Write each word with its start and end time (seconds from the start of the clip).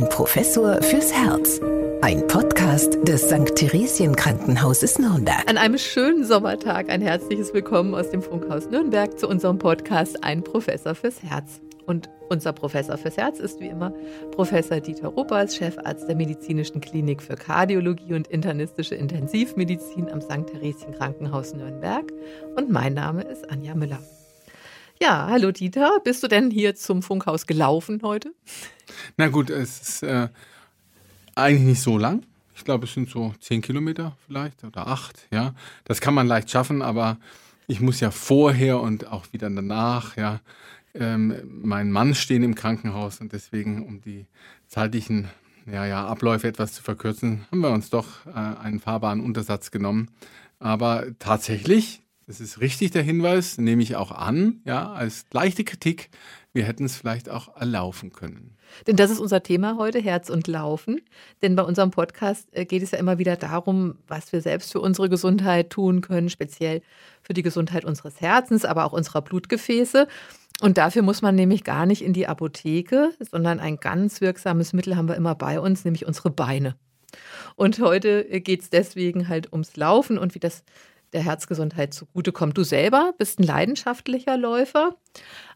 Ein 0.00 0.08
Professor 0.08 0.80
fürs 0.80 1.12
Herz. 1.12 1.60
Ein 2.00 2.26
Podcast 2.26 2.96
des 3.06 3.28
St. 3.28 3.54
Theresien 3.54 4.16
Krankenhauses 4.16 4.98
Nürnberg. 4.98 5.46
An 5.46 5.58
einem 5.58 5.76
schönen 5.76 6.24
Sommertag 6.24 6.88
ein 6.88 7.02
herzliches 7.02 7.52
Willkommen 7.52 7.94
aus 7.94 8.08
dem 8.08 8.22
Funkhaus 8.22 8.70
Nürnberg 8.70 9.18
zu 9.18 9.28
unserem 9.28 9.58
Podcast 9.58 10.24
Ein 10.24 10.42
Professor 10.42 10.94
fürs 10.94 11.22
Herz. 11.22 11.60
Und 11.84 12.08
unser 12.30 12.54
Professor 12.54 12.96
fürs 12.96 13.18
Herz 13.18 13.40
ist 13.40 13.60
wie 13.60 13.66
immer 13.66 13.92
Professor 14.30 14.80
Dieter 14.80 15.08
Ruppers, 15.08 15.54
Chefarzt 15.54 16.08
der 16.08 16.16
Medizinischen 16.16 16.80
Klinik 16.80 17.20
für 17.20 17.34
Kardiologie 17.34 18.14
und 18.14 18.26
internistische 18.26 18.94
Intensivmedizin 18.94 20.10
am 20.10 20.22
St. 20.22 20.46
Theresien 20.50 20.94
Krankenhaus 20.94 21.52
Nürnberg. 21.52 22.10
Und 22.56 22.70
mein 22.70 22.94
Name 22.94 23.20
ist 23.20 23.50
Anja 23.50 23.74
Müller. 23.74 23.98
Ja, 25.02 25.28
hallo 25.30 25.50
Dieter, 25.50 25.98
bist 26.04 26.22
du 26.22 26.28
denn 26.28 26.50
hier 26.50 26.74
zum 26.74 27.02
Funkhaus 27.02 27.46
gelaufen 27.46 28.00
heute? 28.02 28.34
Na 29.16 29.28
gut, 29.28 29.48
es 29.48 29.80
ist 29.80 30.02
äh, 30.02 30.28
eigentlich 31.34 31.66
nicht 31.66 31.80
so 31.80 31.96
lang. 31.96 32.22
Ich 32.54 32.64
glaube, 32.64 32.84
es 32.84 32.92
sind 32.92 33.08
so 33.08 33.32
zehn 33.40 33.62
Kilometer 33.62 34.18
vielleicht 34.26 34.62
oder 34.62 34.86
acht. 34.88 35.26
Ja, 35.30 35.54
das 35.84 36.02
kann 36.02 36.12
man 36.12 36.26
leicht 36.26 36.50
schaffen, 36.50 36.82
aber 36.82 37.16
ich 37.66 37.80
muss 37.80 38.00
ja 38.00 38.10
vorher 38.10 38.78
und 38.80 39.06
auch 39.06 39.24
wieder 39.32 39.48
danach, 39.48 40.18
ja, 40.18 40.40
ähm, 40.92 41.34
mein 41.46 41.90
Mann 41.90 42.14
stehen 42.14 42.42
im 42.42 42.54
Krankenhaus 42.54 43.22
und 43.22 43.32
deswegen, 43.32 43.86
um 43.86 44.02
die 44.02 44.26
zeitlichen 44.68 45.30
ja, 45.64 45.86
ja, 45.86 46.06
Abläufe 46.06 46.46
etwas 46.46 46.74
zu 46.74 46.82
verkürzen, 46.82 47.46
haben 47.50 47.60
wir 47.60 47.70
uns 47.70 47.88
doch 47.88 48.26
äh, 48.26 48.32
einen 48.32 48.80
fahrbaren 48.80 49.22
Untersatz 49.22 49.70
genommen. 49.70 50.10
Aber 50.58 51.06
tatsächlich, 51.18 52.02
das 52.30 52.38
ist 52.38 52.60
richtig 52.60 52.92
der 52.92 53.02
Hinweis, 53.02 53.58
nehme 53.58 53.82
ich 53.82 53.96
auch 53.96 54.12
an, 54.12 54.60
ja, 54.64 54.92
als 54.92 55.26
leichte 55.32 55.64
Kritik. 55.64 56.10
Wir 56.52 56.62
hätten 56.62 56.84
es 56.84 56.94
vielleicht 56.94 57.28
auch 57.28 57.56
erlaufen 57.56 58.12
können. 58.12 58.56
Denn 58.86 58.94
das 58.94 59.10
ist 59.10 59.18
unser 59.18 59.42
Thema 59.42 59.76
heute, 59.76 59.98
Herz 59.98 60.30
und 60.30 60.46
Laufen. 60.46 61.00
Denn 61.42 61.56
bei 61.56 61.64
unserem 61.64 61.90
Podcast 61.90 62.46
äh, 62.52 62.66
geht 62.66 62.84
es 62.84 62.92
ja 62.92 62.98
immer 62.98 63.18
wieder 63.18 63.34
darum, 63.34 63.96
was 64.06 64.32
wir 64.32 64.42
selbst 64.42 64.70
für 64.70 64.80
unsere 64.80 65.08
Gesundheit 65.08 65.70
tun 65.70 66.02
können, 66.02 66.30
speziell 66.30 66.82
für 67.20 67.34
die 67.34 67.42
Gesundheit 67.42 67.84
unseres 67.84 68.20
Herzens, 68.20 68.64
aber 68.64 68.84
auch 68.84 68.92
unserer 68.92 69.22
Blutgefäße. 69.22 70.06
Und 70.60 70.78
dafür 70.78 71.02
muss 71.02 71.22
man 71.22 71.34
nämlich 71.34 71.64
gar 71.64 71.84
nicht 71.84 72.02
in 72.02 72.12
die 72.12 72.28
Apotheke, 72.28 73.10
sondern 73.18 73.58
ein 73.58 73.78
ganz 73.78 74.20
wirksames 74.20 74.72
Mittel 74.72 74.94
haben 74.94 75.08
wir 75.08 75.16
immer 75.16 75.34
bei 75.34 75.58
uns, 75.58 75.84
nämlich 75.84 76.06
unsere 76.06 76.30
Beine. 76.30 76.76
Und 77.56 77.80
heute 77.80 78.24
geht 78.40 78.62
es 78.62 78.70
deswegen 78.70 79.26
halt 79.26 79.52
ums 79.52 79.76
Laufen 79.76 80.16
und 80.16 80.36
wie 80.36 80.38
das 80.38 80.62
der 81.12 81.22
Herzgesundheit 81.22 81.94
zugutekommt. 81.94 82.56
Du 82.56 82.62
selber 82.62 83.12
bist 83.18 83.38
ein 83.38 83.44
leidenschaftlicher 83.44 84.36
Läufer, 84.36 84.96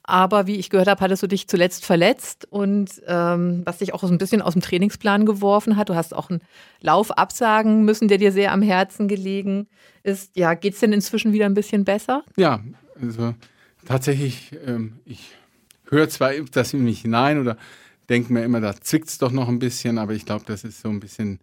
aber 0.03 0.47
wie 0.47 0.57
ich 0.57 0.71
gehört 0.71 0.89
habe, 0.89 1.01
hattest 1.01 1.23
du 1.23 1.27
dich 1.27 1.49
zuletzt 1.49 1.87
verletzt 1.87 2.47
und 2.51 3.03
ähm, 3.07 3.63
was 3.65 3.79
dich 3.79 3.95
auch 3.95 4.01
so 4.01 4.09
ein 4.09 4.19
bisschen 4.19 4.43
aus 4.43 4.53
dem 4.53 4.63
Trainingsplan 4.63 5.25
geworfen 5.25 5.77
hat. 5.77 5.89
Du 5.89 5.95
hast 5.95 6.15
auch 6.15 6.31
einen 6.31 6.43
Lauf 6.81 7.11
absagen 7.17 7.85
müssen, 7.85 8.09
der 8.09 8.19
dir 8.19 8.33
sehr 8.33 8.53
am 8.53 8.63
Herzen 8.63 9.09
gelegen 9.09 9.69
ist. 10.03 10.37
Ja, 10.37 10.55
geht 10.55 10.75
es 10.75 10.81
denn 10.81 10.93
inzwischen 10.93 11.33
wieder 11.33 11.47
ein 11.47 11.55
bisschen 11.55 11.85
besser? 11.85 12.25
Ja, 12.37 12.63
also 13.01 13.35
tatsächlich, 13.87 14.53
ähm, 14.67 15.01
ich 15.05 15.31
höre 15.89 16.09
zwar 16.09 16.33
das 16.53 16.75
in 16.75 16.85
mich 16.85 17.03
hinein 17.03 17.41
oder 17.41 17.57
denke 18.09 18.33
mir 18.33 18.45
immer, 18.45 18.61
da 18.61 18.75
zwickt 18.79 19.09
es 19.09 19.19
doch 19.19 19.33
noch 19.33 19.49
ein 19.49 19.59
bisschen, 19.59 19.99
aber 19.99 20.13
ich 20.13 20.27
glaube, 20.27 20.45
das 20.47 20.65
ist 20.65 20.83
so 20.83 20.89
ein 20.89 21.01
bisschen 21.01 21.41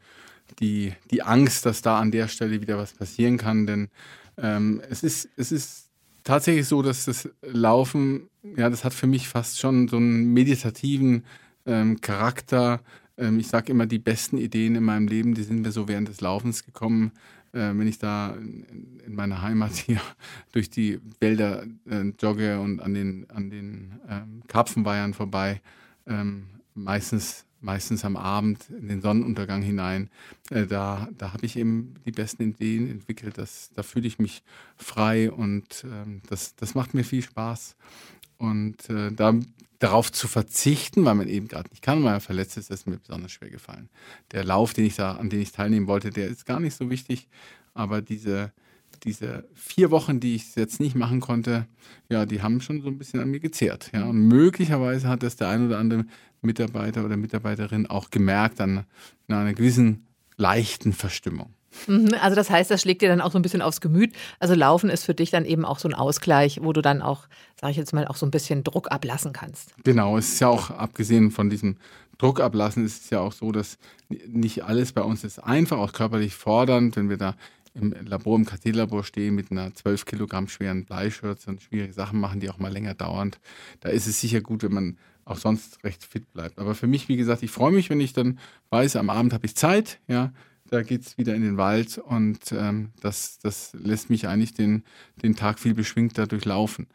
die, 0.59 0.93
die 1.09 1.23
Angst, 1.23 1.65
dass 1.65 1.81
da 1.81 1.99
an 1.99 2.11
der 2.11 2.27
Stelle 2.27 2.61
wieder 2.61 2.77
was 2.77 2.93
passieren 2.93 3.37
kann. 3.37 3.65
Denn 3.65 3.89
ähm, 4.37 4.81
es, 4.89 5.03
ist, 5.03 5.29
es 5.37 5.51
ist 5.51 5.89
tatsächlich 6.23 6.67
so, 6.67 6.81
dass 6.81 7.05
das 7.05 7.29
Laufen, 7.41 8.29
ja, 8.55 8.69
das 8.69 8.83
hat 8.83 8.93
für 8.93 9.07
mich 9.07 9.27
fast 9.27 9.59
schon 9.59 9.87
so 9.87 9.97
einen 9.97 10.33
meditativen 10.33 11.23
ähm, 11.65 12.01
Charakter. 12.01 12.81
Ähm, 13.17 13.39
ich 13.39 13.47
sage 13.47 13.71
immer, 13.71 13.85
die 13.85 13.99
besten 13.99 14.37
Ideen 14.37 14.75
in 14.75 14.83
meinem 14.83 15.07
Leben, 15.07 15.33
die 15.33 15.43
sind 15.43 15.61
mir 15.61 15.71
so 15.71 15.87
während 15.87 16.07
des 16.07 16.21
Laufens 16.21 16.65
gekommen. 16.65 17.11
Äh, 17.53 17.73
wenn 17.75 17.87
ich 17.87 17.99
da 17.99 18.31
in, 18.35 18.99
in, 19.05 19.15
meiner 19.15 19.41
Heimat 19.41 19.73
hier 19.75 20.01
durch 20.51 20.69
die 20.69 20.99
Wälder 21.19 21.63
äh, 21.89 22.11
jogge 22.19 22.59
und 22.59 22.79
an 22.79 22.93
den, 22.93 23.29
an 23.29 23.49
den 23.49 23.99
ähm, 24.07 24.41
Karpfenweihern 24.47 25.13
vorbei, 25.13 25.61
ähm, 26.07 26.47
meistens 26.73 27.45
meistens 27.61 28.03
am 28.03 28.17
Abend 28.17 28.69
in 28.69 28.87
den 28.87 29.01
Sonnenuntergang 29.01 29.61
hinein. 29.61 30.09
Äh, 30.49 30.65
da 30.65 31.07
da 31.17 31.33
habe 31.33 31.45
ich 31.45 31.55
eben 31.55 31.95
die 32.05 32.11
besten 32.11 32.43
Ideen 32.43 32.89
entwickelt. 32.89 33.37
Das, 33.37 33.69
da 33.73 33.83
fühle 33.83 34.07
ich 34.07 34.19
mich 34.19 34.43
frei 34.75 35.31
und 35.31 35.85
ähm, 35.85 36.21
das, 36.27 36.55
das 36.55 36.75
macht 36.75 36.93
mir 36.93 37.03
viel 37.03 37.21
Spaß. 37.21 37.75
Und 38.37 38.89
äh, 38.89 39.11
da, 39.11 39.35
darauf 39.81 40.11
zu 40.11 40.27
verzichten, 40.27 41.05
weil 41.05 41.15
man 41.15 41.27
eben 41.27 41.47
gerade 41.47 41.69
nicht 41.69 41.81
kann, 41.81 42.03
weil 42.03 42.11
man 42.11 42.21
verletzt 42.21 42.57
ist, 42.57 42.71
ist 42.71 42.87
mir 42.87 42.97
besonders 42.97 43.31
schwer 43.31 43.49
gefallen. 43.49 43.89
Der 44.31 44.43
Lauf, 44.43 44.73
den 44.73 44.85
ich 44.85 44.95
da, 44.95 45.13
an 45.13 45.29
den 45.29 45.41
ich 45.41 45.51
teilnehmen 45.51 45.87
wollte, 45.87 46.09
der 46.09 46.27
ist 46.27 46.45
gar 46.45 46.59
nicht 46.59 46.75
so 46.75 46.89
wichtig, 46.89 47.27
aber 47.73 48.01
diese, 48.01 48.51
diese 49.03 49.47
vier 49.53 49.89
Wochen, 49.91 50.19
die 50.19 50.35
ich 50.35 50.55
jetzt 50.55 50.79
nicht 50.79 50.95
machen 50.95 51.19
konnte, 51.19 51.67
ja, 52.09 52.25
die 52.25 52.41
haben 52.41 52.61
schon 52.61 52.81
so 52.81 52.89
ein 52.89 52.97
bisschen 52.97 53.19
an 53.19 53.31
mir 53.31 53.39
gezehrt. 53.39 53.89
Ja. 53.93 54.05
Und 54.05 54.27
möglicherweise 54.27 55.07
hat 55.07 55.23
das 55.23 55.35
der 55.35 55.49
ein 55.49 55.65
oder 55.65 55.79
andere 55.79 56.05
Mitarbeiter 56.41 57.05
oder 57.05 57.17
Mitarbeiterin 57.17 57.87
auch 57.87 58.09
gemerkt 58.09 58.61
an, 58.61 58.85
an 59.27 59.35
einer 59.35 59.53
gewissen 59.53 60.07
leichten 60.37 60.93
Verstimmung. 60.93 61.53
Mhm, 61.87 62.15
also 62.21 62.35
das 62.35 62.49
heißt, 62.49 62.69
das 62.69 62.81
schlägt 62.81 63.01
dir 63.01 63.09
dann 63.09 63.21
auch 63.21 63.31
so 63.31 63.39
ein 63.39 63.41
bisschen 63.41 63.61
aufs 63.61 63.81
Gemüt. 63.81 64.13
Also 64.39 64.55
Laufen 64.55 64.89
ist 64.89 65.05
für 65.05 65.13
dich 65.13 65.31
dann 65.31 65.45
eben 65.45 65.65
auch 65.65 65.79
so 65.79 65.87
ein 65.87 65.93
Ausgleich, 65.93 66.59
wo 66.61 66.73
du 66.73 66.81
dann 66.81 67.01
auch, 67.01 67.27
sage 67.59 67.71
ich 67.71 67.77
jetzt 67.77 67.93
mal, 67.93 68.07
auch 68.07 68.15
so 68.15 68.25
ein 68.25 68.31
bisschen 68.31 68.63
Druck 68.63 68.91
ablassen 68.91 69.33
kannst. 69.33 69.73
Genau, 69.83 70.17
es 70.17 70.33
ist 70.33 70.39
ja 70.41 70.47
auch 70.47 70.71
abgesehen 70.71 71.31
von 71.31 71.49
diesem 71.49 71.77
Druck 72.17 72.39
ablassen, 72.39 72.85
ist 72.85 73.05
es 73.05 73.09
ja 73.09 73.19
auch 73.19 73.31
so, 73.31 73.51
dass 73.51 73.77
nicht 74.09 74.63
alles 74.63 74.91
bei 74.91 75.01
uns 75.01 75.23
ist 75.23 75.39
einfach, 75.39 75.77
auch 75.77 75.93
körperlich 75.93 76.35
fordernd, 76.35 76.95
wenn 76.95 77.09
wir 77.09 77.17
da 77.17 77.35
im 77.73 77.95
Labor, 78.05 78.35
im 78.35 78.45
KT-Labor 78.45 79.03
stehen 79.03 79.33
mit 79.33 79.49
einer 79.49 79.73
12 79.73 80.05
Kilogramm 80.05 80.49
schweren 80.49 80.83
Bleischürze 80.83 81.49
und 81.49 81.61
schwierige 81.61 81.93
Sachen 81.93 82.19
machen, 82.19 82.41
die 82.41 82.49
auch 82.49 82.59
mal 82.59 82.71
länger 82.71 82.93
dauern. 82.93 83.31
Da 83.79 83.89
ist 83.89 84.07
es 84.07 84.19
sicher 84.19 84.41
gut, 84.41 84.63
wenn 84.63 84.73
man 84.73 84.97
auch 85.25 85.37
sonst 85.37 85.83
recht 85.83 86.03
fit 86.03 86.31
bleibt. 86.33 86.59
Aber 86.59 86.75
für 86.75 86.87
mich, 86.87 87.07
wie 87.07 87.17
gesagt, 87.17 87.43
ich 87.43 87.51
freue 87.51 87.71
mich, 87.71 87.89
wenn 87.89 87.99
ich 87.99 88.13
dann 88.13 88.39
weiß, 88.69 88.95
am 88.95 89.09
Abend 89.09 89.33
habe 89.33 89.45
ich 89.45 89.55
Zeit, 89.55 89.99
ja, 90.07 90.31
da 90.69 90.81
geht 90.81 91.05
es 91.05 91.17
wieder 91.17 91.35
in 91.35 91.41
den 91.41 91.57
Wald 91.57 91.97
und 91.97 92.51
ähm, 92.51 92.91
das, 93.01 93.39
das 93.39 93.73
lässt 93.73 94.09
mich 94.09 94.27
eigentlich 94.27 94.53
den, 94.53 94.83
den 95.21 95.35
Tag 95.35 95.59
viel 95.59 95.73
beschwingter 95.73 96.27
durchlaufen. 96.27 96.87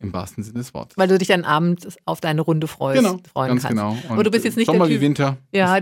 Im 0.00 0.12
wahrsten 0.12 0.44
Sinne 0.44 0.58
des 0.58 0.74
Wortes. 0.74 0.96
Weil 0.96 1.08
du 1.08 1.18
dich 1.18 1.26
dann 1.26 1.44
abends 1.44 1.98
auf 2.04 2.20
deine 2.20 2.42
Runde 2.42 2.68
freust. 2.68 3.02
Genau, 3.02 3.18
freuen 3.32 3.48
ganz 3.48 3.62
kannst. 3.62 3.70
genau. 3.70 3.90
Und 3.90 4.10
Aber 4.12 4.22
du 4.22 4.30
bist 4.30 4.44
jetzt 4.44 4.56
nicht 4.56 4.66
Sommer 4.66 4.86
der 4.86 4.94
typ, 4.94 5.00
wie 5.00 5.06
Winter. 5.06 5.38
Ja, 5.50 5.80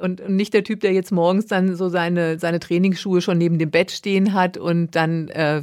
und 0.00 0.28
nicht 0.28 0.52
der 0.52 0.64
Typ, 0.64 0.80
der 0.80 0.92
jetzt 0.92 1.12
morgens 1.12 1.46
dann 1.46 1.76
so 1.76 1.88
seine, 1.88 2.40
seine 2.40 2.58
Trainingsschuhe 2.58 3.20
schon 3.20 3.38
neben 3.38 3.58
dem 3.58 3.70
Bett 3.70 3.92
stehen 3.92 4.32
hat 4.32 4.56
und 4.56 4.96
dann 4.96 5.28
äh, 5.28 5.62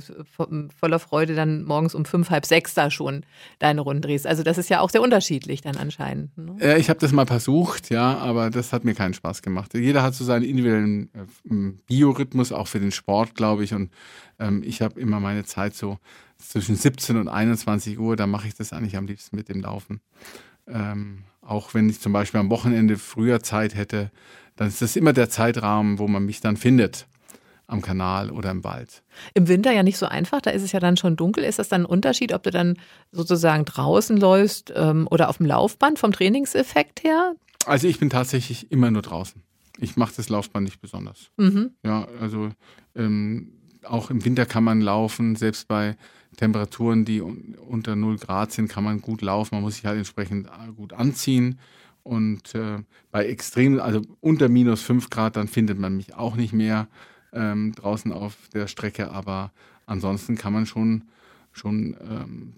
voller 0.80 1.00
Freude 1.00 1.36
dann 1.36 1.64
morgens 1.66 1.94
um 1.94 2.06
fünf, 2.06 2.30
halb 2.30 2.46
sechs 2.46 2.74
da 2.74 2.90
schon 2.90 3.26
deine 3.60 3.82
Runde 3.82 4.08
drehst. 4.08 4.26
Also 4.26 4.44
das 4.44 4.58
ist 4.58 4.70
ja 4.70 4.80
auch 4.80 4.90
sehr 4.90 5.02
unterschiedlich 5.02 5.62
dann 5.62 5.76
anscheinend. 5.76 6.38
Ne? 6.38 6.56
Äh, 6.62 6.80
ich 6.80 6.90
habe 6.90 7.00
das 7.00 7.12
mal 7.12 7.26
versucht, 7.26 7.90
ja, 7.90 8.18
aber 8.18 8.50
das 8.50 8.72
hat 8.72 8.86
mir 8.86 8.94
keinen 8.94 9.14
Spaß 9.14 9.42
gemacht. 9.42 9.74
Jeder 9.74 10.04
hat 10.04 10.16
so 10.16 10.24
seinen 10.24 10.44
individuellen 10.44 11.10
äh, 11.14 11.74
Biorhythmus, 11.88 12.54
auch 12.54 12.68
für 12.68 12.80
den 12.80 12.92
Sport, 12.92 13.36
glaube 13.36 13.66
ich. 13.66 13.74
Und 13.74 13.92
ähm, 14.40 14.64
ich 14.66 14.82
habe 14.82 15.00
immer 15.02 15.20
meine 15.20 15.44
Zeit 15.44 15.76
so 15.76 15.98
zwischen 16.38 16.76
17 16.76 17.18
und 17.18 17.28
21 17.28 18.00
Uhr, 18.00 18.16
da 18.16 18.26
mache 18.26 18.48
ich 18.48 18.56
das 18.56 18.72
eigentlich 18.72 18.96
am 18.96 19.06
liebsten 19.06 19.36
mit 19.36 19.50
dem 19.50 19.62
Laufen. 19.62 20.00
Ähm, 20.68 21.24
auch 21.42 21.74
wenn 21.74 21.90
ich 21.90 22.00
zum 22.00 22.14
Beispiel 22.14 22.40
am 22.40 22.50
Wochenende 22.50 22.98
früher 22.98 23.42
Zeit 23.42 23.76
hätte, 23.76 24.12
dann 24.56 24.68
ist 24.68 24.82
das 24.82 24.96
immer 24.96 25.14
der 25.14 25.30
Zeitrahmen, 25.30 26.00
wo 26.00 26.08
man 26.08 26.26
mich 26.26 26.42
dann 26.42 26.58
findet. 26.58 27.08
Am 27.68 27.82
Kanal 27.82 28.32
oder 28.32 28.52
im 28.52 28.66
Wald. 28.66 29.02
Im 29.34 29.48
Winter 29.48 29.72
ja 29.72 29.82
nicht 29.82 29.98
so 29.98 30.06
einfach, 30.06 30.42
da 30.42 30.52
ist 30.52 30.62
es 30.62 30.74
ja 30.74 30.82
dann 30.82 30.98
schon 30.98 31.16
dunkel. 31.16 31.46
Ist 31.46 31.58
das 31.58 31.70
dann 31.70 31.84
ein 31.84 31.86
Unterschied, 31.86 32.34
ob 32.34 32.44
du 32.44 32.52
dann 32.52 32.78
sozusagen 33.14 33.64
draußen 33.64 34.18
läufst 34.18 34.74
ähm, 34.76 35.08
oder 35.10 35.30
auf 35.30 35.38
dem 35.38 35.46
Laufband 35.46 35.98
vom 35.98 36.12
Trainingseffekt 36.12 37.04
her? 37.04 37.36
Also 37.66 37.88
ich 37.88 37.98
bin 37.98 38.10
tatsächlich 38.10 38.72
immer 38.72 38.92
nur 38.92 39.02
draußen. 39.02 39.42
Ich 39.80 39.96
mache 39.96 40.14
das 40.18 40.28
Laufband 40.28 40.66
nicht 40.66 40.82
besonders. 40.82 41.32
Mhm. 41.38 41.72
Ja, 41.86 42.08
also 42.20 42.50
ähm, 42.94 43.54
auch 43.84 44.10
im 44.10 44.26
Winter 44.26 44.46
kann 44.46 44.66
man 44.66 44.82
laufen, 44.82 45.38
selbst 45.38 45.70
bei 45.70 45.96
Temperaturen, 46.38 47.06
die 47.06 47.22
unter 47.22 47.96
0 47.96 48.18
Grad 48.18 48.52
sind, 48.52 48.70
kann 48.70 48.84
man 48.84 49.02
gut 49.02 49.22
laufen. 49.22 49.56
Man 49.56 49.64
muss 49.64 49.76
sich 49.76 49.86
halt 49.86 49.98
entsprechend 49.98 50.48
äh, 50.48 50.72
gut 50.76 50.94
anziehen. 50.94 51.60
Und 52.04 52.56
äh, 52.56 52.80
bei 53.12 53.28
extremen, 53.28 53.80
also 53.80 54.02
unter 54.22 54.50
minus 54.50 54.82
5 54.82 55.10
Grad, 55.10 55.36
dann 55.36 55.48
findet 55.48 55.78
man 55.78 55.96
mich 55.96 56.16
auch 56.16 56.36
nicht 56.36 56.54
mehr 56.54 56.88
ähm, 57.34 57.74
draußen 57.76 58.12
auf 58.12 58.36
der 58.54 58.68
Strecke. 58.68 59.12
Aber 59.12 59.52
ansonsten 59.86 60.36
kann 60.36 60.54
man 60.54 60.66
schon, 60.66 61.04
schon 61.52 61.96
ähm, 62.02 62.54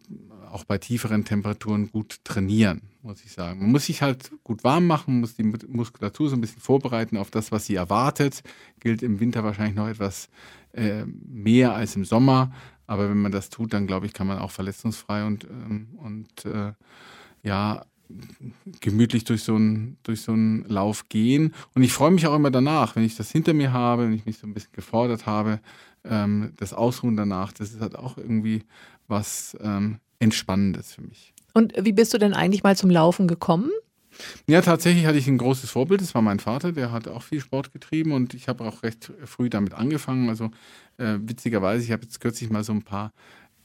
auch 0.53 0.63
bei 0.63 0.77
tieferen 0.77 1.25
Temperaturen 1.25 1.91
gut 1.91 2.19
trainieren, 2.23 2.81
muss 3.01 3.25
ich 3.25 3.31
sagen. 3.31 3.59
Man 3.59 3.71
muss 3.71 3.87
sich 3.87 4.01
halt 4.01 4.31
gut 4.43 4.63
warm 4.63 4.85
machen, 4.85 5.19
muss 5.19 5.35
die 5.35 5.43
Muskulatur 5.43 6.29
so 6.29 6.35
ein 6.35 6.41
bisschen 6.41 6.61
vorbereiten 6.61 7.17
auf 7.17 7.31
das, 7.31 7.51
was 7.51 7.65
sie 7.65 7.75
erwartet. 7.75 8.43
Gilt 8.79 9.01
im 9.01 9.19
Winter 9.19 9.43
wahrscheinlich 9.43 9.75
noch 9.75 9.87
etwas 9.87 10.29
äh, 10.73 11.05
mehr 11.05 11.73
als 11.73 11.95
im 11.95 12.05
Sommer. 12.05 12.53
Aber 12.87 13.09
wenn 13.09 13.21
man 13.21 13.31
das 13.31 13.49
tut, 13.49 13.73
dann 13.73 13.87
glaube 13.87 14.05
ich, 14.05 14.13
kann 14.13 14.27
man 14.27 14.39
auch 14.39 14.51
verletzungsfrei 14.51 15.25
und, 15.25 15.45
ähm, 15.45 15.87
und 15.97 16.45
äh, 16.45 16.73
ja, 17.43 17.85
gemütlich 18.81 19.23
durch 19.23 19.43
so, 19.43 19.55
einen, 19.55 19.97
durch 20.03 20.21
so 20.21 20.33
einen 20.33 20.65
Lauf 20.65 21.09
gehen. 21.09 21.53
Und 21.73 21.83
ich 21.83 21.93
freue 21.93 22.11
mich 22.11 22.27
auch 22.27 22.35
immer 22.35 22.51
danach, 22.51 22.95
wenn 22.95 23.03
ich 23.03 23.15
das 23.15 23.31
hinter 23.31 23.53
mir 23.53 23.73
habe, 23.73 24.03
wenn 24.03 24.13
ich 24.13 24.25
mich 24.25 24.37
so 24.37 24.47
ein 24.47 24.53
bisschen 24.53 24.73
gefordert 24.73 25.25
habe, 25.25 25.59
ähm, 26.03 26.53
das 26.57 26.73
Ausruhen 26.73 27.15
danach, 27.15 27.53
das 27.53 27.71
ist 27.71 27.81
halt 27.81 27.95
auch 27.95 28.17
irgendwie 28.17 28.63
was 29.07 29.57
ähm, 29.61 29.99
Entspannendes 30.19 30.93
für 30.93 31.01
mich. 31.01 31.33
Und 31.53 31.73
wie 31.79 31.93
bist 31.93 32.13
du 32.13 32.17
denn 32.17 32.33
eigentlich 32.33 32.63
mal 32.63 32.75
zum 32.75 32.89
Laufen 32.89 33.27
gekommen? 33.27 33.69
Ja, 34.47 34.61
tatsächlich 34.61 35.05
hatte 35.05 35.17
ich 35.17 35.27
ein 35.27 35.37
großes 35.37 35.69
Vorbild. 35.69 36.01
Das 36.01 36.13
war 36.15 36.21
mein 36.21 36.39
Vater, 36.39 36.71
der 36.71 36.91
hat 36.91 37.07
auch 37.07 37.23
viel 37.23 37.39
Sport 37.39 37.73
getrieben 37.73 38.11
und 38.11 38.33
ich 38.33 38.47
habe 38.47 38.63
auch 38.63 38.83
recht 38.83 39.11
früh 39.25 39.49
damit 39.49 39.73
angefangen. 39.73 40.29
Also 40.29 40.51
äh, 40.97 41.17
witzigerweise, 41.21 41.83
ich 41.83 41.91
habe 41.91 42.03
jetzt 42.03 42.19
kürzlich 42.19 42.49
mal 42.49 42.63
so 42.63 42.73
ein 42.73 42.83
paar 42.83 43.13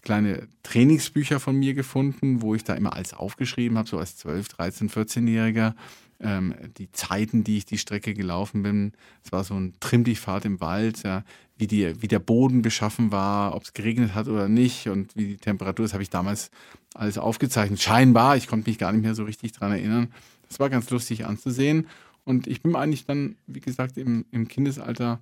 kleine 0.03 0.49
Trainingsbücher 0.63 1.41
von 1.41 1.57
mir 1.57 1.75
gefunden, 1.75 2.41
wo 2.43 2.55
ich 2.55 2.65
da 2.65 2.75
immer 2.75 2.95
alles 2.95 3.15
aufgeschrieben 3.15 3.79
habe, 3.79 3.89
so 3.89 3.99
als 3.99 4.17
12, 4.17 4.49
13, 4.49 4.91
14-Jähriger. 4.91 5.75
Ähm, 6.21 6.55
die 6.79 6.91
Zeiten, 6.91 7.45
die 7.45 7.59
ich 7.59 7.67
die 7.67 7.79
Strecke 7.79 8.13
gelaufen 8.13 8.63
bin. 8.63 8.93
Es 9.25 9.31
war 9.31 9.45
so 9.45 9.55
ein 9.55 9.75
Trimm-dich-Fahrt 9.79 10.45
im 10.45 10.61
Wald, 10.61 11.05
ja, 11.05 11.23
wie, 11.57 11.69
die, 11.69 12.03
wie 12.03 12.09
der 12.09 12.19
Boden 12.19 12.63
beschaffen 12.63 13.13
war, 13.13 13.55
ob 13.55 13.63
es 13.63 13.73
geregnet 13.73 14.15
hat 14.15 14.27
oder 14.27 14.49
nicht 14.49 14.89
und 14.89 15.15
wie 15.15 15.27
die 15.27 15.37
Temperatur 15.37 15.85
ist, 15.85 15.93
habe 15.93 16.03
ich 16.03 16.11
damals 16.11 16.51
alles 16.95 17.19
aufgezeichnet. 17.19 17.81
Scheinbar, 17.81 18.37
ich 18.37 18.49
konnte 18.49 18.69
mich 18.69 18.79
gar 18.79 18.93
nicht 18.93 19.03
mehr 19.03 19.15
so 19.15 19.25
richtig 19.25 19.53
dran 19.53 19.71
erinnern. 19.71 20.13
Das 20.49 20.59
war 20.59 20.71
ganz 20.71 20.91
lustig 20.91 21.25
anzusehen. 21.25 21.87
Und 22.29 22.47
ich 22.47 22.61
bin 22.61 22.77
eigentlich 22.77 23.07
dann, 23.07 23.37
wie 23.47 23.61
gesagt, 23.61 23.97
im, 23.97 24.27
im 24.33 24.49
Kindesalter 24.49 25.19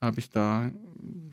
habe 0.00 0.20
ich 0.20 0.30
da 0.30 0.70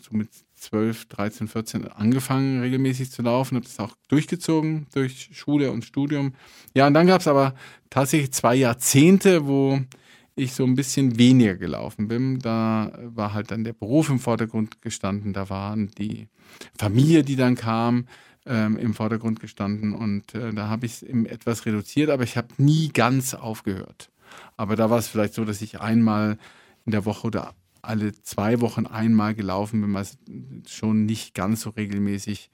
so 0.02 0.18
mit 0.18 0.28
12, 0.56 1.06
13, 1.06 1.48
14 1.48 1.88
angefangen, 1.88 2.60
regelmäßig 2.60 3.10
zu 3.10 3.22
laufen, 3.22 3.56
habe 3.56 3.66
das 3.66 3.80
auch 3.80 3.96
durchgezogen 4.10 4.86
durch 4.94 5.30
Schule 5.32 5.72
und 5.72 5.86
Studium. 5.86 6.34
Ja, 6.74 6.88
und 6.88 6.94
dann 6.94 7.08
gab 7.08 7.22
es 7.22 7.28
aber 7.28 7.56
tatsächlich 7.90 8.34
zwei 8.34 8.56
Jahrzehnte, 8.56 9.48
wo 9.48 9.80
ich 10.36 10.52
so 10.52 10.66
ein 10.66 10.76
bisschen 10.76 11.18
weniger 11.18 11.56
gelaufen 11.56 12.10
bin. 12.10 12.40
Da 12.40 12.92
war 13.06 13.34
halt 13.34 13.52
dann 13.52 13.64
der 13.64 13.72
Beruf 13.72 14.10
im 14.10 14.20
Vordergrund 14.20 14.82
gestanden, 14.82 15.32
da 15.32 15.50
waren 15.50 15.90
die 15.98 16.28
Familie, 16.78 17.24
die 17.24 17.38
dann 17.38 17.56
kam, 17.56 18.08
ähm, 18.46 18.78
im 18.78 18.94
Vordergrund 18.94 19.40
gestanden 19.40 19.94
und 19.94 20.36
äh, 20.36 20.54
da 20.54 20.68
habe 20.68 20.86
ich 20.86 21.02
es 21.02 21.04
etwas 21.04 21.66
reduziert, 21.66 22.10
aber 22.10 22.24
ich 22.24 22.36
habe 22.36 22.50
nie 22.58 22.90
ganz 22.90 23.34
aufgehört. 23.34 24.10
Aber 24.58 24.76
da 24.76 24.90
war 24.90 25.00
es 25.00 25.08
vielleicht 25.08 25.34
so, 25.34 25.46
dass 25.46 25.62
ich 25.62 25.82
einmal 25.82 26.38
in 26.86 26.92
der 26.92 27.06
Woche 27.06 27.28
oder 27.28 27.54
alle 27.82 28.14
zwei 28.22 28.62
Wochen 28.62 28.86
einmal 28.86 29.36
gelaufen 29.36 29.82
bin, 29.82 29.96
also 29.96 30.18
schon 30.68 31.06
nicht 31.06 31.34
ganz 31.34 31.62
so 31.62 31.70
regelmäßig, 31.72 32.50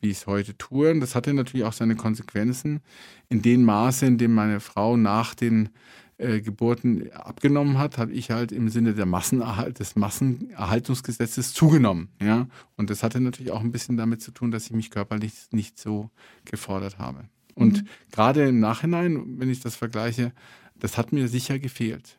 wie 0.00 0.08
ich 0.08 0.18
es 0.18 0.26
heute 0.26 0.56
tue. 0.56 0.90
Und 0.90 1.00
das 1.00 1.14
hatte 1.14 1.34
natürlich 1.34 1.66
auch 1.66 1.74
seine 1.74 1.96
Konsequenzen. 1.96 2.80
In 3.28 3.42
dem 3.42 3.64
Maße, 3.64 4.06
in 4.06 4.16
dem 4.16 4.34
meine 4.34 4.60
Frau 4.60 4.96
nach 4.96 5.34
den 5.34 5.68
äh, 6.16 6.40
Geburten 6.40 7.10
abgenommen 7.12 7.78
hat, 7.78 7.98
habe 7.98 8.12
ich 8.12 8.30
halt 8.30 8.52
im 8.52 8.68
Sinne 8.70 8.94
der 8.94 9.06
Massenerhalt, 9.06 9.78
des 9.78 9.96
Massenerhaltungsgesetzes 9.96 11.52
zugenommen. 11.52 12.08
Ja? 12.20 12.46
Und 12.76 12.90
das 12.90 13.02
hatte 13.02 13.20
natürlich 13.20 13.52
auch 13.52 13.60
ein 13.60 13.72
bisschen 13.72 13.96
damit 13.98 14.22
zu 14.22 14.30
tun, 14.30 14.50
dass 14.50 14.66
ich 14.66 14.72
mich 14.72 14.90
körperlich 14.90 15.32
nicht 15.50 15.78
so 15.78 16.10
gefordert 16.44 16.98
habe. 16.98 17.24
Und 17.54 17.82
mhm. 17.82 17.88
gerade 18.12 18.48
im 18.48 18.60
Nachhinein, 18.60 19.38
wenn 19.38 19.50
ich 19.50 19.60
das 19.60 19.76
vergleiche, 19.76 20.32
das 20.80 20.98
hat 20.98 21.12
mir 21.12 21.28
sicher 21.28 21.58
gefehlt 21.58 22.18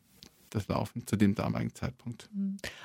das 0.51 0.67
Laufen 0.67 1.07
zu 1.07 1.15
dem 1.15 1.33
damaligen 1.33 1.73
Zeitpunkt. 1.73 2.29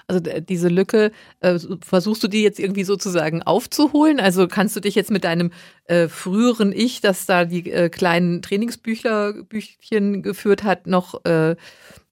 Also 0.06 0.20
diese 0.20 0.68
Lücke, 0.68 1.10
äh, 1.40 1.58
versuchst 1.82 2.22
du 2.22 2.28
die 2.28 2.42
jetzt 2.42 2.58
irgendwie 2.58 2.84
sozusagen 2.84 3.42
aufzuholen? 3.42 4.20
Also 4.20 4.48
kannst 4.48 4.76
du 4.76 4.80
dich 4.80 4.94
jetzt 4.94 5.10
mit 5.10 5.24
deinem 5.24 5.50
äh, 5.84 6.08
früheren 6.08 6.72
Ich, 6.72 7.00
das 7.00 7.26
da 7.26 7.44
die 7.44 7.70
äh, 7.70 7.88
kleinen 7.88 8.40
Trainingsbüchchen 8.40 10.22
geführt 10.22 10.62
hat, 10.62 10.86
noch 10.86 11.24
äh, 11.24 11.56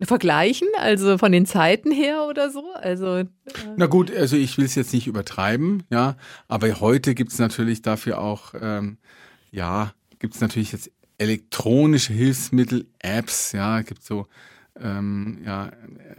vergleichen? 0.03 0.69
Also 0.77 1.19
von 1.19 1.33
den 1.33 1.47
Zeiten 1.47 1.93
her 1.93 2.27
oder 2.29 2.51
so? 2.51 2.65
Also, 2.75 3.17
äh 3.17 3.27
Na 3.77 3.87
gut, 3.87 4.15
also 4.15 4.37
ich 4.37 4.59
will 4.59 4.65
es 4.65 4.75
jetzt 4.75 4.93
nicht 4.93 5.07
übertreiben, 5.07 5.85
ja, 5.91 6.17
aber 6.49 6.81
heute 6.81 7.15
gibt 7.15 7.33
es 7.33 7.39
natürlich 7.39 7.81
dafür 7.81 8.21
auch, 8.21 8.55
ähm, 8.61 8.99
ja, 9.53 9.95
gibt 10.19 10.35
es 10.35 10.41
natürlich 10.41 10.73
jetzt 10.73 10.91
elektronische 11.19 12.13
Hilfsmittel, 12.13 12.87
Apps, 12.99 13.53
ja, 13.53 13.83
gibt 13.83 14.03
so 14.03 14.27
ähm, 14.81 15.39
ja, 15.45 15.71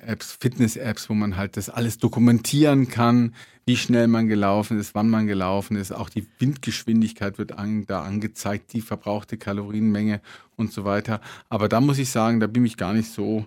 Apps, 0.06 0.38
Fitness-Apps, 0.40 1.10
wo 1.10 1.14
man 1.14 1.36
halt 1.36 1.58
das 1.58 1.70
alles 1.70 1.98
dokumentieren 1.98 2.88
kann, 2.88 3.34
wie 3.66 3.76
schnell 3.76 4.08
man 4.08 4.28
gelaufen 4.28 4.80
ist, 4.80 4.96
wann 4.96 5.10
man 5.10 5.28
gelaufen 5.28 5.76
ist. 5.76 5.92
Auch 5.92 6.10
die 6.10 6.28
Windgeschwindigkeit 6.40 7.38
wird 7.38 7.54
an, 7.54 7.86
da 7.86 8.04
angezeigt, 8.04 8.74
die 8.74 8.82
verbrauchte 8.82 9.38
Kalorienmenge 9.38 10.22
und 10.56 10.72
so 10.72 10.86
weiter. 10.86 11.20
Aber 11.50 11.68
da 11.68 11.82
muss 11.82 11.98
ich 11.98 12.10
sagen, 12.10 12.40
da 12.40 12.48
bin 12.48 12.66
ich 12.66 12.78
gar 12.78 12.94
nicht 12.94 13.12
so 13.12 13.46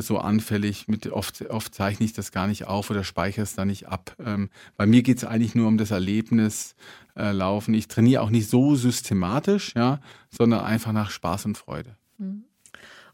so 0.00 0.18
anfällig. 0.18 0.88
Mit, 0.88 1.06
oft, 1.08 1.42
oft 1.50 1.74
zeichne 1.74 2.06
ich 2.06 2.12
das 2.12 2.32
gar 2.32 2.46
nicht 2.46 2.66
auf 2.66 2.90
oder 2.90 3.04
speichere 3.04 3.42
es 3.42 3.54
da 3.54 3.64
nicht 3.64 3.88
ab. 3.88 4.16
Ähm, 4.24 4.48
bei 4.76 4.86
mir 4.86 5.02
geht 5.02 5.18
es 5.18 5.24
eigentlich 5.24 5.54
nur 5.54 5.68
um 5.68 5.76
das 5.76 5.90
Erlebnis 5.90 6.74
äh, 7.16 7.32
Laufen. 7.32 7.74
Ich 7.74 7.88
trainiere 7.88 8.22
auch 8.22 8.30
nicht 8.30 8.48
so 8.48 8.74
systematisch, 8.74 9.74
ja, 9.74 10.00
sondern 10.30 10.60
einfach 10.60 10.92
nach 10.92 11.10
Spaß 11.10 11.46
und 11.46 11.58
Freude. 11.58 11.96
Mhm. 12.18 12.44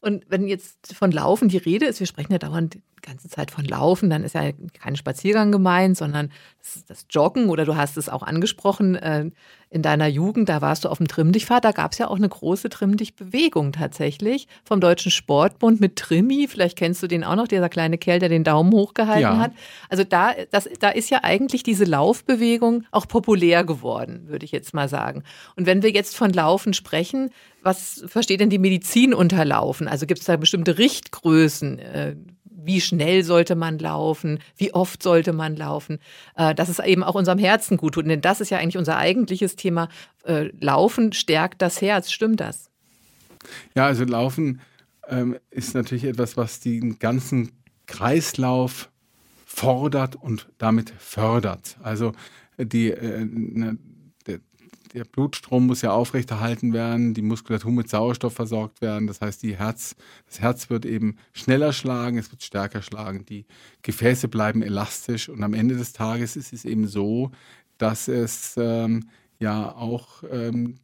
Und 0.01 0.25
wenn 0.29 0.47
jetzt 0.47 0.95
von 0.95 1.11
Laufen 1.11 1.49
die 1.49 1.57
Rede 1.57 1.87
ist, 1.87 2.01
wir 2.01 2.07
sprechen 2.07 2.33
ja 2.33 2.39
dauernd 2.39 2.79
ganze 3.03 3.29
Zeit 3.29 3.51
von 3.51 3.65
Laufen, 3.65 4.11
dann 4.11 4.25
ist 4.25 4.35
ja 4.35 4.51
kein 4.73 4.97
Spaziergang 4.97 5.53
gemeint, 5.53 5.97
sondern 5.97 6.31
das, 6.59 6.85
das 6.87 7.07
Joggen 7.11 7.49
oder 7.49 7.65
du 7.65 7.77
hast 7.77 7.97
es 7.97 8.09
auch 8.09 8.23
angesprochen, 8.23 8.95
äh, 8.97 9.31
in 9.71 9.83
deiner 9.83 10.07
Jugend, 10.07 10.49
da 10.49 10.63
warst 10.63 10.85
du 10.85 10.89
auf 10.89 10.97
dem 10.97 11.09
Trimm-Dich-Fahrt, 11.09 11.65
da 11.65 11.73
gab 11.73 11.93
es 11.93 11.99
ja 11.99 12.09
auch 12.09 12.17
eine 12.17 12.29
große 12.29 12.71
Trimm-Dich-Bewegung 12.71 13.73
tatsächlich 13.73 14.49
vom 14.65 14.81
Deutschen 14.81 15.11
Sportbund 15.11 15.79
mit 15.81 15.97
Trimmi, 15.97 16.47
vielleicht 16.49 16.79
kennst 16.79 17.03
du 17.03 17.07
den 17.07 17.23
auch 17.23 17.37
noch, 17.37 17.49
dieser 17.49 17.69
kleine 17.69 17.99
Kerl, 17.99 18.19
der 18.19 18.31
den 18.31 18.45
Daumen 18.45 18.73
hochgehalten 18.73 19.23
ja. 19.23 19.39
hat. 19.39 19.53
Also 19.91 20.05
da, 20.05 20.33
das, 20.51 20.69
da 20.81 20.89
ist 20.89 21.11
ja 21.11 21.21
eigentlich 21.23 21.63
diese 21.63 21.85
Laufbewegung 21.85 22.85
auch 22.91 23.07
populär 23.07 23.65
geworden, 23.65 24.29
würde 24.29 24.47
ich 24.47 24.53
jetzt 24.53 24.73
mal 24.73 24.89
sagen. 24.89 25.23
Und 25.57 25.67
wenn 25.67 25.83
wir 25.83 25.91
jetzt 25.91 26.17
von 26.17 26.33
Laufen 26.33 26.73
sprechen, 26.73 27.31
was 27.63 28.05
versteht 28.07 28.41
denn 28.41 28.51
die 28.51 28.59
Medizin 28.59 29.13
unter 29.13 29.45
Laufen? 29.45 29.89
Also 29.89 30.07
gibt 30.07 30.21
es 30.21 30.27
da 30.27 30.37
bestimmte 30.37 30.79
Richtgrößen? 30.79 31.79
Äh, 31.79 32.17
wie 32.61 32.81
schnell 32.81 33.23
sollte 33.23 33.55
man 33.55 33.79
laufen? 33.79 34.41
Wie 34.57 34.75
oft 34.75 35.03
sollte 35.03 35.33
man 35.33 35.57
laufen? 35.57 35.99
Äh, 36.37 36.55
dass 36.55 36.69
es 36.69 36.81
eben 36.81 37.05
auch 37.05 37.15
unserem 37.15 37.39
Herzen 37.39 37.77
gut 37.77 37.95
tut. 37.95 38.07
Denn 38.07 38.21
das 38.21 38.41
ist 38.41 38.51
ja 38.51 38.59
eigentlich 38.59 38.77
unser 38.77 38.97
eigentliches 38.97 39.57
Thema. 39.57 39.89
Äh, 40.25 40.51
laufen 40.61 41.13
stärkt 41.13 41.63
das 41.63 41.81
Herz. 41.81 42.11
Stimmt 42.11 42.41
das? 42.41 42.71
Ja, 43.75 43.87
also 43.87 44.05
Laufen 44.05 44.61
ähm, 45.09 45.37
ist 45.51 45.75
natürlich 45.75 46.05
etwas, 46.05 46.37
was 46.37 46.61
den 46.61 46.99
ganzen 46.99 47.53
Kreislauf 47.87 48.91
fordert 49.47 50.17
und 50.17 50.49
damit 50.59 50.93
fördert. 50.99 51.79
Also 51.83 52.13
die, 52.59 52.91
äh, 52.91 53.25
ne, 53.25 53.79
der 54.93 55.05
Blutstrom 55.05 55.67
muss 55.67 55.83
ja 55.83 55.93
aufrechterhalten 55.93 56.73
werden, 56.73 57.15
die 57.15 57.23
Muskulatur 57.23 57.73
mit 57.73 57.89
Sauerstoff 57.89 58.35
versorgt 58.35 58.81
werden. 58.81 59.07
Das 59.07 59.21
heißt, 59.21 59.43
die 59.43 59.57
Herz, 59.57 59.97
das 60.27 60.41
Herz 60.41 60.71
wird 60.71 60.85
eben 60.85 61.17
schneller 61.33 61.73
schlagen, 61.73 62.19
es 62.19 62.31
wird 62.31 62.43
stärker 62.43 62.83
schlagen, 62.83 63.25
die 63.25 63.47
Gefäße 63.83 64.29
bleiben 64.29 64.63
elastisch 64.63 65.29
und 65.29 65.43
am 65.43 65.55
Ende 65.55 65.77
des 65.77 65.93
Tages 65.93 66.37
ist 66.37 66.53
es 66.53 66.65
eben 66.65 66.87
so, 66.87 67.31
dass 67.79 68.09
es 68.09 68.55
ähm, 68.57 69.09
ja 69.39 69.73
auch 69.75 70.25
ähm, 70.31 70.79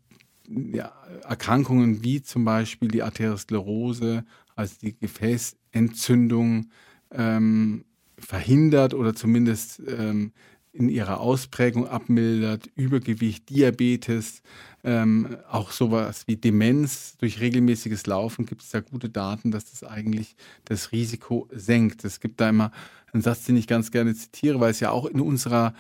ja, 0.48 0.92
Erkrankungen 1.28 2.04
wie 2.04 2.22
zum 2.22 2.44
Beispiel 2.44 2.88
die 2.88 3.02
Arteriosklerose, 3.02 4.24
also 4.54 4.74
die 4.80 4.96
Gefäßentzündung, 4.98 6.70
ähm, 7.10 7.84
verhindert 8.18 8.94
oder 8.94 9.14
zumindest 9.14 9.82
ähm, 9.86 10.32
in 10.74 10.88
ihrer 10.88 11.20
Ausprägung 11.20 11.86
abmildert, 11.86 12.68
Übergewicht, 12.74 13.48
Diabetes, 13.48 14.42
ähm, 14.82 15.36
auch 15.48 15.70
sowas 15.70 16.24
wie 16.26 16.36
Demenz. 16.36 17.16
Durch 17.18 17.40
regelmäßiges 17.40 18.06
Laufen 18.06 18.44
gibt 18.44 18.62
es 18.62 18.70
da 18.70 18.80
gute 18.80 19.08
Daten, 19.08 19.52
dass 19.52 19.70
das 19.70 19.84
eigentlich 19.84 20.34
das 20.64 20.90
Risiko 20.90 21.48
senkt. 21.52 22.04
Es 22.04 22.20
gibt 22.20 22.40
da 22.40 22.48
immer 22.48 22.72
einen 23.12 23.22
Satz, 23.22 23.44
den 23.44 23.56
ich 23.56 23.68
ganz 23.68 23.92
gerne 23.92 24.14
zitiere, 24.14 24.58
weil 24.58 24.72
es 24.72 24.80
ja 24.80 24.90
auch 24.90 25.06
in 25.06 25.20
unserer 25.20 25.74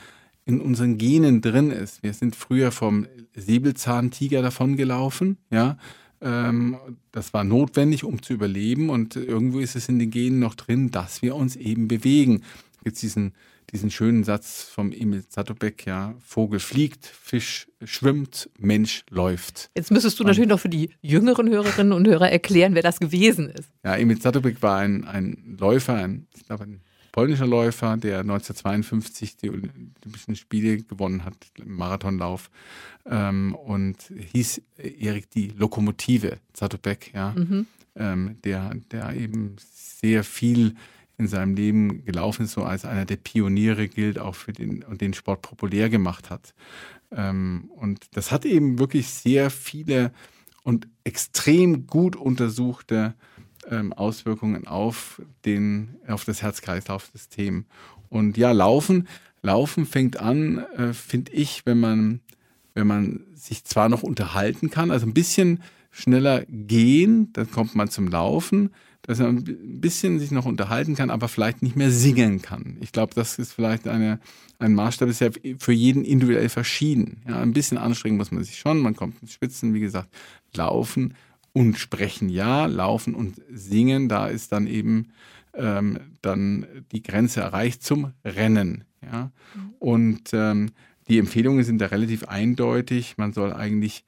in 0.46 0.60
unseren 0.60 0.98
Genen 0.98 1.40
drin 1.40 1.70
ist. 1.70 2.02
Wir 2.02 2.12
sind 2.12 2.36
früher 2.36 2.70
vom 2.70 3.06
Säbelzahntiger 3.34 4.42
davon 4.42 4.76
gelaufen, 4.76 5.38
ja. 5.50 5.78
Ähm, 6.20 6.76
das 7.12 7.32
war 7.34 7.44
notwendig, 7.44 8.04
um 8.04 8.22
zu 8.22 8.34
überleben 8.34 8.90
und 8.90 9.16
irgendwo 9.16 9.58
ist 9.58 9.74
es 9.74 9.88
in 9.88 9.98
den 9.98 10.10
Genen 10.10 10.38
noch 10.38 10.54
drin, 10.54 10.90
dass 10.90 11.22
wir 11.22 11.34
uns 11.34 11.56
eben 11.56 11.88
bewegen. 11.88 12.42
Jetzt 12.84 13.02
diesen 13.02 13.32
diesen 13.72 13.90
schönen 13.90 14.24
Satz 14.24 14.62
vom 14.62 14.92
Emil 14.92 15.26
Zatopek, 15.28 15.86
ja, 15.86 16.14
Vogel 16.24 16.60
fliegt, 16.60 17.06
Fisch 17.06 17.68
schwimmt, 17.82 18.50
Mensch 18.58 19.04
läuft. 19.10 19.70
Jetzt 19.76 19.90
müsstest 19.90 20.18
du 20.18 20.24
und, 20.24 20.28
natürlich 20.28 20.48
noch 20.48 20.60
für 20.60 20.68
die 20.68 20.90
jüngeren 21.02 21.48
Hörerinnen 21.48 21.92
und 21.92 22.06
Hörer 22.06 22.30
erklären, 22.30 22.74
wer 22.74 22.82
das 22.82 23.00
gewesen 23.00 23.50
ist. 23.50 23.70
Ja, 23.84 23.96
Emil 23.96 24.18
Zatopek 24.18 24.62
war 24.62 24.78
ein, 24.78 25.04
ein 25.04 25.56
Läufer, 25.58 25.94
ein, 25.94 26.26
ich 26.36 26.46
glaube, 26.46 26.64
ein 26.64 26.80
polnischer 27.14 27.46
Läufer, 27.46 27.96
der 27.96 28.20
1952 28.20 29.36
die 29.36 29.50
Olympischen 29.50 30.34
Spiele 30.34 30.78
gewonnen 30.78 31.24
hat 31.24 31.36
im 31.58 31.76
Marathonlauf 31.76 32.50
ähm, 33.06 33.54
und 33.54 34.12
hieß 34.32 34.60
Erik 34.78 35.30
die 35.30 35.52
Lokomotive 35.56 36.38
Zatopek, 36.54 37.14
ja, 37.14 37.32
mhm. 37.36 37.66
ähm, 37.94 38.36
der, 38.42 38.74
der 38.90 39.14
eben 39.14 39.54
sehr 39.60 40.24
viel 40.24 40.74
in 41.16 41.28
seinem 41.28 41.54
Leben 41.54 42.04
gelaufen 42.04 42.44
ist, 42.44 42.52
so 42.52 42.64
als 42.64 42.84
einer 42.84 43.04
der 43.04 43.16
Pioniere 43.16 43.88
gilt, 43.88 44.18
auch 44.18 44.34
für 44.34 44.52
den 44.52 44.82
und 44.82 45.00
den 45.00 45.14
Sport 45.14 45.42
populär 45.42 45.88
gemacht 45.88 46.30
hat. 46.30 46.54
Ähm, 47.12 47.70
und 47.76 48.16
das 48.16 48.32
hat 48.32 48.44
eben 48.44 48.78
wirklich 48.78 49.08
sehr 49.08 49.50
viele 49.50 50.12
und 50.64 50.88
extrem 51.04 51.86
gut 51.86 52.16
untersuchte 52.16 53.14
ähm, 53.70 53.92
Auswirkungen 53.92 54.66
auf, 54.66 55.22
den, 55.44 55.96
auf 56.08 56.24
das 56.24 56.42
Herz-Kreislauf-System. 56.42 57.66
Und 58.08 58.36
ja, 58.36 58.52
Laufen, 58.52 59.08
Laufen 59.42 59.86
fängt 59.86 60.18
an, 60.18 60.58
äh, 60.76 60.92
finde 60.92 61.32
ich, 61.32 61.66
wenn 61.66 61.78
man, 61.78 62.20
wenn 62.74 62.86
man 62.86 63.20
sich 63.34 63.64
zwar 63.64 63.88
noch 63.88 64.02
unterhalten 64.02 64.70
kann, 64.70 64.90
also 64.90 65.06
ein 65.06 65.14
bisschen 65.14 65.62
schneller 65.90 66.44
gehen, 66.48 67.32
dann 67.34 67.50
kommt 67.50 67.74
man 67.74 67.88
zum 67.88 68.08
Laufen, 68.08 68.70
dass 69.06 69.18
man 69.18 69.38
ein 69.38 69.80
bisschen 69.80 70.18
sich 70.18 70.30
noch 70.30 70.46
unterhalten 70.46 70.94
kann, 70.94 71.10
aber 71.10 71.28
vielleicht 71.28 71.62
nicht 71.62 71.76
mehr 71.76 71.90
singen 71.90 72.40
kann. 72.40 72.78
Ich 72.80 72.92
glaube, 72.92 73.14
das 73.14 73.38
ist 73.38 73.52
vielleicht 73.52 73.86
eine, 73.86 74.18
ein 74.58 74.74
Maßstab, 74.74 75.08
ist 75.08 75.20
ja 75.20 75.30
für 75.58 75.72
jeden 75.72 76.04
individuell 76.04 76.48
verschieden. 76.48 77.22
Ja, 77.28 77.40
ein 77.40 77.52
bisschen 77.52 77.78
anstrengen 77.78 78.16
muss 78.16 78.32
man 78.32 78.42
sich 78.42 78.58
schon, 78.58 78.78
man 78.80 78.96
kommt 78.96 79.20
ins 79.20 79.32
Spitzen, 79.32 79.74
wie 79.74 79.80
gesagt, 79.80 80.08
laufen 80.54 81.14
und 81.52 81.78
sprechen 81.78 82.28
ja, 82.28 82.66
laufen 82.66 83.14
und 83.14 83.40
singen, 83.52 84.08
da 84.08 84.26
ist 84.26 84.52
dann 84.52 84.66
eben 84.66 85.08
ähm, 85.54 85.98
dann 86.22 86.66
die 86.92 87.02
Grenze 87.02 87.40
erreicht 87.40 87.82
zum 87.82 88.12
Rennen. 88.24 88.84
Ja? 89.02 89.30
Und 89.78 90.30
ähm, 90.32 90.70
die 91.08 91.18
Empfehlungen 91.18 91.64
sind 91.64 91.80
da 91.80 91.86
relativ 91.86 92.24
eindeutig. 92.24 93.16
Man 93.18 93.32
soll 93.32 93.52
eigentlich 93.52 94.04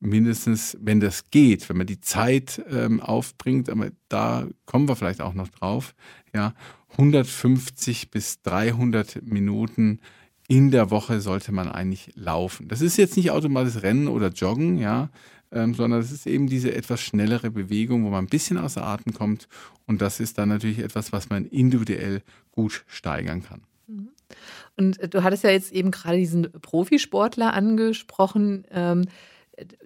mindestens, 0.00 0.76
wenn 0.80 1.00
das 1.00 1.30
geht, 1.30 1.68
wenn 1.68 1.76
man 1.76 1.86
die 1.86 2.00
Zeit 2.00 2.62
ähm, 2.70 3.00
aufbringt, 3.00 3.68
aber 3.68 3.90
da 4.08 4.48
kommen 4.64 4.88
wir 4.88 4.96
vielleicht 4.96 5.20
auch 5.20 5.34
noch 5.34 5.48
drauf, 5.48 5.94
ja, 6.34 6.54
150 6.92 8.10
bis 8.10 8.42
300 8.42 9.22
Minuten 9.22 10.00
in 10.48 10.72
der 10.72 10.90
Woche 10.90 11.20
sollte 11.20 11.52
man 11.52 11.68
eigentlich 11.68 12.10
laufen. 12.16 12.66
Das 12.66 12.80
ist 12.80 12.96
jetzt 12.96 13.16
nicht 13.16 13.30
automatisch 13.30 13.82
Rennen 13.82 14.08
oder 14.08 14.28
Joggen, 14.28 14.78
ja, 14.78 15.10
ähm, 15.52 15.74
sondern 15.74 16.00
es 16.00 16.10
ist 16.10 16.26
eben 16.26 16.48
diese 16.48 16.74
etwas 16.74 17.00
schnellere 17.00 17.50
Bewegung, 17.50 18.04
wo 18.04 18.10
man 18.10 18.24
ein 18.24 18.28
bisschen 18.28 18.58
außer 18.58 18.84
Atem 18.84 19.14
kommt. 19.14 19.48
Und 19.86 20.00
das 20.00 20.18
ist 20.18 20.38
dann 20.38 20.48
natürlich 20.48 20.80
etwas, 20.80 21.12
was 21.12 21.30
man 21.30 21.46
individuell 21.46 22.22
gut 22.50 22.84
steigern 22.88 23.42
kann. 23.44 23.62
Mhm. 23.86 24.08
Und 24.76 25.14
du 25.14 25.22
hattest 25.22 25.44
ja 25.44 25.50
jetzt 25.50 25.72
eben 25.72 25.90
gerade 25.90 26.16
diesen 26.16 26.50
Profisportler 26.50 27.54
angesprochen. 27.54 28.64
Ähm, 28.70 29.06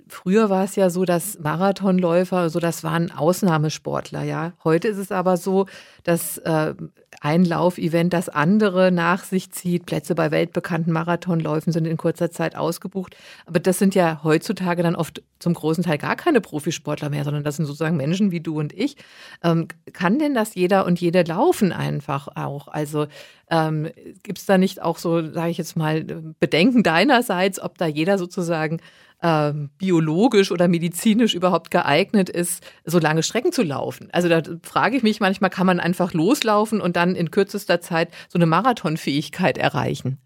früher 0.08 0.50
war 0.50 0.64
es 0.64 0.76
ja 0.76 0.90
so, 0.90 1.04
dass 1.04 1.38
Marathonläufer, 1.38 2.50
so 2.50 2.60
das 2.60 2.84
waren 2.84 3.10
Ausnahmesportler, 3.10 4.22
ja. 4.22 4.52
Heute 4.62 4.88
ist 4.88 4.98
es 4.98 5.12
aber 5.12 5.36
so, 5.36 5.66
dass 6.02 6.38
äh, 6.38 6.74
ein 7.20 7.44
Laufevent 7.44 8.12
das 8.12 8.28
andere 8.28 8.92
nach 8.92 9.24
sich 9.24 9.50
zieht. 9.50 9.86
Plätze 9.86 10.14
bei 10.14 10.30
weltbekannten 10.30 10.92
Marathonläufen 10.92 11.72
sind 11.72 11.86
in 11.86 11.96
kurzer 11.96 12.30
Zeit 12.30 12.56
ausgebucht. 12.56 13.16
Aber 13.46 13.60
das 13.60 13.78
sind 13.78 13.94
ja 13.94 14.20
heutzutage 14.22 14.82
dann 14.82 14.96
oft 14.96 15.22
zum 15.38 15.54
großen 15.54 15.84
Teil 15.84 15.98
gar 15.98 16.16
keine 16.16 16.40
Profisportler 16.40 17.10
mehr, 17.10 17.24
sondern 17.24 17.44
das 17.44 17.56
sind 17.56 17.66
sozusagen 17.66 17.96
Menschen 17.96 18.30
wie 18.30 18.40
du 18.40 18.58
und 18.58 18.72
ich. 18.72 18.96
Ähm, 19.42 19.68
kann 19.92 20.18
denn 20.18 20.34
das 20.34 20.54
jeder 20.54 20.86
und 20.86 21.00
jede 21.00 21.22
laufen 21.22 21.72
einfach 21.72 22.28
auch? 22.34 22.68
Also 22.68 23.06
ähm, 23.50 23.88
gibt 24.22 24.38
es 24.38 24.46
da 24.46 24.58
nicht 24.58 24.82
auch 24.82 24.98
so, 24.98 25.32
sage 25.32 25.50
ich 25.50 25.58
jetzt 25.58 25.76
mal, 25.76 26.04
Bedenken 26.40 26.82
deinerseits, 26.82 27.60
ob 27.60 27.78
da 27.78 27.86
jeder 27.86 28.18
sozusagen 28.18 28.80
ähm, 29.24 29.70
biologisch 29.78 30.52
oder 30.52 30.68
medizinisch 30.68 31.34
überhaupt 31.34 31.70
geeignet 31.70 32.28
ist, 32.28 32.62
so 32.84 32.98
lange 32.98 33.22
Strecken 33.22 33.52
zu 33.52 33.62
laufen. 33.62 34.08
Also 34.12 34.28
da 34.28 34.42
frage 34.62 34.98
ich 34.98 35.02
mich 35.02 35.18
manchmal, 35.18 35.48
kann 35.48 35.66
man 35.66 35.80
einfach 35.80 36.12
loslaufen 36.12 36.82
und 36.82 36.94
dann 36.96 37.16
in 37.16 37.30
kürzester 37.30 37.80
Zeit 37.80 38.10
so 38.28 38.36
eine 38.36 38.44
Marathonfähigkeit 38.44 39.56
erreichen? 39.56 40.18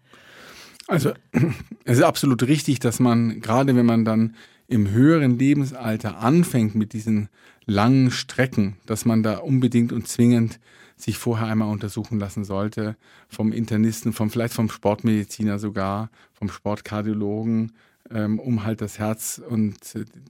Also 0.87 1.13
es 1.85 1.99
ist 1.99 2.03
absolut 2.03 2.43
richtig, 2.43 2.79
dass 2.79 2.99
man, 2.99 3.39
gerade 3.39 3.73
wenn 3.73 3.85
man 3.85 4.03
dann 4.03 4.35
im 4.67 4.91
höheren 4.91 5.39
Lebensalter 5.39 6.19
anfängt 6.19 6.75
mit 6.75 6.91
diesen 6.91 7.29
langen 7.65 8.11
Strecken, 8.11 8.75
dass 8.85 9.05
man 9.05 9.23
da 9.23 9.37
unbedingt 9.37 9.93
und 9.93 10.09
zwingend 10.09 10.59
sich 10.97 11.17
vorher 11.17 11.47
einmal 11.47 11.71
untersuchen 11.71 12.19
lassen 12.19 12.43
sollte 12.43 12.97
vom 13.29 13.53
Internisten, 13.53 14.11
vom 14.11 14.29
vielleicht 14.29 14.53
vom 14.53 14.69
Sportmediziner 14.69 15.57
sogar, 15.57 16.09
vom 16.33 16.49
Sportkardiologen, 16.49 17.71
um 18.09 18.63
halt 18.63 18.81
das 18.81 18.97
Herz 18.97 19.39
und 19.47 19.77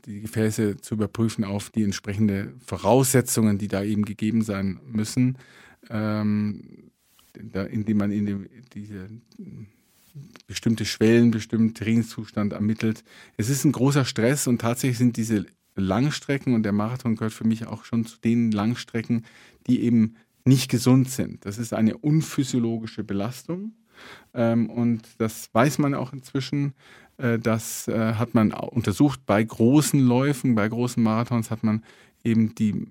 die 0.05 0.21
Gefäße 0.21 0.77
zu 0.77 0.95
überprüfen 0.95 1.43
auf 1.43 1.69
die 1.69 1.83
entsprechende 1.83 2.53
Voraussetzungen, 2.65 3.57
die 3.57 3.67
da 3.67 3.83
eben 3.83 4.03
gegeben 4.03 4.41
sein 4.41 4.79
müssen, 4.86 5.38
ähm, 5.89 6.91
da, 7.33 7.63
indem 7.63 7.98
man 7.98 8.12
in 8.12 8.25
die, 8.25 8.50
diese 8.74 9.07
bestimmte 10.48 10.86
Schwellen, 10.86 11.31
bestimmten 11.31 11.74
Trainingszustand 11.74 12.53
ermittelt. 12.53 13.03
Es 13.38 13.50
ist 13.50 13.63
ein 13.63 13.71
großer 13.71 14.05
Stress 14.05 14.48
und 14.48 14.59
tatsächlich 14.59 14.98
sind 14.98 15.17
diese 15.17 15.45
Langstrecken 15.75 16.53
und 16.53 16.63
der 16.63 16.74
Marathon 16.74 17.15
gehört 17.15 17.33
für 17.33 17.48
mich 17.48 17.67
auch 17.67 17.86
schon 17.86 18.05
zu 18.05 18.17
den 18.19 18.51
Langstrecken, 18.51 19.25
die 19.67 19.81
eben 19.81 20.15
nicht 20.43 20.69
gesund 20.69 21.09
sind. 21.09 21.45
Das 21.45 21.57
ist 21.57 21.74
eine 21.74 21.98
unphysiologische 21.98 23.03
Belastung. 23.03 23.74
Ähm, 24.33 24.69
und 24.69 25.03
das 25.17 25.50
weiß 25.53 25.77
man 25.77 25.93
auch 25.93 26.13
inzwischen. 26.13 26.74
Äh, 27.19 27.39
das 27.39 27.88
äh, 27.88 28.13
hat 28.15 28.33
man 28.33 28.51
untersucht 28.51 29.21
bei 29.25 29.43
großen 29.43 29.99
Läufen, 29.99 30.55
bei 30.55 30.67
großen 30.67 31.01
Marathons 31.03 31.51
hat 31.51 31.63
man 31.63 31.83
eben 32.23 32.55
die 32.55 32.88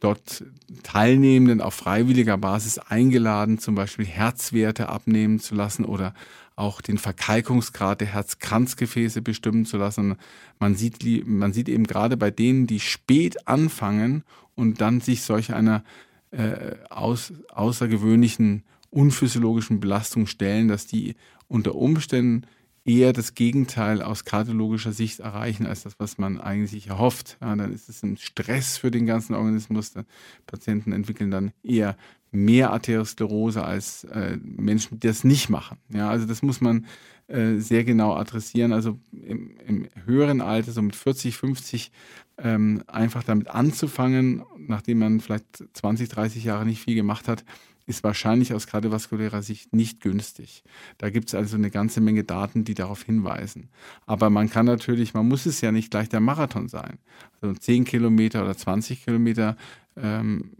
dort 0.00 0.44
Teilnehmenden 0.82 1.60
auf 1.60 1.74
freiwilliger 1.74 2.36
Basis 2.36 2.78
eingeladen, 2.78 3.58
zum 3.58 3.74
Beispiel 3.74 4.04
Herzwerte 4.04 4.88
abnehmen 4.88 5.40
zu 5.40 5.54
lassen 5.54 5.84
oder 5.84 6.14
auch 6.54 6.80
den 6.80 6.96
Verkalkungsgrad 6.96 8.00
der 8.00 8.08
Herzkranzgefäße 8.08 9.20
bestimmen 9.20 9.66
zu 9.66 9.76
lassen. 9.76 10.16
Man 10.58 10.74
sieht, 10.74 11.26
man 11.26 11.52
sieht 11.52 11.68
eben 11.68 11.84
gerade 11.84 12.16
bei 12.16 12.30
denen, 12.30 12.66
die 12.66 12.80
spät 12.80 13.46
anfangen 13.46 14.22
und 14.54 14.80
dann 14.80 15.00
sich 15.00 15.22
solch 15.22 15.52
einer 15.52 15.82
äh, 16.30 16.76
aus, 16.88 17.32
außergewöhnlichen 17.50 18.62
unphysiologischen 18.90 19.80
Belastung 19.80 20.26
stellen, 20.26 20.68
dass 20.68 20.86
die 20.86 21.16
unter 21.48 21.74
Umständen 21.74 22.46
eher 22.86 23.12
das 23.12 23.34
Gegenteil 23.34 24.00
aus 24.00 24.24
kardiologischer 24.24 24.92
Sicht 24.92 25.20
erreichen, 25.20 25.66
als 25.66 25.82
das, 25.82 25.98
was 25.98 26.18
man 26.18 26.40
eigentlich 26.40 26.86
erhofft. 26.86 27.36
Ja, 27.40 27.54
dann 27.56 27.72
ist 27.72 27.88
es 27.88 28.02
ein 28.02 28.16
Stress 28.16 28.78
für 28.78 28.90
den 28.90 29.06
ganzen 29.06 29.34
Organismus. 29.34 29.92
Die 29.92 30.02
Patienten 30.46 30.92
entwickeln 30.92 31.30
dann 31.30 31.52
eher 31.62 31.96
mehr 32.30 32.70
Arteriosklerose 32.70 33.64
als 33.64 34.04
äh, 34.04 34.38
Menschen, 34.42 35.00
die 35.00 35.06
das 35.06 35.24
nicht 35.24 35.48
machen. 35.48 35.78
Ja, 35.88 36.10
also 36.10 36.26
das 36.26 36.42
muss 36.42 36.60
man 36.60 36.86
äh, 37.26 37.56
sehr 37.56 37.82
genau 37.84 38.14
adressieren. 38.14 38.72
Also 38.72 38.98
im, 39.12 39.56
im, 39.66 39.88
höheren 40.04 40.40
Alter, 40.40 40.70
so 40.70 40.82
mit 40.82 40.94
40, 40.94 41.36
50, 41.36 41.90
ähm, 42.38 42.82
einfach 42.86 43.24
damit 43.24 43.48
anzufangen, 43.48 44.44
nachdem 44.58 45.00
man 45.00 45.20
vielleicht 45.20 45.64
20, 45.72 46.08
30 46.08 46.44
Jahre 46.44 46.66
nicht 46.66 46.82
viel 46.82 46.94
gemacht 46.94 47.26
hat, 47.26 47.44
ist 47.86 48.02
wahrscheinlich 48.02 48.52
aus 48.52 48.66
kardiovaskulärer 48.66 49.42
Sicht 49.42 49.72
nicht 49.72 50.00
günstig. 50.00 50.64
Da 50.98 51.10
gibt 51.10 51.28
es 51.28 51.34
also 51.34 51.56
eine 51.56 51.70
ganze 51.70 52.00
Menge 52.00 52.24
Daten, 52.24 52.64
die 52.64 52.74
darauf 52.74 53.02
hinweisen. 53.02 53.68
Aber 54.06 54.28
man 54.28 54.50
kann 54.50 54.66
natürlich, 54.66 55.14
man 55.14 55.28
muss 55.28 55.46
es 55.46 55.60
ja 55.60 55.70
nicht 55.70 55.90
gleich 55.90 56.08
der 56.08 56.20
Marathon 56.20 56.68
sein. 56.68 56.98
Also 57.40 57.54
10 57.54 57.84
Kilometer 57.84 58.42
oder 58.42 58.56
20 58.56 59.04
Kilometer 59.04 59.56
ähm, 59.96 60.50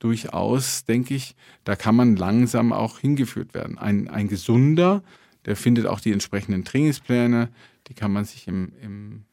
durchaus, 0.00 0.84
denke 0.84 1.14
ich, 1.14 1.36
da 1.64 1.76
kann 1.76 1.94
man 1.94 2.16
langsam 2.16 2.72
auch 2.72 2.98
hingeführt 2.98 3.54
werden. 3.54 3.78
Ein, 3.78 4.08
ein 4.08 4.28
gesunder, 4.28 5.02
der 5.44 5.56
findet 5.56 5.86
auch 5.86 6.00
die 6.00 6.12
entsprechenden 6.12 6.64
Trainingspläne, 6.64 7.48
die 7.86 7.94
kann 7.94 8.12
man 8.12 8.24
sich 8.24 8.48
im, 8.48 8.72
im 8.82 9.24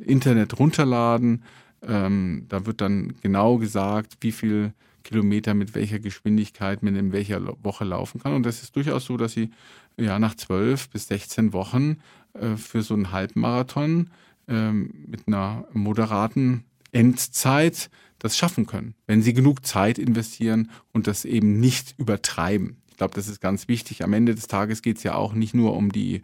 Internet 0.00 0.58
runterladen. 0.58 1.44
Ähm, 1.86 2.46
da 2.48 2.66
wird 2.66 2.80
dann 2.80 3.14
genau 3.22 3.58
gesagt, 3.58 4.18
wie 4.20 4.32
viel 4.32 4.74
Kilometer 5.02 5.54
mit 5.54 5.74
welcher 5.74 5.98
Geschwindigkeit 5.98 6.82
man 6.82 6.96
in 6.96 7.12
welcher 7.12 7.40
Woche 7.62 7.84
laufen 7.84 8.20
kann. 8.20 8.34
Und 8.34 8.44
das 8.44 8.62
ist 8.62 8.76
durchaus 8.76 9.04
so, 9.04 9.16
dass 9.16 9.32
sie 9.32 9.50
ja 9.96 10.18
nach 10.18 10.34
12 10.34 10.90
bis 10.90 11.08
16 11.08 11.52
Wochen 11.52 11.98
äh, 12.34 12.56
für 12.56 12.82
so 12.82 12.94
einen 12.94 13.12
Halbmarathon 13.12 14.10
äh, 14.48 14.72
mit 14.72 15.26
einer 15.26 15.66
moderaten 15.72 16.64
Endzeit 16.92 17.90
das 18.18 18.36
schaffen 18.36 18.66
können, 18.66 18.94
wenn 19.06 19.22
sie 19.22 19.32
genug 19.32 19.64
Zeit 19.64 19.98
investieren 19.98 20.70
und 20.92 21.06
das 21.06 21.24
eben 21.24 21.58
nicht 21.58 21.94
übertreiben. 21.98 22.76
Ich 22.90 22.96
glaube, 22.96 23.14
das 23.14 23.28
ist 23.28 23.40
ganz 23.40 23.66
wichtig. 23.66 24.04
Am 24.04 24.12
Ende 24.12 24.34
des 24.34 24.46
Tages 24.46 24.82
geht 24.82 24.98
es 24.98 25.02
ja 25.02 25.14
auch 25.14 25.32
nicht 25.32 25.54
nur 25.54 25.74
um 25.74 25.90
die 25.90 26.22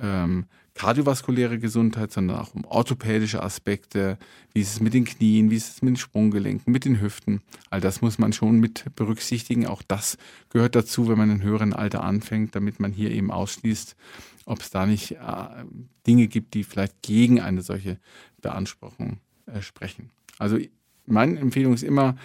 ähm, 0.00 0.46
kardiovaskuläre 0.76 1.58
Gesundheit, 1.58 2.12
sondern 2.12 2.38
auch 2.38 2.54
um 2.54 2.64
orthopädische 2.64 3.42
Aspekte. 3.42 4.18
Wie 4.52 4.60
ist 4.60 4.74
es 4.74 4.80
mit 4.80 4.94
den 4.94 5.04
Knien, 5.04 5.50
wie 5.50 5.56
ist 5.56 5.74
es 5.74 5.82
mit 5.82 5.92
den 5.92 5.96
Sprunggelenken, 5.96 6.72
mit 6.72 6.84
den 6.84 7.00
Hüften? 7.00 7.40
All 7.70 7.80
das 7.80 8.02
muss 8.02 8.18
man 8.18 8.32
schon 8.32 8.60
mit 8.60 8.84
berücksichtigen. 8.94 9.66
Auch 9.66 9.82
das 9.82 10.18
gehört 10.50 10.76
dazu, 10.76 11.08
wenn 11.08 11.18
man 11.18 11.30
in 11.30 11.42
höheren 11.42 11.72
Alter 11.72 12.04
anfängt, 12.04 12.54
damit 12.54 12.78
man 12.78 12.92
hier 12.92 13.10
eben 13.10 13.30
ausschließt, 13.30 13.96
ob 14.44 14.60
es 14.60 14.70
da 14.70 14.86
nicht 14.86 15.12
äh, 15.12 15.18
Dinge 16.06 16.28
gibt, 16.28 16.54
die 16.54 16.62
vielleicht 16.62 17.02
gegen 17.02 17.40
eine 17.40 17.62
solche 17.62 17.98
Beanspruchung 18.40 19.18
äh, 19.46 19.62
sprechen. 19.62 20.10
Also 20.38 20.58
meine 21.06 21.38
Empfehlung 21.38 21.72
ist 21.72 21.82
immer, 21.84 22.16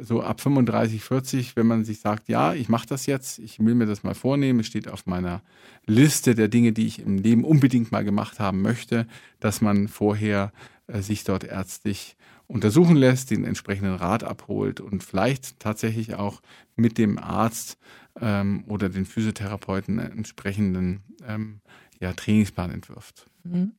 so 0.00 0.22
ab 0.22 0.40
35, 0.40 1.02
40, 1.02 1.56
wenn 1.56 1.66
man 1.66 1.84
sich 1.84 2.00
sagt, 2.00 2.28
ja, 2.28 2.54
ich 2.54 2.68
mache 2.68 2.86
das 2.86 3.06
jetzt, 3.06 3.38
ich 3.38 3.58
will 3.58 3.74
mir 3.74 3.86
das 3.86 4.02
mal 4.02 4.14
vornehmen, 4.14 4.60
es 4.60 4.66
steht 4.66 4.88
auf 4.88 5.06
meiner 5.06 5.42
Liste 5.86 6.34
der 6.34 6.48
Dinge, 6.48 6.72
die 6.72 6.86
ich 6.86 7.00
im 7.00 7.18
Leben 7.18 7.44
unbedingt 7.44 7.92
mal 7.92 8.04
gemacht 8.04 8.40
haben 8.40 8.62
möchte, 8.62 9.06
dass 9.40 9.60
man 9.60 9.88
vorher 9.88 10.52
äh, 10.86 11.00
sich 11.00 11.24
dort 11.24 11.44
ärztlich 11.44 12.16
untersuchen 12.46 12.96
lässt, 12.96 13.30
den 13.30 13.44
entsprechenden 13.44 13.94
Rat 13.94 14.22
abholt 14.22 14.80
und 14.80 15.02
vielleicht 15.02 15.58
tatsächlich 15.58 16.14
auch 16.14 16.40
mit 16.76 16.98
dem 16.98 17.18
Arzt 17.18 17.78
ähm, 18.20 18.64
oder 18.68 18.88
den 18.88 19.04
Physiotherapeuten 19.04 19.98
entsprechenden 19.98 21.02
ähm, 21.26 21.60
ja, 22.00 22.12
Trainingsplan 22.12 22.70
entwirft. 22.70 23.26
Mhm. 23.44 23.72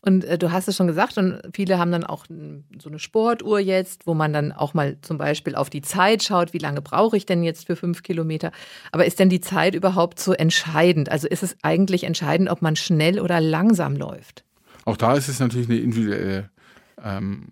Und 0.00 0.24
äh, 0.24 0.38
du 0.38 0.52
hast 0.52 0.68
es 0.68 0.76
schon 0.76 0.86
gesagt, 0.86 1.18
und 1.18 1.40
viele 1.52 1.78
haben 1.78 1.90
dann 1.90 2.04
auch 2.04 2.26
so 2.26 2.88
eine 2.88 2.98
Sportuhr 2.98 3.58
jetzt, 3.58 4.06
wo 4.06 4.14
man 4.14 4.32
dann 4.32 4.52
auch 4.52 4.74
mal 4.74 4.96
zum 5.02 5.18
Beispiel 5.18 5.54
auf 5.54 5.70
die 5.70 5.82
Zeit 5.82 6.22
schaut, 6.22 6.52
wie 6.52 6.58
lange 6.58 6.80
brauche 6.82 7.16
ich 7.16 7.26
denn 7.26 7.42
jetzt 7.42 7.66
für 7.66 7.76
fünf 7.76 8.02
Kilometer. 8.02 8.52
Aber 8.92 9.06
ist 9.06 9.18
denn 9.18 9.28
die 9.28 9.40
Zeit 9.40 9.74
überhaupt 9.74 10.20
so 10.20 10.32
entscheidend? 10.32 11.10
Also 11.10 11.26
ist 11.26 11.42
es 11.42 11.56
eigentlich 11.62 12.04
entscheidend, 12.04 12.48
ob 12.48 12.62
man 12.62 12.76
schnell 12.76 13.20
oder 13.20 13.40
langsam 13.40 13.96
läuft? 13.96 14.44
Auch 14.84 14.96
da 14.96 15.14
ist 15.14 15.28
es 15.28 15.40
natürlich 15.40 15.68
eine 15.68 15.78
individuelle 15.78 16.50
ähm, 17.02 17.48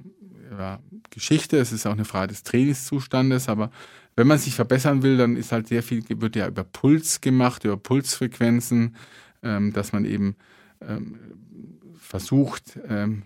ja, 0.50 0.78
Geschichte. 1.10 1.58
Es 1.58 1.72
ist 1.72 1.86
auch 1.86 1.92
eine 1.92 2.04
Frage 2.04 2.28
des 2.28 2.44
Trainingszustandes, 2.44 3.48
aber 3.48 3.70
wenn 4.14 4.26
man 4.26 4.38
sich 4.38 4.54
verbessern 4.54 5.02
will, 5.02 5.18
dann 5.18 5.36
ist 5.36 5.52
halt 5.52 5.68
sehr 5.68 5.82
viel, 5.82 6.02
wird 6.08 6.36
ja 6.36 6.48
über 6.48 6.64
Puls 6.64 7.20
gemacht, 7.20 7.64
über 7.64 7.76
Pulsfrequenzen, 7.76 8.96
ähm, 9.42 9.72
dass 9.72 9.92
man 9.92 10.04
eben 10.06 10.36
ähm, 10.80 11.18
versucht, 12.06 12.78
ähm, 12.88 13.24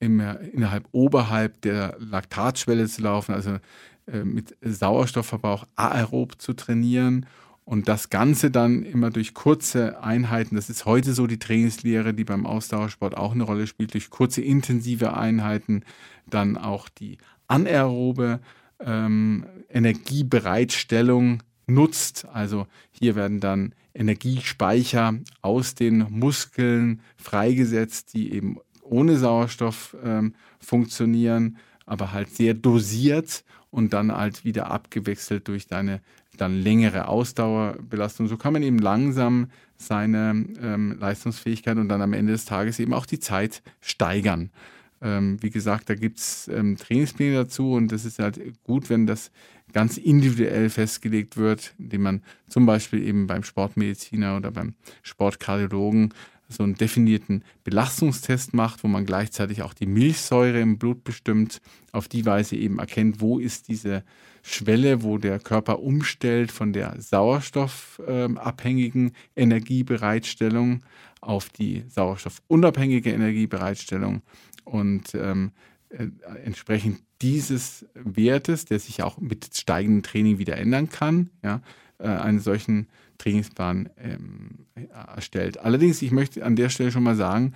immer 0.00 0.40
innerhalb 0.40 0.86
oberhalb 0.92 1.60
der 1.62 1.96
Laktatschwelle 1.98 2.86
zu 2.86 3.02
laufen, 3.02 3.34
also 3.34 3.58
äh, 4.06 4.24
mit 4.24 4.56
Sauerstoffverbrauch 4.62 5.66
aerob 5.74 6.40
zu 6.40 6.52
trainieren 6.52 7.26
und 7.68 7.86
das 7.86 8.08
Ganze 8.08 8.50
dann 8.50 8.82
immer 8.82 9.10
durch 9.10 9.34
kurze 9.34 10.02
Einheiten, 10.02 10.56
das 10.56 10.70
ist 10.70 10.86
heute 10.86 11.12
so 11.12 11.26
die 11.26 11.38
Trainingslehre, 11.38 12.14
die 12.14 12.24
beim 12.24 12.46
Ausdauersport 12.46 13.14
auch 13.16 13.32
eine 13.32 13.42
Rolle 13.42 13.66
spielt, 13.66 13.92
durch 13.92 14.08
kurze 14.08 14.40
intensive 14.40 15.14
Einheiten 15.14 15.84
dann 16.26 16.56
auch 16.56 16.88
die 16.88 17.18
anaerobe 17.46 18.40
ähm, 18.80 19.44
Energiebereitstellung 19.68 21.42
nutzt. 21.68 22.26
Also 22.32 22.66
hier 22.90 23.14
werden 23.14 23.40
dann 23.40 23.74
Energiespeicher 23.94 25.14
aus 25.42 25.74
den 25.74 26.06
Muskeln 26.10 27.00
freigesetzt, 27.16 28.14
die 28.14 28.32
eben 28.32 28.58
ohne 28.82 29.16
Sauerstoff 29.16 29.96
ähm, 30.02 30.34
funktionieren, 30.60 31.58
aber 31.86 32.12
halt 32.12 32.30
sehr 32.30 32.54
dosiert 32.54 33.44
und 33.70 33.92
dann 33.92 34.12
halt 34.12 34.44
wieder 34.44 34.70
abgewechselt 34.70 35.48
durch 35.48 35.66
deine 35.66 36.00
dann 36.36 36.60
längere 36.60 37.08
Ausdauerbelastung. 37.08 38.28
So 38.28 38.36
kann 38.36 38.52
man 38.52 38.62
eben 38.62 38.78
langsam 38.78 39.50
seine 39.76 40.46
ähm, 40.60 40.96
Leistungsfähigkeit 40.98 41.76
und 41.76 41.88
dann 41.88 42.02
am 42.02 42.12
Ende 42.12 42.32
des 42.32 42.44
Tages 42.44 42.78
eben 42.78 42.94
auch 42.94 43.06
die 43.06 43.20
Zeit 43.20 43.62
steigern. 43.80 44.50
Ähm, 45.00 45.36
wie 45.40 45.50
gesagt, 45.50 45.90
da 45.90 45.94
gibt 45.94 46.18
es 46.18 46.48
ähm, 46.48 46.76
Trainingspläne 46.76 47.36
dazu 47.36 47.72
und 47.72 47.92
das 47.92 48.04
ist 48.04 48.18
halt 48.18 48.40
gut, 48.64 48.90
wenn 48.90 49.06
das 49.06 49.30
ganz 49.72 49.96
individuell 49.96 50.70
festgelegt 50.70 51.36
wird, 51.36 51.74
indem 51.78 52.02
man 52.02 52.22
zum 52.48 52.66
Beispiel 52.66 53.06
eben 53.06 53.26
beim 53.26 53.44
Sportmediziner 53.44 54.36
oder 54.36 54.50
beim 54.50 54.74
Sportkardiologen 55.02 56.14
so 56.48 56.62
einen 56.62 56.74
definierten 56.74 57.44
Belastungstest 57.64 58.54
macht, 58.54 58.82
wo 58.82 58.88
man 58.88 59.04
gleichzeitig 59.04 59.62
auch 59.62 59.74
die 59.74 59.86
Milchsäure 59.86 60.60
im 60.60 60.78
Blut 60.78 61.04
bestimmt, 61.04 61.60
auf 61.92 62.08
die 62.08 62.24
Weise 62.24 62.56
eben 62.56 62.78
erkennt, 62.78 63.20
wo 63.20 63.38
ist 63.38 63.68
diese 63.68 64.02
Schwelle, 64.42 65.02
wo 65.02 65.18
der 65.18 65.40
Körper 65.40 65.80
umstellt 65.80 66.50
von 66.50 66.72
der 66.72 66.98
sauerstoffabhängigen 67.00 69.12
Energiebereitstellung 69.36 70.82
auf 71.20 71.50
die 71.50 71.84
sauerstoffunabhängige 71.88 73.10
Energiebereitstellung 73.10 74.22
und 74.68 75.14
ähm, 75.14 75.52
äh, 75.90 76.08
entsprechend 76.44 77.00
dieses 77.22 77.86
Wertes, 77.94 78.64
der 78.66 78.78
sich 78.78 79.02
auch 79.02 79.18
mit 79.18 79.48
steigendem 79.54 80.02
Training 80.02 80.38
wieder 80.38 80.56
ändern 80.56 80.88
kann, 80.88 81.30
ja, 81.42 81.60
äh, 81.98 82.08
einen 82.08 82.40
solchen 82.40 82.88
Trainingsplan 83.18 83.88
ähm, 83.96 84.66
erstellt. 84.92 85.58
Allerdings, 85.58 86.02
ich 86.02 86.12
möchte 86.12 86.44
an 86.44 86.56
der 86.56 86.68
Stelle 86.68 86.92
schon 86.92 87.02
mal 87.02 87.16
sagen, 87.16 87.54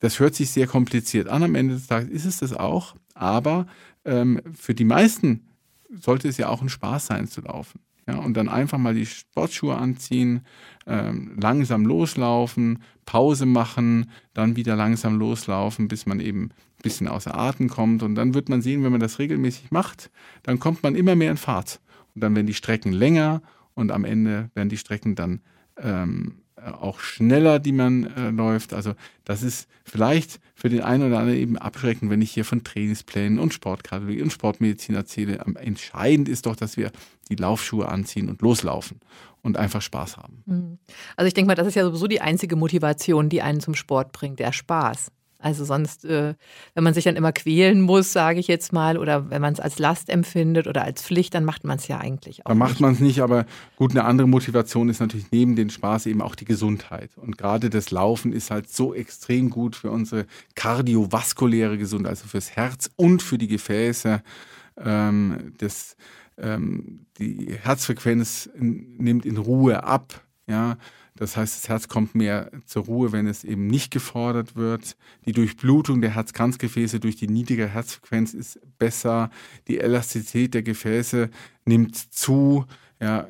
das 0.00 0.18
hört 0.18 0.34
sich 0.34 0.50
sehr 0.50 0.66
kompliziert 0.66 1.28
an. 1.28 1.42
Am 1.42 1.54
Ende 1.54 1.74
des 1.74 1.86
Tages 1.86 2.10
ist 2.10 2.24
es 2.26 2.38
das 2.38 2.52
auch, 2.52 2.96
aber 3.14 3.66
ähm, 4.04 4.40
für 4.52 4.74
die 4.74 4.84
meisten 4.84 5.46
sollte 5.90 6.28
es 6.28 6.36
ja 6.36 6.48
auch 6.48 6.62
ein 6.62 6.68
Spaß 6.68 7.06
sein 7.06 7.28
zu 7.28 7.40
laufen. 7.40 7.80
Ja, 8.08 8.16
und 8.16 8.36
dann 8.36 8.48
einfach 8.48 8.78
mal 8.78 8.94
die 8.94 9.06
Sportschuhe 9.06 9.76
anziehen, 9.76 10.42
ähm, 10.86 11.36
langsam 11.40 11.84
loslaufen, 11.84 12.82
Pause 13.04 13.46
machen, 13.46 14.10
dann 14.34 14.56
wieder 14.56 14.76
langsam 14.76 15.18
loslaufen, 15.18 15.88
bis 15.88 16.06
man 16.06 16.20
eben 16.20 16.44
ein 16.44 16.82
bisschen 16.82 17.08
außer 17.08 17.36
Atem 17.36 17.68
kommt. 17.68 18.02
Und 18.02 18.14
dann 18.14 18.34
wird 18.34 18.48
man 18.48 18.62
sehen, 18.62 18.82
wenn 18.82 18.92
man 18.92 19.00
das 19.00 19.18
regelmäßig 19.18 19.70
macht, 19.70 20.10
dann 20.42 20.58
kommt 20.58 20.82
man 20.82 20.94
immer 20.94 21.14
mehr 21.14 21.30
in 21.30 21.36
Fahrt. 21.36 21.80
Und 22.14 22.22
dann 22.24 22.34
werden 22.34 22.46
die 22.46 22.54
Strecken 22.54 22.92
länger 22.92 23.42
und 23.74 23.92
am 23.92 24.04
Ende 24.04 24.50
werden 24.54 24.68
die 24.68 24.76
Strecken 24.76 25.14
dann 25.14 25.40
ähm, 25.76 26.34
äh, 26.49 26.49
auch 26.64 27.00
schneller, 27.00 27.58
die 27.58 27.72
man 27.72 28.04
äh, 28.04 28.30
läuft. 28.30 28.72
Also 28.72 28.94
das 29.24 29.42
ist 29.42 29.68
vielleicht 29.84 30.40
für 30.54 30.68
den 30.68 30.82
einen 30.82 31.04
oder 31.04 31.18
anderen 31.18 31.38
eben 31.38 31.58
abschreckend, 31.58 32.10
wenn 32.10 32.22
ich 32.22 32.30
hier 32.30 32.44
von 32.44 32.64
Trainingsplänen 32.64 33.38
und 33.38 33.54
Sportkardiologie 33.54 34.22
und 34.22 34.32
Sportmedizin 34.32 34.94
erzähle. 34.94 35.38
Entscheidend 35.56 36.28
ist 36.28 36.46
doch, 36.46 36.56
dass 36.56 36.76
wir 36.76 36.90
die 37.28 37.36
Laufschuhe 37.36 37.88
anziehen 37.88 38.28
und 38.28 38.42
loslaufen 38.42 39.00
und 39.42 39.56
einfach 39.56 39.82
Spaß 39.82 40.18
haben. 40.18 40.42
Mhm. 40.46 40.78
Also 41.16 41.28
ich 41.28 41.34
denke 41.34 41.48
mal, 41.48 41.54
das 41.54 41.66
ist 41.66 41.74
ja 41.74 41.84
sowieso 41.84 42.06
die 42.06 42.20
einzige 42.20 42.56
Motivation, 42.56 43.28
die 43.28 43.42
einen 43.42 43.60
zum 43.60 43.74
Sport 43.74 44.12
bringt, 44.12 44.38
der 44.38 44.52
Spaß. 44.52 45.10
Also 45.40 45.64
sonst, 45.64 46.04
äh, 46.04 46.34
wenn 46.74 46.84
man 46.84 46.92
sich 46.92 47.04
dann 47.04 47.16
immer 47.16 47.32
quälen 47.32 47.80
muss, 47.80 48.12
sage 48.12 48.38
ich 48.38 48.46
jetzt 48.46 48.72
mal, 48.72 48.98
oder 48.98 49.30
wenn 49.30 49.40
man 49.40 49.54
es 49.54 49.60
als 49.60 49.78
Last 49.78 50.10
empfindet 50.10 50.66
oder 50.66 50.84
als 50.84 51.02
Pflicht, 51.02 51.34
dann 51.34 51.44
macht 51.44 51.64
man 51.64 51.78
es 51.78 51.88
ja 51.88 51.98
eigentlich 51.98 52.44
auch. 52.44 52.50
Dann 52.50 52.58
macht 52.58 52.80
man 52.80 52.92
es 52.92 53.00
nicht, 53.00 53.20
aber 53.20 53.46
gut, 53.76 53.92
eine 53.92 54.04
andere 54.04 54.28
Motivation 54.28 54.88
ist 54.90 55.00
natürlich 55.00 55.30
neben 55.30 55.56
dem 55.56 55.70
Spaß 55.70 56.06
eben 56.06 56.20
auch 56.20 56.34
die 56.34 56.44
Gesundheit. 56.44 57.10
Und 57.16 57.38
gerade 57.38 57.70
das 57.70 57.90
Laufen 57.90 58.32
ist 58.32 58.50
halt 58.50 58.70
so 58.70 58.94
extrem 58.94 59.50
gut 59.50 59.76
für 59.76 59.90
unsere 59.90 60.26
kardiovaskuläre 60.54 61.78
Gesundheit, 61.78 62.10
also 62.10 62.28
fürs 62.28 62.50
Herz 62.50 62.90
und 62.96 63.22
für 63.22 63.38
die 63.38 63.48
Gefäße. 63.48 64.22
Ähm, 64.76 65.54
das, 65.58 65.96
ähm, 66.38 67.06
die 67.18 67.56
Herzfrequenz 67.62 68.50
nimmt 68.56 69.24
in 69.24 69.38
Ruhe 69.38 69.84
ab. 69.84 70.22
Ja, 70.50 70.78
das 71.14 71.36
heißt, 71.36 71.56
das 71.56 71.68
Herz 71.68 71.86
kommt 71.86 72.16
mehr 72.16 72.50
zur 72.66 72.86
Ruhe, 72.86 73.12
wenn 73.12 73.28
es 73.28 73.44
eben 73.44 73.68
nicht 73.68 73.92
gefordert 73.92 74.56
wird. 74.56 74.96
Die 75.24 75.32
Durchblutung 75.32 76.00
der 76.00 76.10
Herzkranzgefäße 76.10 76.98
durch 76.98 77.14
die 77.14 77.28
niedrige 77.28 77.68
Herzfrequenz 77.68 78.34
ist 78.34 78.58
besser. 78.76 79.30
Die 79.68 79.78
Elastizität 79.78 80.54
der 80.54 80.64
Gefäße 80.64 81.30
nimmt 81.64 81.96
zu. 81.96 82.64
Ja, 83.00 83.28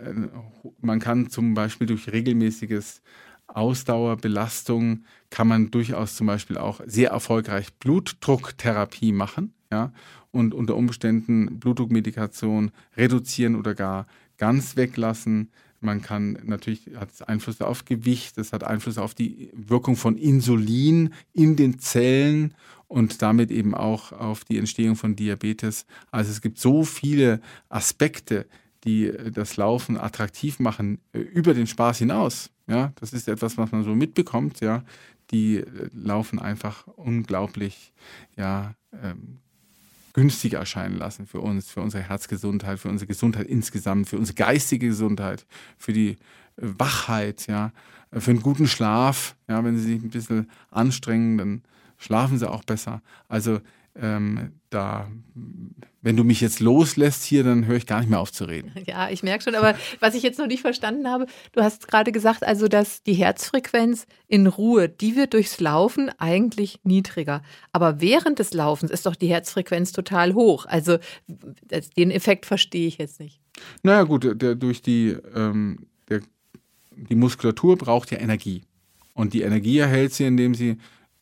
man 0.80 0.98
kann 0.98 1.28
zum 1.28 1.52
Beispiel 1.52 1.86
durch 1.86 2.10
regelmäßiges 2.10 3.02
Ausdauerbelastung 3.48 5.04
kann 5.28 5.48
man 5.48 5.70
durchaus 5.70 6.14
zum 6.16 6.26
Beispiel 6.26 6.56
auch 6.56 6.80
sehr 6.86 7.10
erfolgreich 7.10 7.74
Blutdrucktherapie 7.74 9.12
machen, 9.12 9.52
ja, 9.70 9.92
und 10.30 10.54
unter 10.54 10.76
Umständen 10.76 11.58
Blutdruckmedikation 11.58 12.70
reduzieren 12.96 13.56
oder 13.56 13.74
gar 13.74 14.06
ganz 14.38 14.76
weglassen. 14.76 15.50
Man 15.80 16.02
kann 16.02 16.38
natürlich, 16.44 16.90
hat 16.96 17.10
es 17.10 17.22
Einfluss 17.22 17.60
auf 17.60 17.86
Gewicht, 17.86 18.36
es 18.36 18.52
hat 18.52 18.64
Einfluss 18.64 18.98
auf 18.98 19.14
die 19.14 19.50
Wirkung 19.54 19.96
von 19.96 20.16
Insulin 20.16 21.14
in 21.32 21.56
den 21.56 21.78
Zellen 21.78 22.54
und 22.86 23.22
damit 23.22 23.50
eben 23.50 23.74
auch 23.74 24.12
auf 24.12 24.44
die 24.44 24.58
Entstehung 24.58 24.96
von 24.96 25.16
Diabetes. 25.16 25.86
Also 26.10 26.30
es 26.30 26.42
gibt 26.42 26.58
so 26.58 26.84
viele 26.84 27.40
Aspekte, 27.68 28.46
die 28.84 29.06
äh, 29.06 29.30
das 29.30 29.56
Laufen 29.56 29.96
attraktiv 29.96 30.58
machen, 30.58 30.98
äh, 31.12 31.20
über 31.20 31.54
den 31.54 31.66
Spaß 31.66 31.98
hinaus. 31.98 32.50
Ja, 32.66 32.92
das 32.96 33.12
ist 33.12 33.28
etwas, 33.28 33.56
was 33.58 33.72
man 33.72 33.82
so 33.82 33.94
mitbekommt. 33.94 34.60
Ja, 34.60 34.84
die 35.30 35.58
äh, 35.58 35.88
laufen 35.92 36.38
einfach 36.38 36.86
unglaublich, 36.88 37.92
ja, 38.36 38.74
ähm, 39.02 39.38
günstiger 40.12 40.58
erscheinen 40.58 40.96
lassen 40.96 41.26
für 41.26 41.40
uns, 41.40 41.70
für 41.70 41.80
unsere 41.80 42.02
Herzgesundheit, 42.02 42.78
für 42.78 42.88
unsere 42.88 43.06
Gesundheit 43.06 43.46
insgesamt, 43.46 44.08
für 44.08 44.18
unsere 44.18 44.34
geistige 44.34 44.88
Gesundheit, 44.88 45.46
für 45.78 45.92
die 45.92 46.16
Wachheit, 46.56 47.46
ja, 47.46 47.72
für 48.12 48.30
einen 48.30 48.42
guten 48.42 48.66
Schlaf. 48.66 49.36
Ja, 49.48 49.64
wenn 49.64 49.76
sie 49.76 49.84
sich 49.84 50.02
ein 50.02 50.10
bisschen 50.10 50.50
anstrengen, 50.70 51.38
dann 51.38 51.62
schlafen 51.98 52.38
sie 52.38 52.50
auch 52.50 52.64
besser. 52.64 53.02
Also 53.28 53.60
ähm, 54.00 54.52
da, 54.70 55.08
wenn 56.00 56.16
du 56.16 56.24
mich 56.24 56.40
jetzt 56.40 56.60
loslässt 56.60 57.24
hier, 57.24 57.44
dann 57.44 57.66
höre 57.66 57.76
ich 57.76 57.86
gar 57.86 58.00
nicht 58.00 58.08
mehr 58.08 58.20
auf 58.20 58.32
zu 58.32 58.44
reden. 58.44 58.72
Ja, 58.86 59.10
ich 59.10 59.22
merke 59.22 59.44
schon, 59.44 59.54
aber 59.54 59.74
was 60.00 60.14
ich 60.14 60.22
jetzt 60.22 60.38
noch 60.38 60.46
nicht 60.46 60.62
verstanden 60.62 61.08
habe, 61.08 61.26
du 61.52 61.60
hast 61.60 61.88
gerade 61.88 62.12
gesagt, 62.12 62.44
also 62.44 62.68
dass 62.68 63.02
die 63.02 63.14
Herzfrequenz 63.14 64.06
in 64.26 64.46
Ruhe, 64.46 64.88
die 64.88 65.16
wird 65.16 65.34
durchs 65.34 65.60
Laufen 65.60 66.10
eigentlich 66.18 66.80
niedriger. 66.84 67.42
Aber 67.72 68.00
während 68.00 68.38
des 68.38 68.54
Laufens 68.54 68.90
ist 68.90 69.06
doch 69.06 69.16
die 69.16 69.28
Herzfrequenz 69.28 69.92
total 69.92 70.34
hoch. 70.34 70.66
Also 70.66 70.98
den 71.96 72.10
Effekt 72.10 72.46
verstehe 72.46 72.86
ich 72.86 72.98
jetzt 72.98 73.20
nicht. 73.20 73.40
Naja 73.82 74.04
gut, 74.04 74.40
der, 74.40 74.54
durch 74.54 74.82
die, 74.82 75.16
ähm, 75.34 75.86
der, 76.08 76.20
die 76.96 77.16
Muskulatur 77.16 77.76
braucht 77.76 78.10
ja 78.10 78.18
Energie. 78.18 78.62
Und 79.12 79.34
die 79.34 79.42
Energie 79.42 79.78
erhält 79.78 80.14
sie, 80.14 80.24
indem 80.24 80.54
sie 80.54 80.78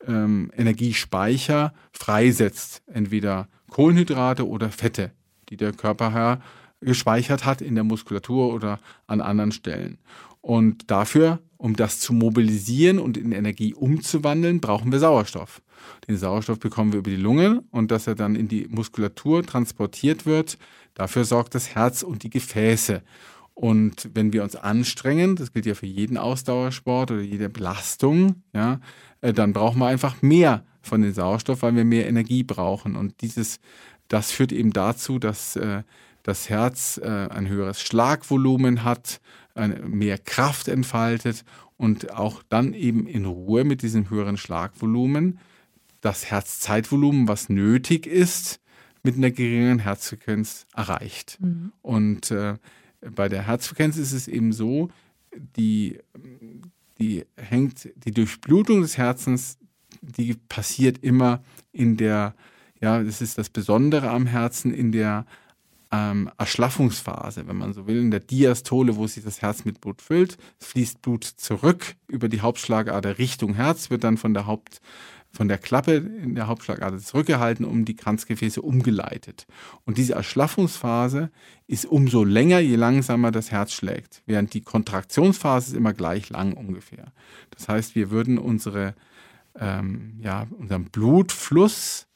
ähm, 0.06 0.50
Energiespeicher 0.56 1.72
freisetzt. 1.92 2.82
Entweder 2.86 3.48
Kohlenhydrate 3.70 4.46
oder 4.46 4.70
Fette, 4.70 5.12
die 5.48 5.56
der 5.56 5.72
Körper 5.72 6.40
gespeichert 6.80 7.44
hat 7.44 7.60
in 7.60 7.74
der 7.74 7.84
Muskulatur 7.84 8.52
oder 8.54 8.78
an 9.06 9.20
anderen 9.20 9.52
Stellen. 9.52 9.98
Und 10.40 10.90
dafür, 10.90 11.40
um 11.56 11.74
das 11.74 12.00
zu 12.00 12.12
mobilisieren 12.12 12.98
und 12.98 13.16
in 13.16 13.32
Energie 13.32 13.74
umzuwandeln, 13.74 14.60
brauchen 14.60 14.92
wir 14.92 15.00
Sauerstoff. 15.00 15.60
Den 16.06 16.16
Sauerstoff 16.16 16.58
bekommen 16.58 16.92
wir 16.92 17.00
über 17.00 17.10
die 17.10 17.16
Lunge 17.16 17.62
und 17.70 17.90
dass 17.90 18.06
er 18.06 18.14
dann 18.14 18.36
in 18.36 18.48
die 18.48 18.66
Muskulatur 18.68 19.44
transportiert 19.44 20.26
wird, 20.26 20.58
dafür 20.94 21.24
sorgt 21.24 21.54
das 21.54 21.74
Herz 21.74 22.02
und 22.02 22.22
die 22.22 22.30
Gefäße. 22.30 23.02
Und 23.54 24.10
wenn 24.14 24.32
wir 24.32 24.44
uns 24.44 24.54
anstrengen, 24.54 25.34
das 25.34 25.52
gilt 25.52 25.66
ja 25.66 25.74
für 25.74 25.86
jeden 25.86 26.16
Ausdauersport 26.16 27.10
oder 27.10 27.20
jede 27.20 27.48
Belastung, 27.48 28.42
ja, 28.54 28.80
dann 29.20 29.52
brauchen 29.52 29.78
wir 29.78 29.86
einfach 29.86 30.22
mehr 30.22 30.64
von 30.82 31.02
dem 31.02 31.12
Sauerstoff, 31.12 31.62
weil 31.62 31.74
wir 31.76 31.84
mehr 31.84 32.06
Energie 32.08 32.42
brauchen. 32.42 32.96
Und 32.96 33.20
dieses, 33.20 33.60
das 34.08 34.30
führt 34.30 34.52
eben 34.52 34.72
dazu, 34.72 35.18
dass 35.18 35.56
äh, 35.56 35.82
das 36.22 36.48
Herz 36.48 36.98
äh, 37.02 37.28
ein 37.30 37.48
höheres 37.48 37.80
Schlagvolumen 37.80 38.84
hat, 38.84 39.20
mehr 39.84 40.18
Kraft 40.18 40.68
entfaltet 40.68 41.44
und 41.76 42.12
auch 42.14 42.44
dann 42.48 42.74
eben 42.74 43.08
in 43.08 43.24
Ruhe 43.24 43.64
mit 43.64 43.82
diesem 43.82 44.08
höheren 44.08 44.36
Schlagvolumen 44.36 45.40
das 46.00 46.30
Herzzeitvolumen, 46.30 47.28
was 47.28 47.48
nötig 47.48 48.06
ist, 48.06 48.60
mit 49.02 49.16
einer 49.16 49.30
geringeren 49.30 49.78
Herzfrequenz 49.78 50.66
erreicht. 50.74 51.38
Mhm. 51.40 51.72
Und 51.82 52.30
äh, 52.30 52.54
bei 53.00 53.28
der 53.28 53.46
Herzfrequenz 53.46 53.96
ist 53.96 54.12
es 54.12 54.28
eben 54.28 54.52
so, 54.52 54.90
die, 55.56 55.98
die 56.98 57.24
hängt, 57.36 57.88
die 57.96 58.12
Durchblutung 58.12 58.82
des 58.82 58.98
Herzens, 58.98 59.58
die 60.00 60.34
passiert 60.48 60.98
immer 60.98 61.42
in 61.72 61.96
der, 61.96 62.34
ja, 62.80 63.02
das 63.02 63.20
ist 63.20 63.38
das 63.38 63.50
Besondere 63.50 64.10
am 64.10 64.26
Herzen, 64.26 64.72
in 64.72 64.92
der 64.92 65.26
ähm, 65.90 66.30
Erschlaffungsphase, 66.36 67.46
wenn 67.46 67.56
man 67.56 67.72
so 67.72 67.86
will, 67.86 67.98
in 67.98 68.10
der 68.10 68.20
Diastole, 68.20 68.96
wo 68.96 69.06
sich 69.06 69.24
das 69.24 69.40
Herz 69.40 69.64
mit 69.64 69.80
Blut 69.80 70.02
füllt. 70.02 70.36
Fließt 70.60 71.00
Blut 71.00 71.24
zurück 71.24 71.94
über 72.08 72.28
die 72.28 72.40
Hauptschlagader 72.40 73.18
Richtung 73.18 73.54
Herz, 73.54 73.90
wird 73.90 74.04
dann 74.04 74.18
von 74.18 74.34
der 74.34 74.46
Haupt 74.46 74.80
von 75.32 75.48
der 75.48 75.58
Klappe 75.58 75.94
in 75.94 76.34
der 76.34 76.46
Hauptschlagader 76.46 76.98
zurückgehalten, 76.98 77.64
um 77.64 77.84
die 77.84 77.96
Kranzgefäße 77.96 78.62
umgeleitet. 78.62 79.46
Und 79.84 79.98
diese 79.98 80.14
Erschlaffungsphase 80.14 81.30
ist 81.66 81.86
umso 81.86 82.24
länger, 82.24 82.60
je 82.60 82.76
langsamer 82.76 83.30
das 83.30 83.50
Herz 83.50 83.72
schlägt, 83.72 84.22
während 84.26 84.54
die 84.54 84.62
Kontraktionsphase 84.62 85.72
ist 85.72 85.76
immer 85.76 85.92
gleich 85.92 86.30
lang 86.30 86.54
ungefähr. 86.54 87.12
Das 87.50 87.68
heißt, 87.68 87.94
wir 87.94 88.10
würden 88.10 88.38
unsere, 88.38 88.94
ähm, 89.58 90.18
ja, 90.22 90.46
unseren 90.58 90.86
Blutfluss, 90.86 92.06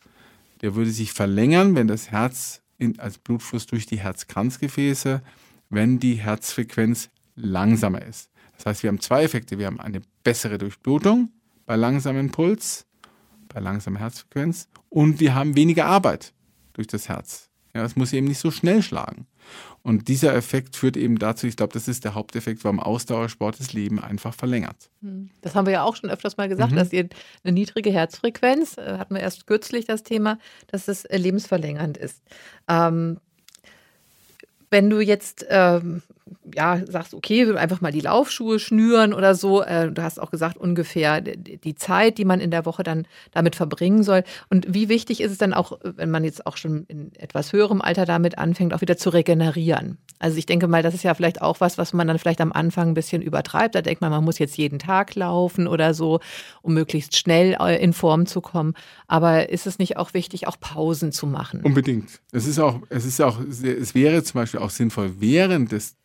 der 0.62 0.74
würde 0.74 0.90
sich 0.90 1.12
verlängern, 1.12 1.74
wenn 1.74 1.88
das 1.88 2.10
Herz 2.10 2.62
in, 2.78 2.98
als 2.98 3.18
Blutfluss 3.18 3.66
durch 3.66 3.86
die 3.86 4.00
Herzkranzgefäße, 4.00 5.22
wenn 5.70 5.98
die 5.98 6.14
Herzfrequenz 6.14 7.10
langsamer 7.36 8.02
ist. 8.02 8.30
Das 8.56 8.66
heißt, 8.66 8.82
wir 8.82 8.88
haben 8.88 9.00
zwei 9.00 9.24
Effekte. 9.24 9.58
Wir 9.58 9.66
haben 9.66 9.80
eine 9.80 10.02
bessere 10.22 10.58
Durchblutung 10.58 11.30
bei 11.66 11.76
langsamem 11.76 12.30
Puls 12.30 12.86
bei 13.52 13.60
langsamer 13.60 14.00
Herzfrequenz 14.00 14.68
und 14.88 15.20
wir 15.20 15.34
haben 15.34 15.56
weniger 15.56 15.86
Arbeit 15.86 16.32
durch 16.72 16.86
das 16.86 17.08
Herz. 17.08 17.48
Ja, 17.74 17.84
es 17.84 17.96
muss 17.96 18.12
eben 18.12 18.26
nicht 18.26 18.38
so 18.38 18.50
schnell 18.50 18.82
schlagen. 18.82 19.26
Und 19.82 20.06
dieser 20.08 20.34
Effekt 20.34 20.76
führt 20.76 20.96
eben 20.96 21.18
dazu, 21.18 21.46
ich 21.46 21.56
glaube, 21.56 21.72
das 21.72 21.88
ist 21.88 22.04
der 22.04 22.14
Haupteffekt, 22.14 22.62
warum 22.64 22.78
Ausdauersport 22.78 23.58
das 23.58 23.72
Leben 23.72 23.98
einfach 23.98 24.34
verlängert. 24.34 24.90
Hm. 25.00 25.30
Das 25.40 25.54
haben 25.54 25.66
wir 25.66 25.72
ja 25.72 25.82
auch 25.82 25.96
schon 25.96 26.10
öfters 26.10 26.36
mal 26.36 26.48
gesagt, 26.48 26.72
mhm. 26.72 26.76
dass 26.76 26.92
ihr 26.92 27.08
eine 27.42 27.52
niedrige 27.52 27.90
Herzfrequenz, 27.90 28.78
äh, 28.78 28.98
hatten 28.98 29.14
wir 29.14 29.22
erst 29.22 29.46
kürzlich 29.46 29.86
das 29.86 30.04
Thema, 30.04 30.38
dass 30.68 30.86
es 30.86 31.04
äh, 31.06 31.16
lebensverlängernd 31.16 31.96
ist. 31.96 32.22
Ähm, 32.68 33.18
wenn 34.70 34.88
du 34.88 35.00
jetzt 35.00 35.44
ähm, 35.50 36.02
ja, 36.54 36.80
sagst, 36.86 37.14
okay, 37.14 37.56
einfach 37.56 37.80
mal 37.80 37.92
die 37.92 38.00
Laufschuhe 38.00 38.58
schnüren 38.58 39.14
oder 39.14 39.34
so. 39.34 39.62
Äh, 39.62 39.90
du 39.90 40.02
hast 40.02 40.20
auch 40.20 40.30
gesagt, 40.30 40.56
ungefähr 40.56 41.20
die 41.20 41.74
Zeit, 41.74 42.18
die 42.18 42.24
man 42.24 42.40
in 42.40 42.50
der 42.50 42.66
Woche 42.66 42.82
dann 42.82 43.06
damit 43.32 43.56
verbringen 43.56 44.02
soll. 44.02 44.24
Und 44.50 44.72
wie 44.72 44.88
wichtig 44.88 45.20
ist 45.20 45.32
es 45.32 45.38
dann 45.38 45.54
auch, 45.54 45.78
wenn 45.82 46.10
man 46.10 46.24
jetzt 46.24 46.46
auch 46.46 46.56
schon 46.56 46.84
in 46.88 47.12
etwas 47.16 47.52
höherem 47.52 47.80
Alter 47.80 48.06
damit 48.06 48.38
anfängt, 48.38 48.74
auch 48.74 48.80
wieder 48.80 48.96
zu 48.96 49.10
regenerieren? 49.10 49.98
Also 50.18 50.38
ich 50.38 50.46
denke 50.46 50.68
mal, 50.68 50.82
das 50.82 50.94
ist 50.94 51.02
ja 51.02 51.14
vielleicht 51.14 51.42
auch 51.42 51.60
was, 51.60 51.78
was 51.78 51.92
man 51.92 52.06
dann 52.06 52.18
vielleicht 52.18 52.40
am 52.40 52.52
Anfang 52.52 52.88
ein 52.88 52.94
bisschen 52.94 53.22
übertreibt. 53.22 53.74
Da 53.74 53.82
denkt 53.82 54.00
man, 54.00 54.10
man 54.10 54.22
muss 54.22 54.38
jetzt 54.38 54.56
jeden 54.56 54.78
Tag 54.78 55.14
laufen 55.16 55.66
oder 55.66 55.94
so, 55.94 56.20
um 56.62 56.74
möglichst 56.74 57.16
schnell 57.16 57.56
äh, 57.60 57.82
in 57.82 57.92
Form 57.92 58.26
zu 58.26 58.40
kommen. 58.40 58.74
Aber 59.08 59.48
ist 59.48 59.66
es 59.66 59.78
nicht 59.78 59.96
auch 59.96 60.14
wichtig, 60.14 60.46
auch 60.46 60.60
Pausen 60.60 61.10
zu 61.10 61.26
machen? 61.26 61.62
Unbedingt. 61.62 62.20
Es 62.30 62.46
ist 62.46 62.60
auch, 62.60 62.80
es 62.88 63.04
ist 63.04 63.20
auch, 63.20 63.40
es 63.40 63.94
wäre 63.94 64.22
zum 64.22 64.40
Beispiel 64.40 64.60
auch 64.60 64.70
sinnvoll, 64.70 65.14
während 65.18 65.72
des 65.72 65.96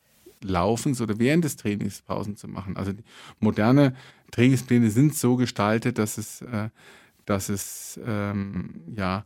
Laufens 0.43 1.01
oder 1.01 1.19
während 1.19 1.43
des 1.43 1.55
Trainings 1.55 2.01
Pausen 2.01 2.35
zu 2.35 2.47
machen. 2.47 2.77
Also 2.77 2.93
moderne 3.39 3.95
Trainingspläne 4.31 4.89
sind 4.89 5.15
so 5.15 5.35
gestaltet, 5.35 5.97
dass 5.97 6.17
es, 6.17 6.41
äh, 6.41 6.69
dass 7.25 7.49
es 7.49 7.99
ähm, 8.05 8.81
ja 8.95 9.25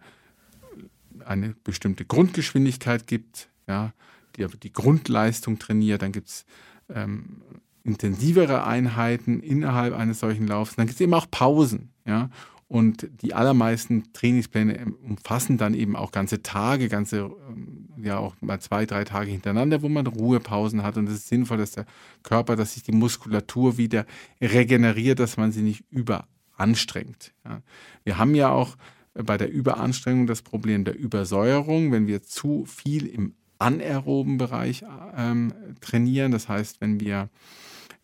eine 1.25 1.55
bestimmte 1.63 2.05
Grundgeschwindigkeit 2.05 3.07
gibt, 3.07 3.49
ja, 3.67 3.93
die 4.35 4.45
die 4.63 4.73
Grundleistung 4.73 5.59
trainiert. 5.59 6.01
Dann 6.01 6.11
gibt 6.11 6.29
es 6.29 6.45
ähm, 6.89 7.41
intensivere 7.83 8.65
Einheiten 8.65 9.41
innerhalb 9.41 9.93
eines 9.93 10.19
solchen 10.19 10.47
Laufs. 10.47 10.75
Dann 10.75 10.87
gibt 10.87 10.95
es 10.95 11.01
eben 11.01 11.13
auch 11.13 11.29
Pausen. 11.29 11.89
Ja, 12.05 12.29
und 12.71 13.09
die 13.21 13.33
allermeisten 13.33 14.13
Trainingspläne 14.13 14.93
umfassen 15.03 15.57
dann 15.57 15.73
eben 15.73 15.97
auch 15.97 16.13
ganze 16.13 16.41
Tage, 16.41 16.87
ganze, 16.87 17.29
ähm, 17.49 17.89
ja 18.01 18.17
auch 18.17 18.33
mal 18.39 18.61
zwei, 18.61 18.85
drei 18.85 19.03
Tage 19.03 19.29
hintereinander, 19.29 19.81
wo 19.81 19.89
man 19.89 20.07
Ruhepausen 20.07 20.81
hat. 20.81 20.95
Und 20.95 21.09
es 21.09 21.15
ist 21.15 21.27
sinnvoll, 21.27 21.57
dass 21.57 21.71
der 21.71 21.85
Körper, 22.23 22.55
dass 22.55 22.75
sich 22.75 22.83
die 22.83 22.93
Muskulatur 22.93 23.77
wieder 23.77 24.05
regeneriert, 24.39 25.19
dass 25.19 25.35
man 25.35 25.51
sie 25.51 25.63
nicht 25.63 25.83
überanstrengt. 25.89 27.33
Ja. 27.43 27.61
Wir 28.05 28.17
haben 28.17 28.35
ja 28.35 28.51
auch 28.51 28.77
bei 29.15 29.37
der 29.37 29.51
Überanstrengung 29.51 30.25
das 30.25 30.41
Problem 30.41 30.85
der 30.85 30.97
Übersäuerung, 30.97 31.91
wenn 31.91 32.07
wir 32.07 32.23
zu 32.23 32.63
viel 32.63 33.05
im 33.05 33.35
anaeroben 33.59 34.37
Bereich 34.37 34.85
ähm, 35.17 35.53
trainieren. 35.81 36.31
Das 36.31 36.47
heißt, 36.47 36.79
wenn 36.79 37.01
wir 37.01 37.29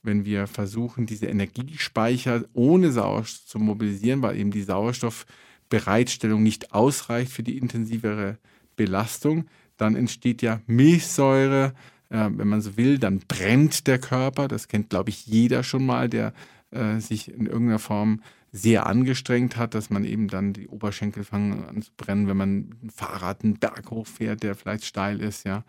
wenn 0.08 0.26
wir 0.26 0.48
versuchen, 0.48 1.06
diese 1.06 1.28
Energiespeicher 1.28 2.46
ohne 2.54 2.91
Sauerstoff 2.91 3.46
zu 3.46 3.60
mobilisieren, 3.60 4.24
weil 4.24 4.38
eben 4.38 4.50
die 4.50 4.63
Sauerstoffbereitstellung 4.63 6.41
nicht 6.41 6.74
ausreicht 6.74 7.32
für 7.32 7.43
die 7.43 7.60
intensivere 7.60 8.39
Belastung, 8.76 9.46
dann 9.78 9.96
entsteht 9.96 10.41
ja 10.41 10.62
Milchsäure. 10.65 11.74
Äh, 12.10 12.30
wenn 12.32 12.48
man 12.48 12.62
so 12.62 12.78
will, 12.78 12.98
dann 12.98 13.20
brennt 13.28 13.86
der 13.86 14.00
Körper. 14.00 14.48
Das 14.48 14.67
kennt, 14.67 14.89
glaube 14.89 15.12
ich, 15.12 15.28
jeder 15.28 15.62
schon 15.62 15.86
mal, 15.86 16.10
der 16.10 16.34
äh, 16.72 17.00
sich 17.00 17.32
in 17.32 17.46
irgendeiner 17.46 17.80
Form 17.80 18.22
sehr 18.52 18.88
angestrengt 18.88 19.58
hat, 19.58 19.74
dass 19.74 19.89
man 19.89 20.04
eben 20.06 20.30
dann 20.30 20.54
die 20.54 20.67
Oberschenkel 20.67 21.24
fangen 21.24 21.65
an 21.65 21.82
zu 21.82 21.91
brennen, 21.96 22.28
wenn 22.28 22.38
man 22.38 22.58
ein 22.82 22.89
Fahrrad 22.89 23.43
einen 23.43 23.60
Berg 23.60 23.91
hochfährt, 23.91 24.41
der 24.41 24.56
vielleicht 24.56 24.86
steil 24.86 25.22
ist, 25.22 25.46
ja. 25.46 25.63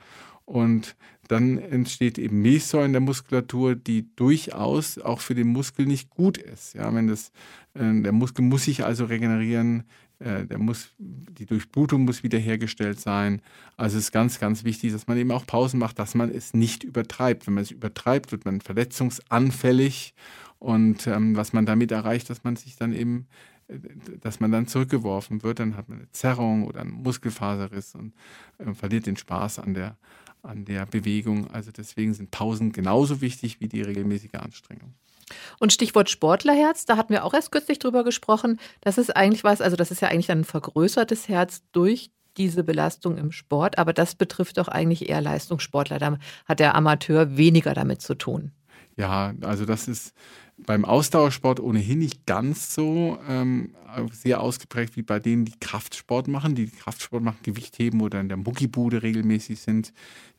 Und 0.44 0.96
dann 1.29 1.59
entsteht 1.59 2.19
eben 2.19 2.43
Milchsäure 2.43 2.87
in 2.87 2.93
der 2.93 3.01
Muskulatur, 3.01 3.75
die 3.75 4.14
durchaus 4.17 4.99
auch 4.99 5.21
für 5.21 5.35
den 5.35 5.49
Muskel 5.49 5.87
nicht 5.87 6.11
gut 6.11 6.38
ist. 6.38 6.75
Ja, 6.75 6.93
wenn 6.95 7.07
das, 7.07 7.33
äh, 7.75 8.03
der 8.03 8.12
Muskel 8.12 8.45
muss 8.45 8.64
sich 8.64 8.85
also 8.85 9.05
regenerieren, 9.05 9.85
äh, 10.19 10.47
der 10.47 10.59
muss, 10.59 10.91
die 10.99 11.47
Durchblutung 11.47 12.05
muss 12.05 12.23
wiederhergestellt 12.23 12.99
sein. 12.99 13.41
Also 13.77 13.99
es 13.99 14.05
ist 14.05 14.12
ganz, 14.12 14.41
ganz 14.41 14.64
wichtig, 14.64 14.93
dass 14.93 15.07
man 15.07 15.17
eben 15.17 15.31
auch 15.31 15.47
Pausen 15.47 15.79
macht, 15.79 15.99
dass 15.99 16.14
man 16.14 16.31
es 16.31 16.55
nicht 16.55 16.83
übertreibt. 16.83 17.47
Wenn 17.47 17.55
man 17.55 17.62
es 17.62 17.71
übertreibt, 17.71 18.33
wird 18.33 18.45
man 18.45 18.61
verletzungsanfällig 18.61 20.14
und 20.59 21.07
ähm, 21.07 21.37
was 21.37 21.53
man 21.53 21.67
damit 21.67 21.93
erreicht, 21.93 22.31
dass 22.31 22.43
man 22.43 22.57
sich 22.57 22.77
dann 22.77 22.93
eben 22.93 23.29
äh, 23.69 23.79
dass 24.21 24.41
man 24.41 24.51
dann 24.51 24.67
zurückgeworfen 24.67 25.43
wird, 25.43 25.61
dann 25.61 25.77
hat 25.77 25.88
man 25.88 25.99
eine 25.99 26.11
Zerrung 26.11 26.64
oder 26.64 26.81
einen 26.81 26.91
Muskelfaserriss 26.91 27.95
und 27.95 28.12
äh, 28.59 28.75
verliert 28.75 29.07
den 29.07 29.17
Spaß 29.17 29.61
an 29.61 29.75
der, 29.75 29.97
an 30.42 30.64
der 30.64 30.87
Bewegung. 30.87 31.51
Also 31.51 31.70
deswegen 31.70 32.14
sind 32.14 32.31
Pausen 32.31 32.72
genauso 32.72 33.20
wichtig 33.20 33.61
wie 33.61 33.68
die 33.68 33.83
regelmäßige 33.83 34.35
Anstrengung. 34.35 34.94
Und 35.59 35.72
Stichwort 35.72 36.09
Sportlerherz, 36.09 36.87
da 36.87 36.96
hatten 36.96 37.12
wir 37.12 37.24
auch 37.24 37.35
erst 37.35 37.53
kürzlich 37.53 37.79
drüber 37.79 38.05
gesprochen. 38.05 38.59
Das 38.81 38.98
ist 38.98 39.14
eigentlich 39.14 39.44
was, 39.44 39.61
also 39.61 39.77
das 39.77 39.90
ist 39.90 40.01
ja 40.01 40.09
eigentlich 40.09 40.31
ein 40.31 40.44
vergrößertes 40.44 41.29
Herz 41.29 41.62
durch 41.72 42.11
diese 42.37 42.64
Belastung 42.64 43.18
im 43.18 43.33
Sport, 43.33 43.79
aber 43.79 43.92
das 43.92 44.14
betrifft 44.14 44.59
doch 44.59 44.68
eigentlich 44.68 45.09
eher 45.09 45.20
Leistungssportler. 45.20 45.98
Da 45.98 46.18
hat 46.46 46.61
der 46.61 46.74
Amateur 46.74 47.37
weniger 47.37 47.74
damit 47.74 48.01
zu 48.01 48.14
tun. 48.14 48.53
Ja, 48.99 49.33
also 49.43 49.65
das 49.65 49.87
ist 49.87 50.13
beim 50.57 50.85
Ausdauersport 50.85 51.61
ohnehin 51.61 52.01
nicht 52.01 52.27
ganz 52.27 52.75
so 52.75 53.17
ähm, 53.29 53.77
sehr 54.11 54.41
ausgeprägt 54.41 54.97
wie 54.97 55.03
bei 55.03 55.21
denen, 55.21 55.45
die 55.45 55.55
Kraftsport 55.61 56.27
machen, 56.27 56.57
die 56.57 56.67
Kraftsport 56.67 57.23
machen, 57.23 57.39
Gewicht 57.45 57.79
heben 57.79 58.01
oder 58.01 58.21
in 58.21 58.27
der 58.27 58.39
Muckibude 58.39 59.05
regelmäßig 59.05 59.61
sind. 59.61 59.93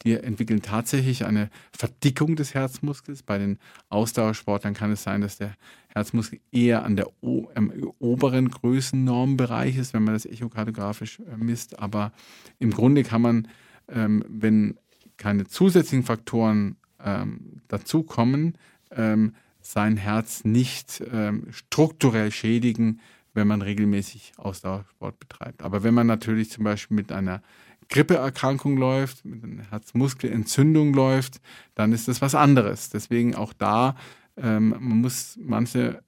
Die 0.03 0.11
entwickeln 0.11 0.61
tatsächlich 0.61 1.23
eine 1.23 1.49
Verdickung 1.71 2.35
des 2.35 2.53
Herzmuskels. 2.53 3.23
Bei 3.23 3.37
den 3.37 3.59
Ausdauersportlern 3.87 4.73
kann 4.73 4.91
es 4.91 5.03
sein, 5.03 5.21
dass 5.21 5.37
der 5.37 5.55
Herzmuskel 5.87 6.41
eher 6.51 6.83
an 6.83 6.97
der 6.97 7.07
o 7.21 7.47
am 7.55 7.71
oberen 7.99 8.49
Größennormbereich 8.49 9.77
ist, 9.77 9.93
wenn 9.93 10.03
man 10.03 10.15
das 10.15 10.25
echokardiografisch 10.25 11.19
äh, 11.19 11.37
misst. 11.37 11.79
Aber 11.79 12.11
im 12.59 12.71
Grunde 12.71 13.03
kann 13.03 13.21
man, 13.21 13.47
ähm, 13.87 14.25
wenn 14.27 14.77
keine 15.15 15.47
zusätzlichen 15.47 16.03
Faktoren 16.03 16.75
ähm, 17.03 17.61
dazukommen, 17.67 18.57
ähm, 18.91 19.33
sein 19.61 19.97
Herz 19.97 20.43
nicht 20.45 21.03
ähm, 21.11 21.47
strukturell 21.51 22.31
schädigen, 22.31 23.01
wenn 23.33 23.47
man 23.47 23.61
regelmäßig 23.61 24.33
Ausdauersport 24.37 25.19
betreibt. 25.19 25.61
Aber 25.61 25.83
wenn 25.83 25.93
man 25.93 26.07
natürlich 26.07 26.49
zum 26.49 26.63
Beispiel 26.63 26.95
mit 26.95 27.11
einer 27.11 27.41
Grippeerkrankung 27.89 28.77
läuft, 28.77 29.25
mit 29.25 29.43
einer 29.43 29.69
Herzmuskelentzündung 29.71 30.93
läuft, 30.93 31.41
dann 31.75 31.91
ist 31.91 32.07
das 32.07 32.21
was 32.21 32.35
anderes. 32.35 32.89
Deswegen 32.89 33.35
auch 33.35 33.53
da, 33.53 33.95
ähm, 34.37 34.69
man 34.69 35.01
muss 35.01 35.37
manche 35.41 36.03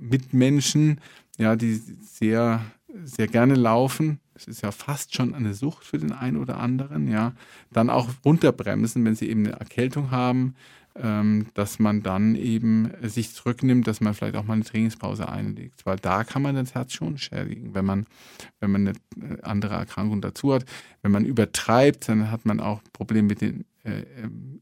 Mitmenschen, 0.00 1.00
ja, 1.38 1.56
die 1.56 1.74
sehr, 1.74 2.64
sehr 3.04 3.26
gerne 3.26 3.54
laufen, 3.54 4.20
das 4.34 4.46
ist 4.46 4.62
ja 4.62 4.72
fast 4.72 5.14
schon 5.14 5.34
eine 5.34 5.54
Sucht 5.54 5.84
für 5.84 5.98
den 5.98 6.12
einen 6.12 6.36
oder 6.36 6.58
anderen, 6.58 7.08
ja, 7.08 7.32
dann 7.72 7.88
auch 7.88 8.08
runterbremsen, 8.24 9.04
wenn 9.04 9.14
sie 9.14 9.28
eben 9.28 9.46
eine 9.46 9.58
Erkältung 9.58 10.10
haben, 10.10 10.54
ähm, 10.96 11.46
dass 11.54 11.78
man 11.78 12.02
dann 12.02 12.36
eben 12.36 12.90
sich 13.02 13.32
zurücknimmt, 13.32 13.86
dass 13.86 14.00
man 14.00 14.14
vielleicht 14.14 14.36
auch 14.36 14.44
mal 14.44 14.54
eine 14.54 14.64
Trainingspause 14.64 15.28
einlegt. 15.28 15.86
Weil 15.86 15.96
da 15.96 16.22
kann 16.22 16.42
man 16.42 16.54
das 16.54 16.74
Herz 16.74 16.92
schon 16.92 17.18
schädigen, 17.18 17.74
wenn 17.74 17.84
man, 17.84 18.06
wenn 18.60 18.70
man 18.70 18.88
eine 18.88 19.34
äh, 19.36 19.42
andere 19.42 19.74
Erkrankung 19.74 20.20
dazu 20.20 20.54
hat. 20.54 20.64
Wenn 21.02 21.10
man 21.10 21.24
übertreibt, 21.24 22.08
dann 22.08 22.30
hat 22.30 22.46
man 22.46 22.60
auch 22.60 22.80
Probleme 22.92 23.28
mit 23.28 23.40
dem 23.40 23.64
äh, 23.82 24.04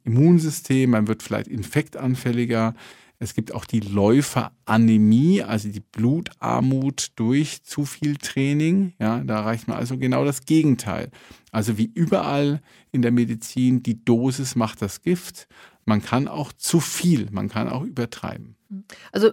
Immunsystem, 0.05 0.91
man 0.91 1.07
wird 1.07 1.23
vielleicht 1.23 1.49
infektanfälliger. 1.49 2.75
Es 3.23 3.35
gibt 3.35 3.55
auch 3.55 3.65
die 3.65 3.79
Läuferanämie, 3.79 5.43
also 5.43 5.69
die 5.69 5.79
Blutarmut 5.81 7.13
durch 7.15 7.63
zu 7.63 7.85
viel 7.85 8.17
Training. 8.17 8.95
Ja, 8.99 9.23
da 9.23 9.37
erreicht 9.37 9.69
man 9.69 9.77
also 9.77 9.97
genau 9.97 10.25
das 10.25 10.45
Gegenteil. 10.45 11.11
Also 11.53 11.79
wie 11.79 11.89
überall 11.95 12.61
in 12.91 13.01
der 13.01 13.13
Medizin, 13.13 13.83
die 13.83 14.05
Dosis 14.05 14.57
macht 14.57 14.83
das 14.83 15.03
Gift 15.03 15.47
man 15.85 16.03
kann 16.03 16.29
auch 16.29 16.53
zu 16.53 16.81
viel, 16.81 17.29
man 17.31 17.49
kann 17.49 17.69
auch 17.69 17.83
übertreiben. 17.83 18.57
Also 19.13 19.31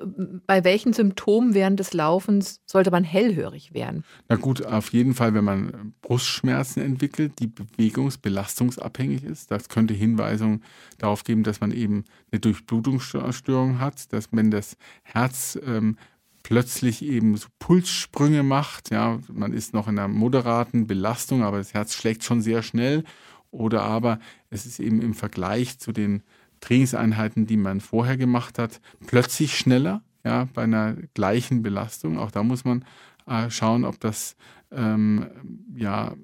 bei 0.47 0.63
welchen 0.63 0.93
Symptomen 0.93 1.54
während 1.54 1.80
des 1.80 1.93
Laufens 1.93 2.62
sollte 2.65 2.91
man 2.91 3.04
hellhörig 3.04 3.73
werden? 3.73 4.04
Na 4.28 4.36
gut, 4.36 4.65
auf 4.65 4.91
jeden 4.91 5.13
Fall, 5.13 5.34
wenn 5.34 5.43
man 5.43 5.93
Brustschmerzen 6.02 6.82
entwickelt, 6.82 7.39
die 7.39 7.47
bewegungsbelastungsabhängig 7.47 9.23
ist. 9.23 9.52
Das 9.52 9.69
könnte 9.69 9.93
Hinweisungen 9.93 10.63
darauf 10.97 11.23
geben, 11.23 11.43
dass 11.43 11.62
man 11.62 11.71
eben 11.71 12.06
eine 12.32 12.39
Durchblutungsstörung 12.39 13.80
hat, 13.80 14.12
dass 14.13 14.30
wenn 14.32 14.52
das 14.52 14.78
Herz 15.04 15.58
ähm, 15.65 15.97
plötzlich 16.43 17.04
eben 17.04 17.36
so 17.38 17.47
Pulssprünge 17.60 18.43
macht, 18.43 18.91
ja, 18.91 19.19
man 19.32 19.54
ist 19.54 19.73
noch 19.73 19.88
in 19.88 19.99
einer 19.99 20.08
moderaten 20.08 20.88
Belastung, 20.88 21.43
aber 21.43 21.58
das 21.58 21.73
Herz 21.73 21.93
schlägt 21.93 22.23
schon 22.23 22.41
sehr 22.41 22.63
schnell. 22.63 23.04
Oder 23.52 23.82
aber 23.82 24.19
es 24.49 24.65
ist 24.65 24.80
eben 24.80 25.02
im 25.02 25.13
Vergleich 25.13 25.80
zu 25.80 25.91
den 25.91 26.23
Trainingseinheiten, 26.60 27.45
die 27.45 27.58
man 27.58 27.82
vorher 27.82 28.17
gemacht 28.17 28.60
hat, 28.60 28.82
plötzlich 29.08 29.58
schneller, 29.58 30.02
ja, 30.24 30.48
bei 30.54 30.63
einer 30.63 30.95
gleichen 31.13 31.62
Belastung. 31.62 32.17
Auch 32.17 32.32
da 32.32 32.43
muss 32.43 32.65
man 32.65 32.86
äh, 33.28 33.50
schauen, 33.50 33.86
ob 33.86 34.00
das 34.00 34.36
ähm, 34.72 35.28
ja, 35.76 36.15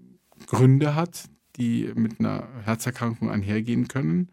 Gründe 0.47 0.95
hat, 0.95 1.25
die 1.55 1.91
mit 1.95 2.19
einer 2.19 2.47
Herzerkrankung 2.63 3.29
einhergehen 3.29 3.87
können. 3.87 4.29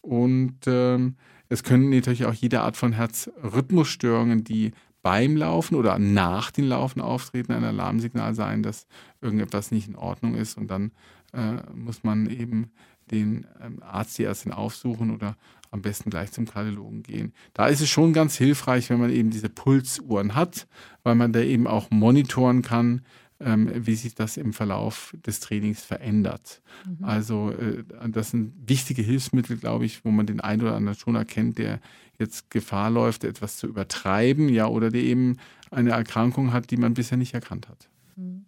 Und 0.00 0.58
ähm, 0.66 1.16
es 1.48 1.62
können 1.62 1.90
natürlich 1.90 2.26
auch 2.26 2.34
jede 2.34 2.60
Art 2.60 2.76
von 2.76 2.92
Herzrhythmusstörungen, 2.92 4.44
die 4.44 4.72
beim 5.02 5.36
Laufen 5.36 5.76
oder 5.76 5.98
nach 5.98 6.50
dem 6.50 6.66
Laufen 6.66 7.00
auftreten, 7.00 7.52
ein 7.52 7.64
Alarmsignal 7.64 8.34
sein, 8.34 8.62
dass 8.62 8.86
irgendetwas 9.20 9.70
nicht 9.70 9.88
in 9.88 9.94
Ordnung 9.94 10.34
ist. 10.34 10.58
Und 10.58 10.68
dann 10.68 10.90
äh, 11.32 11.58
muss 11.74 12.02
man 12.02 12.28
eben 12.28 12.72
den 13.10 13.46
ähm, 13.60 13.82
Arzt, 13.82 14.18
die 14.18 14.24
Ärztin 14.24 14.52
aufsuchen 14.52 15.14
oder 15.14 15.36
am 15.70 15.82
besten 15.82 16.10
gleich 16.10 16.32
zum 16.32 16.46
Kardiologen 16.46 17.02
gehen. 17.02 17.32
Da 17.54 17.66
ist 17.66 17.80
es 17.80 17.88
schon 17.88 18.12
ganz 18.12 18.36
hilfreich, 18.36 18.90
wenn 18.90 19.00
man 19.00 19.10
eben 19.10 19.30
diese 19.30 19.48
Pulsuhren 19.48 20.34
hat, 20.34 20.66
weil 21.02 21.14
man 21.14 21.32
da 21.32 21.40
eben 21.40 21.66
auch 21.66 21.90
monitoren 21.90 22.62
kann, 22.62 23.02
ähm, 23.40 23.70
wie 23.74 23.94
sich 23.94 24.14
das 24.14 24.36
im 24.36 24.52
Verlauf 24.52 25.14
des 25.26 25.40
Trainings 25.40 25.82
verändert. 25.82 26.62
Mhm. 26.86 27.04
Also 27.04 27.50
äh, 27.50 27.84
das 28.08 28.30
sind 28.30 28.54
wichtige 28.66 29.02
Hilfsmittel, 29.02 29.58
glaube 29.58 29.84
ich, 29.84 30.04
wo 30.04 30.10
man 30.10 30.26
den 30.26 30.40
einen 30.40 30.62
oder 30.62 30.74
anderen 30.74 30.98
schon 30.98 31.16
erkennt, 31.16 31.58
der 31.58 31.80
jetzt 32.18 32.50
Gefahr 32.50 32.90
läuft, 32.90 33.24
etwas 33.24 33.58
zu 33.58 33.66
übertreiben, 33.66 34.48
ja, 34.48 34.66
oder 34.66 34.90
der 34.90 35.02
eben 35.02 35.36
eine 35.70 35.90
Erkrankung 35.90 36.52
hat, 36.52 36.70
die 36.70 36.78
man 36.78 36.94
bisher 36.94 37.18
nicht 37.18 37.34
erkannt 37.34 37.68
hat. 37.68 37.90
Mhm. 38.16 38.46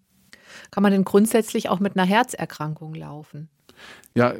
Kann 0.71 0.83
man 0.83 0.93
denn 0.93 1.05
grundsätzlich 1.05 1.69
auch 1.69 1.81
mit 1.81 1.97
einer 1.97 2.07
Herzerkrankung 2.07 2.95
laufen? 2.95 3.51
Ja, 4.15 4.35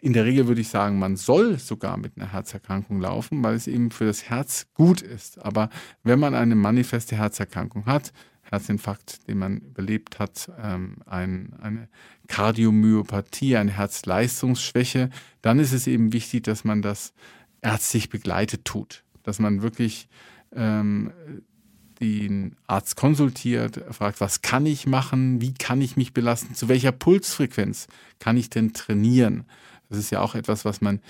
in 0.00 0.12
der 0.12 0.24
Regel 0.24 0.48
würde 0.48 0.60
ich 0.60 0.68
sagen, 0.68 0.98
man 0.98 1.16
soll 1.16 1.58
sogar 1.58 1.96
mit 1.96 2.16
einer 2.16 2.32
Herzerkrankung 2.32 3.00
laufen, 3.00 3.42
weil 3.44 3.54
es 3.54 3.66
eben 3.66 3.90
für 3.90 4.06
das 4.06 4.30
Herz 4.30 4.66
gut 4.74 5.02
ist. 5.02 5.38
Aber 5.44 5.68
wenn 6.02 6.18
man 6.18 6.34
eine 6.34 6.54
manifeste 6.54 7.16
Herzerkrankung 7.16 7.86
hat, 7.86 8.12
Herzinfarkt, 8.42 9.28
den 9.28 9.38
man 9.38 9.58
überlebt 9.58 10.18
hat, 10.18 10.50
ähm, 10.60 10.96
ein, 11.06 11.54
eine 11.60 11.88
Kardiomyopathie, 12.26 13.56
eine 13.56 13.70
Herzleistungsschwäche, 13.70 15.10
dann 15.40 15.60
ist 15.60 15.72
es 15.72 15.86
eben 15.86 16.12
wichtig, 16.12 16.44
dass 16.44 16.64
man 16.64 16.82
das 16.82 17.12
ärztlich 17.62 18.08
begleitet 18.08 18.64
tut. 18.64 19.04
Dass 19.22 19.38
man 19.38 19.62
wirklich 19.62 20.08
ähm, 20.52 21.12
den 22.00 22.56
Arzt 22.66 22.96
konsultiert, 22.96 23.82
fragt, 23.90 24.20
was 24.20 24.42
kann 24.42 24.66
ich 24.66 24.86
machen, 24.86 25.40
wie 25.40 25.52
kann 25.52 25.82
ich 25.82 25.96
mich 25.96 26.12
belasten, 26.14 26.54
zu 26.54 26.68
welcher 26.68 26.92
Pulsfrequenz 26.92 27.88
kann 28.18 28.36
ich 28.36 28.48
denn 28.48 28.72
trainieren. 28.72 29.44
Das 29.88 29.98
ist 29.98 30.10
ja 30.10 30.20
auch 30.20 30.34
etwas, 30.34 30.64
was 30.64 30.80
man 30.80 31.00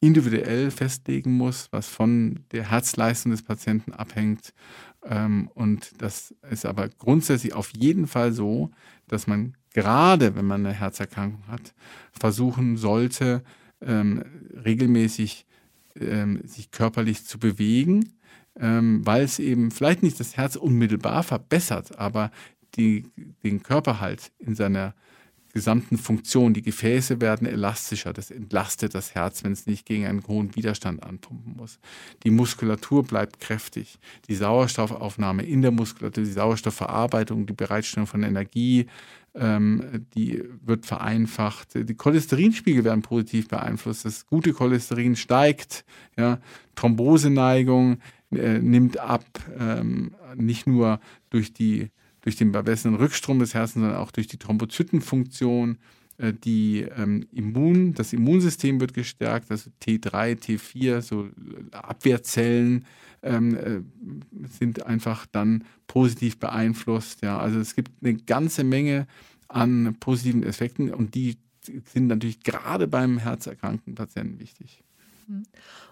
individuell 0.00 0.72
festlegen 0.72 1.36
muss, 1.36 1.68
was 1.70 1.86
von 1.88 2.40
der 2.50 2.70
Herzleistung 2.70 3.30
des 3.30 3.42
Patienten 3.42 3.92
abhängt. 3.92 4.52
Ähm, 5.04 5.48
und 5.54 5.92
das 6.02 6.34
ist 6.50 6.66
aber 6.66 6.88
grundsätzlich 6.88 7.54
auf 7.54 7.70
jeden 7.70 8.08
Fall 8.08 8.32
so, 8.32 8.70
dass 9.06 9.28
man 9.28 9.54
gerade, 9.72 10.34
wenn 10.34 10.46
man 10.46 10.66
eine 10.66 10.74
Herzerkrankung 10.74 11.46
hat, 11.46 11.72
versuchen 12.10 12.76
sollte, 12.76 13.44
ähm, 13.80 14.24
regelmäßig 14.64 15.46
ähm, 16.00 16.40
sich 16.44 16.72
körperlich 16.72 17.24
zu 17.24 17.38
bewegen 17.38 18.14
ähm, 18.58 19.04
weil 19.04 19.24
es 19.24 19.38
eben 19.38 19.70
vielleicht 19.70 20.02
nicht 20.02 20.20
das 20.20 20.36
Herz 20.36 20.56
unmittelbar 20.56 21.22
verbessert, 21.22 21.98
aber 21.98 22.30
die, 22.76 23.06
den 23.42 23.62
Körper 23.62 24.00
halt 24.00 24.32
in 24.38 24.54
seiner 24.54 24.94
gesamten 25.52 25.98
Funktion, 25.98 26.54
die 26.54 26.62
Gefäße 26.62 27.20
werden 27.20 27.46
elastischer, 27.46 28.12
das 28.12 28.30
entlastet 28.30 28.94
das 28.94 29.14
Herz, 29.14 29.44
wenn 29.44 29.52
es 29.52 29.66
nicht 29.66 29.84
gegen 29.84 30.06
einen 30.06 30.26
hohen 30.26 30.56
Widerstand 30.56 31.02
anpumpen 31.02 31.56
muss. 31.56 31.78
Die 32.24 32.30
Muskulatur 32.30 33.04
bleibt 33.04 33.38
kräftig, 33.38 33.98
die 34.28 34.34
Sauerstoffaufnahme 34.34 35.42
in 35.42 35.60
der 35.60 35.70
Muskulatur, 35.70 36.24
die 36.24 36.32
Sauerstoffverarbeitung, 36.32 37.46
die 37.46 37.52
Bereitstellung 37.52 38.06
von 38.06 38.22
Energie, 38.22 38.86
ähm, 39.34 40.06
die 40.14 40.42
wird 40.62 40.86
vereinfacht. 40.86 41.74
Die 41.74 41.94
Cholesterinspiegel 41.94 42.84
werden 42.84 43.02
positiv 43.02 43.48
beeinflusst, 43.48 44.06
das 44.06 44.26
gute 44.26 44.54
Cholesterin 44.54 45.16
steigt, 45.16 45.84
ja, 46.16 46.38
Thromboseneigung, 46.76 47.98
äh, 48.32 48.58
nimmt 48.58 48.98
ab, 48.98 49.24
ähm, 49.58 50.14
nicht 50.36 50.66
nur 50.66 51.00
durch, 51.30 51.52
die, 51.52 51.90
durch 52.20 52.36
den 52.36 52.52
besseren 52.52 52.96
Rückstrom 52.96 53.38
des 53.38 53.54
Herzens, 53.54 53.82
sondern 53.82 53.96
auch 53.96 54.10
durch 54.10 54.26
die 54.26 54.38
Thrombozytenfunktion. 54.38 55.78
Äh, 56.18 56.32
die 56.32 56.82
ähm, 56.96 57.26
Immun, 57.32 57.94
das 57.94 58.12
Immunsystem 58.12 58.80
wird 58.80 58.94
gestärkt, 58.94 59.50
also 59.50 59.70
T3, 59.82 60.38
T4, 60.38 61.00
so 61.00 61.28
Abwehrzellen 61.72 62.84
ähm, 63.22 63.56
äh, 63.56 63.80
sind 64.48 64.84
einfach 64.86 65.26
dann 65.26 65.64
positiv 65.86 66.38
beeinflusst. 66.38 67.22
Ja. 67.22 67.38
Also 67.38 67.58
es 67.58 67.74
gibt 67.74 67.90
eine 68.02 68.14
ganze 68.14 68.64
Menge 68.64 69.06
an 69.48 69.96
positiven 70.00 70.42
Effekten 70.42 70.92
und 70.92 71.14
die 71.14 71.36
sind 71.84 72.08
natürlich 72.08 72.40
gerade 72.40 72.88
beim 72.88 73.18
herzerkrankten 73.18 73.94
Patienten 73.94 74.40
wichtig. 74.40 74.82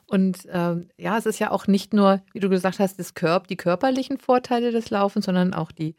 Und 0.07 0.39
ähm, 0.51 0.89
ja, 0.97 1.17
es 1.17 1.27
ist 1.27 1.39
ja 1.39 1.51
auch 1.51 1.67
nicht 1.67 1.95
nur, 1.95 2.21
wie 2.33 2.41
du 2.41 2.49
gesagt 2.49 2.81
hast, 2.81 2.99
das 2.99 3.15
Körp 3.15 3.47
die 3.47 3.57
körperlichen 3.57 4.19
Vorteile 4.19 4.73
des 4.73 4.91
Laufens, 4.91 5.27
sondern 5.27 5.55
auch 5.55 5.71
die 5.71 5.95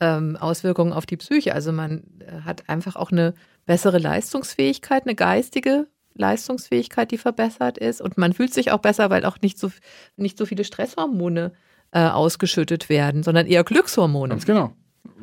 ähm, 0.00 0.36
Auswirkungen 0.36 0.92
auf 0.92 1.06
die 1.06 1.16
Psyche. 1.16 1.54
Also 1.54 1.72
man 1.72 2.04
äh, 2.20 2.42
hat 2.44 2.68
einfach 2.68 2.94
auch 2.94 3.10
eine 3.10 3.34
bessere 3.66 3.98
Leistungsfähigkeit, 3.98 5.04
eine 5.04 5.14
geistige 5.14 5.88
Leistungsfähigkeit, 6.14 7.10
die 7.10 7.18
verbessert 7.18 7.78
ist. 7.78 8.00
Und 8.00 8.16
man 8.16 8.32
fühlt 8.32 8.54
sich 8.54 8.70
auch 8.70 8.78
besser, 8.78 9.10
weil 9.10 9.24
auch 9.24 9.38
nicht 9.40 9.58
so, 9.58 9.70
nicht 10.16 10.38
so 10.38 10.46
viele 10.46 10.64
Stresshormone 10.64 11.52
äh, 11.90 12.06
ausgeschüttet 12.06 12.88
werden, 12.88 13.22
sondern 13.22 13.46
eher 13.46 13.64
Glückshormone. 13.64 14.30
Ganz 14.30 14.46
genau. 14.46 14.72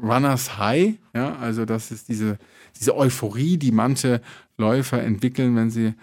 Runners 0.01 0.57
High, 0.57 0.95
ja, 1.13 1.37
also 1.37 1.63
das 1.63 1.91
ist 1.91 2.09
diese, 2.09 2.37
diese 2.77 2.97
Euphorie, 2.97 3.57
die 3.57 3.71
manche 3.71 4.21
Läufer 4.57 5.01
entwickeln, 5.01 5.55
wenn 5.55 5.69
sie 5.69 5.93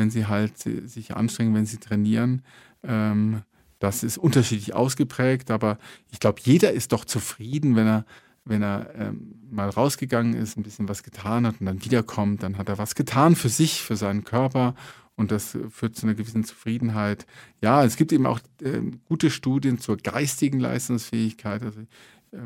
wenn 0.00 0.10
sie 0.10 0.26
halt 0.26 0.58
sich 0.58 1.14
anstrengen, 1.14 1.54
wenn 1.54 1.66
sie 1.66 1.76
trainieren. 1.76 2.42
Ähm, 2.82 3.42
das 3.78 4.02
ist 4.02 4.18
unterschiedlich 4.18 4.74
ausgeprägt, 4.74 5.50
aber 5.50 5.78
ich 6.10 6.20
glaube, 6.20 6.40
jeder 6.42 6.72
ist 6.72 6.92
doch 6.92 7.04
zufrieden, 7.04 7.76
wenn 7.76 7.86
er, 7.86 8.04
wenn 8.44 8.62
er 8.62 8.94
ähm, 8.94 9.34
mal 9.50 9.68
rausgegangen 9.68 10.34
ist, 10.34 10.56
ein 10.56 10.62
bisschen 10.62 10.88
was 10.88 11.02
getan 11.02 11.46
hat 11.46 11.60
und 11.60 11.66
dann 11.66 11.84
wiederkommt, 11.84 12.42
dann 12.42 12.58
hat 12.58 12.68
er 12.68 12.78
was 12.78 12.94
getan 12.94 13.36
für 13.36 13.48
sich, 13.48 13.82
für 13.82 13.96
seinen 13.96 14.24
Körper 14.24 14.74
und 15.16 15.30
das 15.30 15.56
führt 15.70 15.96
zu 15.96 16.06
einer 16.06 16.14
gewissen 16.14 16.44
Zufriedenheit. 16.44 17.26
Ja, 17.60 17.84
es 17.84 17.96
gibt 17.96 18.12
eben 18.12 18.26
auch 18.26 18.40
äh, 18.62 18.80
gute 19.04 19.30
Studien 19.30 19.78
zur 19.78 19.98
geistigen 19.98 20.60
Leistungsfähigkeit. 20.60 21.62
Also 21.62 21.80
äh, 21.80 21.86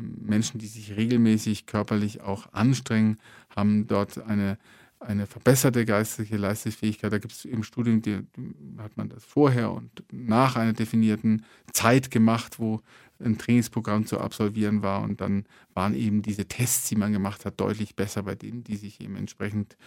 Menschen, 0.01 0.59
die 0.59 0.67
sich 0.67 0.95
regelmäßig 0.95 1.67
körperlich 1.67 2.21
auch 2.21 2.51
anstrengen, 2.53 3.17
haben 3.55 3.87
dort 3.87 4.21
eine 4.25 4.57
eine 4.99 5.27
verbesserte 5.27 5.85
geistige 5.85 6.37
Leistungsfähigkeit. 6.37 7.11
Da 7.11 7.17
gibt 7.17 7.33
es 7.33 7.45
im 7.45 7.63
Studium, 7.63 8.01
die, 8.01 8.19
hat 8.77 8.97
man 8.97 9.09
das 9.09 9.23
vorher 9.23 9.71
und 9.71 10.03
nach 10.11 10.55
einer 10.55 10.73
definierten 10.73 11.45
Zeit 11.71 12.11
gemacht, 12.11 12.59
wo 12.59 12.81
ein 13.23 13.37
Trainingsprogramm 13.37 14.05
zu 14.05 14.19
absolvieren 14.19 14.81
war. 14.81 15.01
Und 15.01 15.21
dann 15.21 15.45
waren 15.73 15.93
eben 15.93 16.21
diese 16.21 16.45
Tests, 16.45 16.89
die 16.89 16.95
man 16.95 17.11
gemacht 17.11 17.45
hat, 17.45 17.59
deutlich 17.59 17.95
besser 17.95 18.23
bei 18.23 18.35
denen, 18.35 18.63
die 18.63 18.75
sich 18.75 19.01
eben 19.01 19.15
entsprechend 19.15 19.77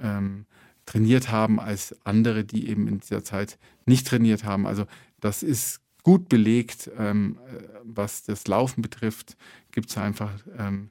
ähm, 0.00 0.46
trainiert 0.84 1.30
haben, 1.30 1.58
als 1.58 1.96
andere, 2.04 2.44
die 2.44 2.68
eben 2.68 2.86
in 2.86 3.00
dieser 3.00 3.24
Zeit 3.24 3.58
nicht 3.86 4.06
trainiert 4.06 4.44
haben. 4.44 4.66
Also 4.66 4.86
das 5.20 5.42
ist 5.42 5.80
gut 6.02 6.28
belegt, 6.28 6.90
ähm, 6.96 7.38
äh, 7.48 7.62
was 7.82 8.22
das 8.22 8.46
Laufen 8.46 8.82
betrifft, 8.82 9.36
gibt 9.72 9.90
es 9.90 9.98
einfach 9.98 10.32
ähm, 10.56 10.90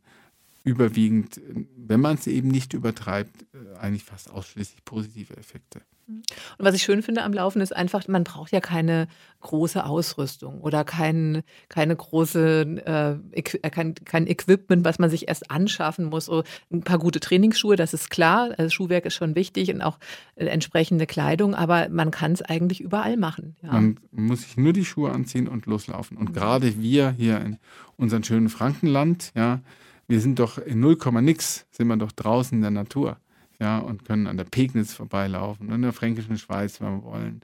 überwiegend, 0.65 1.39
wenn 1.77 2.01
man 2.01 2.15
es 2.15 2.27
eben 2.27 2.49
nicht 2.49 2.73
übertreibt, 2.73 3.43
äh, 3.53 3.77
eigentlich 3.77 4.03
fast 4.03 4.29
ausschließlich 4.29 4.83
positive 4.83 5.37
Effekte. 5.37 5.81
Und 6.07 6.25
was 6.59 6.75
ich 6.75 6.83
schön 6.83 7.01
finde 7.01 7.23
am 7.23 7.33
Laufen 7.33 7.61
ist 7.61 7.75
einfach, 7.75 8.07
man 8.07 8.23
braucht 8.23 8.51
ja 8.51 8.59
keine 8.59 9.07
große 9.41 9.83
Ausrüstung 9.83 10.61
oder 10.61 10.83
kein, 10.83 11.41
keine 11.67 11.95
große, 11.95 13.19
äh, 13.33 13.39
äh, 13.39 13.41
kein, 13.41 13.95
kein 13.95 14.27
Equipment, 14.27 14.85
was 14.85 14.99
man 14.99 15.09
sich 15.09 15.27
erst 15.27 15.49
anschaffen 15.49 16.05
muss. 16.05 16.25
So 16.25 16.43
ein 16.71 16.81
paar 16.81 16.99
gute 16.99 17.19
Trainingsschuhe, 17.19 17.75
das 17.75 17.93
ist 17.93 18.11
klar. 18.11 18.51
Also 18.57 18.69
Schuhwerk 18.69 19.05
ist 19.05 19.15
schon 19.15 19.33
wichtig 19.33 19.73
und 19.73 19.81
auch 19.81 19.97
äh, 20.35 20.45
entsprechende 20.45 21.07
Kleidung, 21.07 21.55
aber 21.55 21.89
man 21.89 22.11
kann 22.11 22.33
es 22.33 22.43
eigentlich 22.43 22.81
überall 22.81 23.17
machen. 23.17 23.55
Ja. 23.63 23.71
Man 23.71 23.99
muss 24.11 24.43
sich 24.43 24.57
nur 24.57 24.73
die 24.73 24.85
Schuhe 24.85 25.11
anziehen 25.11 25.47
und 25.47 25.65
loslaufen. 25.65 26.17
Und 26.17 26.29
mhm. 26.29 26.33
gerade 26.33 26.79
wir 26.79 27.11
hier 27.11 27.41
in 27.41 27.57
unserem 27.97 28.23
schönen 28.23 28.49
Frankenland, 28.49 29.31
ja, 29.35 29.61
wir 30.07 30.21
sind 30.21 30.39
doch 30.39 30.57
in 30.57 30.79
0, 30.79 30.97
nix, 31.21 31.65
sind 31.71 31.87
wir 31.87 31.97
doch 31.97 32.11
draußen 32.11 32.57
in 32.57 32.61
der 32.61 32.71
Natur. 32.71 33.17
Ja, 33.59 33.79
und 33.79 34.05
können 34.05 34.27
an 34.27 34.37
der 34.37 34.43
Pegnitz 34.43 34.93
vorbeilaufen, 34.93 35.71
in 35.71 35.81
der 35.81 35.93
fränkischen 35.93 36.37
Schweiz, 36.37 36.81
wenn 36.81 36.97
wir 36.97 37.03
wollen. 37.03 37.41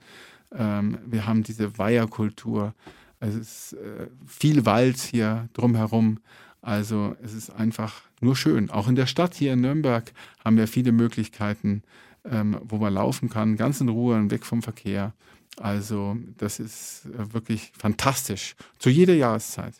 Ähm, 0.54 0.98
wir 1.06 1.26
haben 1.26 1.44
diese 1.44 1.78
Weiherkultur. 1.78 2.74
Es 3.20 3.36
ist 3.36 3.74
äh, 3.74 4.08
viel 4.28 4.66
Wald 4.66 4.98
hier 4.98 5.48
drumherum. 5.54 6.20
Also 6.62 7.16
es 7.24 7.34
ist 7.34 7.50
einfach 7.50 8.02
nur 8.20 8.36
schön. 8.36 8.70
Auch 8.70 8.88
in 8.88 8.96
der 8.96 9.08
Stadt 9.08 9.34
hier 9.34 9.54
in 9.54 9.62
Nürnberg 9.62 10.12
haben 10.44 10.58
wir 10.58 10.68
viele 10.68 10.92
Möglichkeiten, 10.92 11.82
ähm, 12.26 12.60
wo 12.64 12.78
man 12.78 12.94
laufen 12.94 13.30
kann, 13.30 13.56
ganz 13.56 13.82
in 13.82 13.90
Ruhe 13.90 14.16
und 14.16 14.32
weg 14.32 14.46
vom 14.46 14.62
Verkehr. 14.62 15.14
Also 15.58 16.18
das 16.38 16.60
ist 16.60 17.06
äh, 17.06 17.34
wirklich 17.34 17.72
fantastisch. 17.78 18.56
Zu 18.80 18.90
jeder 18.90 19.16
Jahreszeit. 19.16 19.74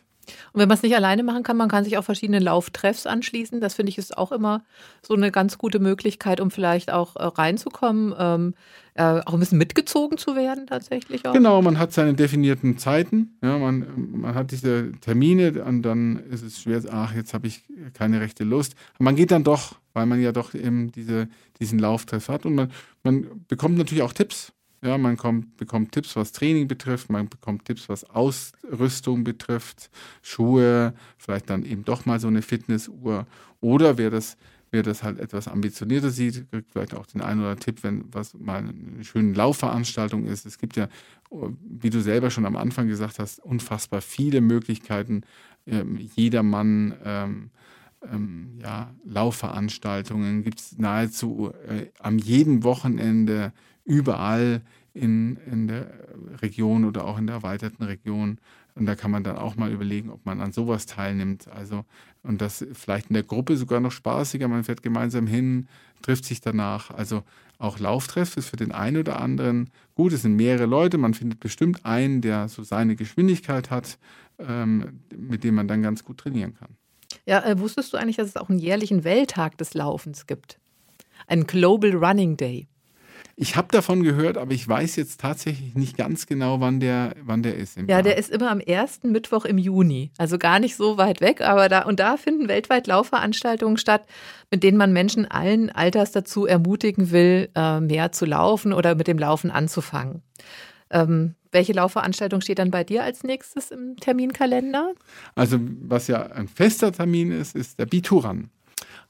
Und 0.52 0.60
wenn 0.60 0.68
man 0.68 0.76
es 0.76 0.82
nicht 0.82 0.94
alleine 0.94 1.22
machen 1.22 1.42
kann, 1.42 1.56
man 1.56 1.68
kann 1.68 1.84
sich 1.84 1.98
auch 1.98 2.04
verschiedene 2.04 2.38
Lauftreffs 2.38 3.06
anschließen. 3.06 3.60
Das 3.60 3.74
finde 3.74 3.90
ich 3.90 3.98
ist 3.98 4.16
auch 4.16 4.32
immer 4.32 4.62
so 5.02 5.14
eine 5.14 5.30
ganz 5.30 5.58
gute 5.58 5.78
Möglichkeit, 5.78 6.40
um 6.40 6.50
vielleicht 6.50 6.92
auch 6.92 7.16
äh, 7.16 7.24
reinzukommen, 7.24 8.14
ähm, 8.18 8.54
äh, 8.94 9.02
auch 9.02 9.32
ein 9.32 9.40
bisschen 9.40 9.58
mitgezogen 9.58 10.18
zu 10.18 10.36
werden 10.36 10.66
tatsächlich. 10.66 11.26
Auch. 11.26 11.32
Genau, 11.32 11.62
man 11.62 11.78
hat 11.78 11.92
seine 11.92 12.14
definierten 12.14 12.78
Zeiten, 12.78 13.38
ja, 13.42 13.58
man, 13.58 13.86
man 14.12 14.34
hat 14.34 14.50
diese 14.50 14.92
Termine 15.00 15.64
und 15.64 15.82
dann 15.82 16.18
ist 16.30 16.42
es 16.42 16.60
schwer, 16.60 16.82
ach, 16.90 17.14
jetzt 17.14 17.32
habe 17.32 17.46
ich 17.46 17.62
keine 17.94 18.20
rechte 18.20 18.44
Lust. 18.44 18.74
man 18.98 19.16
geht 19.16 19.30
dann 19.30 19.44
doch, 19.44 19.76
weil 19.94 20.06
man 20.06 20.20
ja 20.20 20.32
doch 20.32 20.54
eben 20.54 20.92
diese, 20.92 21.28
diesen 21.58 21.78
Lauftreff 21.78 22.28
hat 22.28 22.44
und 22.44 22.54
man, 22.54 22.70
man 23.02 23.44
bekommt 23.48 23.78
natürlich 23.78 24.02
auch 24.02 24.12
Tipps. 24.12 24.52
Ja, 24.84 24.98
man 24.98 25.16
kommt, 25.16 25.56
bekommt 25.56 25.92
Tipps, 25.92 26.16
was 26.16 26.32
Training 26.32 26.66
betrifft, 26.66 27.08
man 27.08 27.28
bekommt 27.28 27.64
Tipps, 27.66 27.88
was 27.88 28.02
Ausrüstung 28.04 29.22
betrifft, 29.22 29.90
Schuhe, 30.22 30.92
vielleicht 31.18 31.50
dann 31.50 31.64
eben 31.64 31.84
doch 31.84 32.04
mal 32.04 32.18
so 32.18 32.26
eine 32.26 32.42
Fitnessuhr. 32.42 33.26
Oder 33.60 33.96
wer 33.96 34.10
das, 34.10 34.36
wer 34.72 34.82
das 34.82 35.04
halt 35.04 35.20
etwas 35.20 35.46
ambitionierter 35.46 36.10
sieht, 36.10 36.50
kriegt 36.50 36.72
vielleicht 36.72 36.94
auch 36.94 37.06
den 37.06 37.20
einen 37.20 37.40
oder 37.40 37.50
anderen 37.50 37.60
Tipp, 37.60 37.84
wenn 37.84 38.04
was 38.12 38.34
mal 38.34 38.58
eine 38.58 39.04
schöne 39.04 39.34
Laufveranstaltung 39.34 40.24
ist. 40.26 40.46
Es 40.46 40.58
gibt 40.58 40.74
ja, 40.76 40.88
wie 41.30 41.90
du 41.90 42.00
selber 42.02 42.30
schon 42.30 42.44
am 42.44 42.56
Anfang 42.56 42.88
gesagt 42.88 43.20
hast, 43.20 43.38
unfassbar 43.38 44.00
viele 44.00 44.40
Möglichkeiten. 44.40 45.22
Ähm, 45.64 45.96
jedermann 46.16 46.94
ähm, 47.04 47.50
ähm, 48.10 48.58
ja, 48.60 48.94
Laufveranstaltungen 49.04 50.42
gibt 50.42 50.60
es 50.60 50.78
nahezu 50.78 51.52
äh, 51.68 51.86
am 52.00 52.18
jedem 52.18 52.64
Wochenende 52.64 53.52
überall 53.84 54.62
in, 54.94 55.36
in 55.50 55.68
der 55.68 55.90
Region 56.42 56.84
oder 56.84 57.06
auch 57.06 57.18
in 57.18 57.26
der 57.26 57.36
erweiterten 57.36 57.82
Region. 57.84 58.38
Und 58.74 58.86
da 58.86 58.94
kann 58.94 59.10
man 59.10 59.24
dann 59.24 59.36
auch 59.36 59.56
mal 59.56 59.70
überlegen, 59.70 60.10
ob 60.10 60.24
man 60.24 60.40
an 60.40 60.52
sowas 60.52 60.86
teilnimmt. 60.86 61.48
Also, 61.48 61.84
und 62.22 62.40
das 62.40 62.64
vielleicht 62.72 63.08
in 63.08 63.14
der 63.14 63.22
Gruppe 63.22 63.56
sogar 63.56 63.80
noch 63.80 63.92
spaßiger. 63.92 64.48
Man 64.48 64.64
fährt 64.64 64.82
gemeinsam 64.82 65.26
hin, 65.26 65.68
trifft 66.00 66.24
sich 66.24 66.40
danach. 66.40 66.90
Also 66.90 67.22
auch 67.58 67.78
Lauftreff 67.78 68.36
ist 68.36 68.48
für 68.48 68.56
den 68.56 68.72
einen 68.72 68.96
oder 68.98 69.20
anderen 69.20 69.70
gut. 69.94 70.12
Es 70.12 70.22
sind 70.22 70.36
mehrere 70.36 70.66
Leute. 70.66 70.98
Man 70.98 71.14
findet 71.14 71.40
bestimmt 71.40 71.84
einen, 71.84 72.20
der 72.20 72.48
so 72.48 72.62
seine 72.62 72.96
Geschwindigkeit 72.96 73.70
hat, 73.70 73.98
ähm, 74.38 75.00
mit 75.16 75.44
dem 75.44 75.54
man 75.54 75.68
dann 75.68 75.82
ganz 75.82 76.04
gut 76.04 76.18
trainieren 76.18 76.54
kann. 76.54 76.70
Ja, 77.26 77.44
äh, 77.44 77.58
wusstest 77.58 77.92
du 77.92 77.98
eigentlich, 77.98 78.16
dass 78.16 78.28
es 78.28 78.36
auch 78.36 78.48
einen 78.48 78.58
jährlichen 78.58 79.04
Welttag 79.04 79.58
des 79.58 79.74
Laufens 79.74 80.26
gibt? 80.26 80.58
Ein 81.26 81.46
Global 81.46 81.94
Running 81.94 82.36
Day. 82.36 82.68
Ich 83.42 83.56
habe 83.56 83.66
davon 83.72 84.04
gehört, 84.04 84.38
aber 84.38 84.52
ich 84.52 84.68
weiß 84.68 84.94
jetzt 84.94 85.20
tatsächlich 85.20 85.74
nicht 85.74 85.96
ganz 85.96 86.26
genau, 86.26 86.60
wann 86.60 86.78
der, 86.78 87.16
wann 87.24 87.42
der 87.42 87.56
ist. 87.56 87.76
ja, 87.76 87.82
Jahr. 87.88 88.02
der 88.04 88.16
ist 88.16 88.30
immer 88.30 88.48
am 88.52 88.60
ersten 88.60 89.10
Mittwoch 89.10 89.44
im 89.44 89.58
Juni. 89.58 90.12
Also 90.16 90.38
gar 90.38 90.60
nicht 90.60 90.76
so 90.76 90.96
weit 90.96 91.20
weg, 91.20 91.40
aber 91.40 91.68
da 91.68 91.82
und 91.82 91.98
da 91.98 92.16
finden 92.16 92.46
weltweit 92.46 92.86
Laufveranstaltungen 92.86 93.78
statt, 93.78 94.06
mit 94.52 94.62
denen 94.62 94.78
man 94.78 94.92
Menschen 94.92 95.28
allen 95.28 95.70
Alters 95.70 96.12
dazu 96.12 96.46
ermutigen 96.46 97.10
will, 97.10 97.48
äh, 97.56 97.80
mehr 97.80 98.12
zu 98.12 98.26
laufen 98.26 98.72
oder 98.72 98.94
mit 98.94 99.08
dem 99.08 99.18
Laufen 99.18 99.50
anzufangen. 99.50 100.22
Ähm, 100.90 101.34
welche 101.50 101.72
Laufveranstaltung 101.72 102.42
steht 102.42 102.60
dann 102.60 102.70
bei 102.70 102.84
dir 102.84 103.02
als 103.02 103.24
nächstes 103.24 103.72
im 103.72 103.96
Terminkalender? 103.96 104.92
Also, 105.34 105.58
was 105.80 106.06
ja 106.06 106.26
ein 106.26 106.46
fester 106.46 106.92
Termin 106.92 107.32
ist, 107.32 107.56
ist 107.56 107.80
der 107.80 107.86
Bituran. 107.86 108.50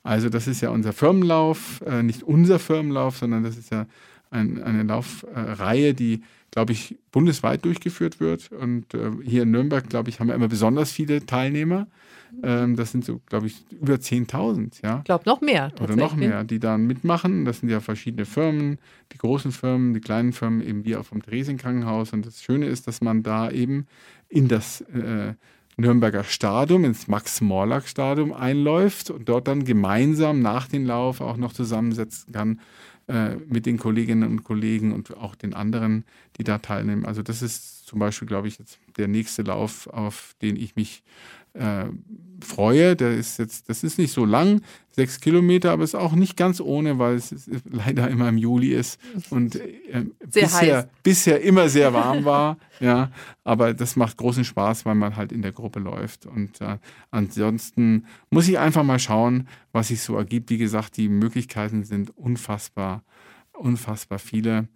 Also, 0.03 0.31
das 0.31 0.47
ist 0.47 0.63
ja 0.63 0.71
unser 0.71 0.95
Firmenlauf, 0.95 1.83
äh, 1.85 2.03
nicht 2.03 2.23
unser 2.23 2.59
Firmenlauf, 2.59 3.19
sondern 3.19 3.43
das 3.43 3.59
ist 3.59 3.71
ja 3.71 3.85
ein, 4.33 4.63
eine 4.63 4.83
Laufreihe, 4.83 5.95
die, 5.95 6.23
glaube 6.51 6.73
ich, 6.73 6.97
bundesweit 7.13 7.65
durchgeführt 7.65 8.21
wird. 8.21 8.51
Und 8.53 8.93
äh, 8.95 9.11
hier 9.25 9.43
in 9.43 9.51
Nürnberg, 9.51 9.89
glaube 9.89 10.11
ich, 10.11 10.21
haben 10.21 10.29
wir 10.29 10.35
immer 10.35 10.49
besonders 10.49 10.93
viele 10.93 11.25
Teilnehmer. 11.25 11.87
Ähm, 12.43 12.77
das 12.77 12.93
sind 12.93 13.05
so, 13.05 13.21
glaube 13.27 13.47
ich, 13.47 13.65
über 13.71 13.95
10.000, 13.95 14.83
ja. 14.83 14.99
Ich 14.99 15.05
glaube, 15.05 15.25
noch 15.27 15.41
mehr. 15.41 15.73
Oder 15.81 15.97
noch 15.97 16.17
mehr, 16.17 16.45
die 16.45 16.59
da 16.59 16.79
mitmachen. 16.79 17.45
Das 17.45 17.61
sind 17.61 17.69
ja 17.69 17.81
verschiedene 17.81 18.25
Firmen, 18.25 18.79
die 19.13 19.19
großen 19.19 19.53
Firmen, 19.53 19.93
die 19.93 20.01
kleinen 20.01 20.33
Firmen, 20.33 20.67
eben 20.67 20.85
wie 20.85 20.97
auch 20.97 21.05
vom 21.05 21.23
Theresienkrankenhaus. 21.23 22.13
Und 22.13 22.25
das 22.27 22.43
Schöne 22.43 22.67
ist, 22.67 22.87
dass 22.87 23.01
man 23.01 23.23
da 23.23 23.51
eben 23.51 23.87
in 24.29 24.49
das 24.49 24.81
äh, 24.83 25.35
Nürnberger 25.77 26.25
Stadium, 26.25 26.85
ins 26.85 27.09
Max-Morlock-Stadium 27.09 28.33
einläuft 28.33 29.11
und 29.11 29.29
dort 29.29 29.49
dann 29.49 29.65
gemeinsam 29.65 30.41
nach 30.41 30.69
dem 30.69 30.85
Lauf 30.85 31.21
auch 31.21 31.37
noch 31.37 31.53
zusammensetzen 31.53 32.33
kann 32.33 32.61
äh, 33.09 33.37
mit 33.49 33.67
den 33.67 33.79
Kolleginnen 33.79 34.31
und 34.31 34.45
Kollegen 34.45 34.93
und 34.93 35.17
auch 35.17 35.35
den 35.35 35.55
anderen, 35.55 36.05
die 36.37 36.45
da 36.45 36.59
teilnehmen. 36.59 37.05
Also 37.05 37.23
das 37.23 37.43
ist 37.43 37.87
zum 37.87 37.99
Beispiel, 37.99 38.29
glaube 38.29 38.49
ich, 38.49 38.59
jetzt 38.59 38.79
der 38.97 39.09
nächste 39.09 39.43
Lauf, 39.43 39.87
auf 39.89 40.35
den 40.41 40.57
ich 40.57 40.77
mich 40.77 41.03
äh, 41.55 41.87
freue. 42.43 42.97
Der 42.97 43.13
ist 43.13 43.39
jetzt, 43.39 43.69
das 43.69 43.85
ist 43.85 43.99
nicht 43.99 44.13
so 44.13 44.25
lang, 44.25 44.61
sechs 44.91 45.21
Kilometer, 45.21 45.73
aber 45.73 45.85
ist 45.85 45.95
auch 45.95 46.13
nicht 46.13 46.37
ganz 46.37 46.61
ohne, 46.61 46.99
weil 46.99 47.15
es 47.15 47.35
leider 47.71 48.09
immer 48.09 48.29
im 48.29 48.37
Juli 48.37 48.75
ist 48.75 49.01
und 49.31 49.57
äh, 49.57 50.07
bisher, 50.31 50.89
bisher 51.03 51.41
immer 51.41 51.69
sehr 51.69 51.93
warm 51.93 52.25
war. 52.25 52.59
ja, 52.81 53.11
aber 53.45 53.75
das 53.75 53.97
macht 53.97 54.17
großen 54.17 54.45
Spaß, 54.45 54.85
weil 54.85 54.95
man 54.95 55.17
halt 55.17 55.33
in 55.33 55.43
der 55.43 55.53
Gruppe 55.53 55.81
läuft. 55.81 56.27
Und 56.27 56.61
äh, 56.61 56.79
ansonsten 57.11 58.07
muss 58.31 58.49
ich 58.49 58.59
einfach 58.59 58.83
mal 58.83 58.99
schauen, 58.99 59.49
was 59.73 59.89
sich 59.89 60.03
so 60.03 60.17
ergibt. 60.17 60.51
Wie 60.51 60.59
gesagt, 60.59 60.97
die 60.97 61.09
Möglichkeiten 61.09 61.85
sind 61.85 62.17
unfassbar, 62.17 63.03
unfassbar 63.53 64.19
viele. 64.19 64.69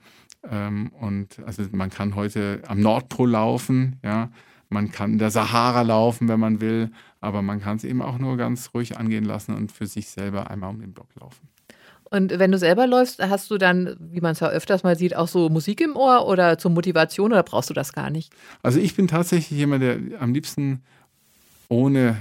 Ähm, 0.49 0.91
und 1.01 1.41
also 1.45 1.63
man 1.73 1.91
kann 1.91 2.15
heute 2.15 2.63
am 2.67 2.81
Nordpol 2.81 3.31
laufen, 3.31 3.97
ja. 4.03 4.31
Man 4.69 4.91
kann 4.91 5.13
in 5.13 5.19
der 5.19 5.31
Sahara 5.31 5.83
laufen, 5.83 6.29
wenn 6.29 6.41
man 6.41 6.61
will, 6.61 6.91
aber 7.21 7.43
man 7.43 7.61
kann 7.61 7.77
es 7.77 7.85
eben 7.85 8.03
auch 8.03 8.19
nur 8.19 8.37
ganz 8.37 8.71
ruhig 8.75 8.99
angehen 8.99 9.25
lassen 9.25 9.55
und 9.55 9.73
für 9.73 9.87
sich 9.87 10.09
selber 10.09 10.51
einmal 10.51 10.71
um 10.71 10.81
den 10.81 10.93
Block 10.93 11.09
laufen. 11.21 11.49
Und 12.11 12.39
wenn 12.39 12.53
du 12.53 12.59
selber 12.59 12.87
läufst, 12.87 13.21
hast 13.21 13.51
du 13.51 13.59
dann, 13.59 13.97
wie 13.99 14.21
man 14.21 14.33
es 14.33 14.41
ja 14.41 14.49
öfters 14.49 14.85
mal 14.85 14.97
sieht, 14.97 15.17
auch 15.17 15.27
so 15.27 15.49
Musik 15.49 15.81
im 15.81 15.97
Ohr 15.97 16.27
oder 16.29 16.57
zur 16.57 16.71
Motivation 16.71 17.33
oder 17.33 17.43
brauchst 17.43 17.71
du 17.71 17.75
das 17.75 17.93
gar 17.93 18.11
nicht? 18.11 18.33
Also 18.63 18.79
ich 18.79 18.95
bin 18.95 19.09
tatsächlich 19.09 19.59
jemand, 19.59 19.83
der 19.83 19.99
am 20.21 20.33
liebsten 20.33 20.83
ohne 21.69 22.17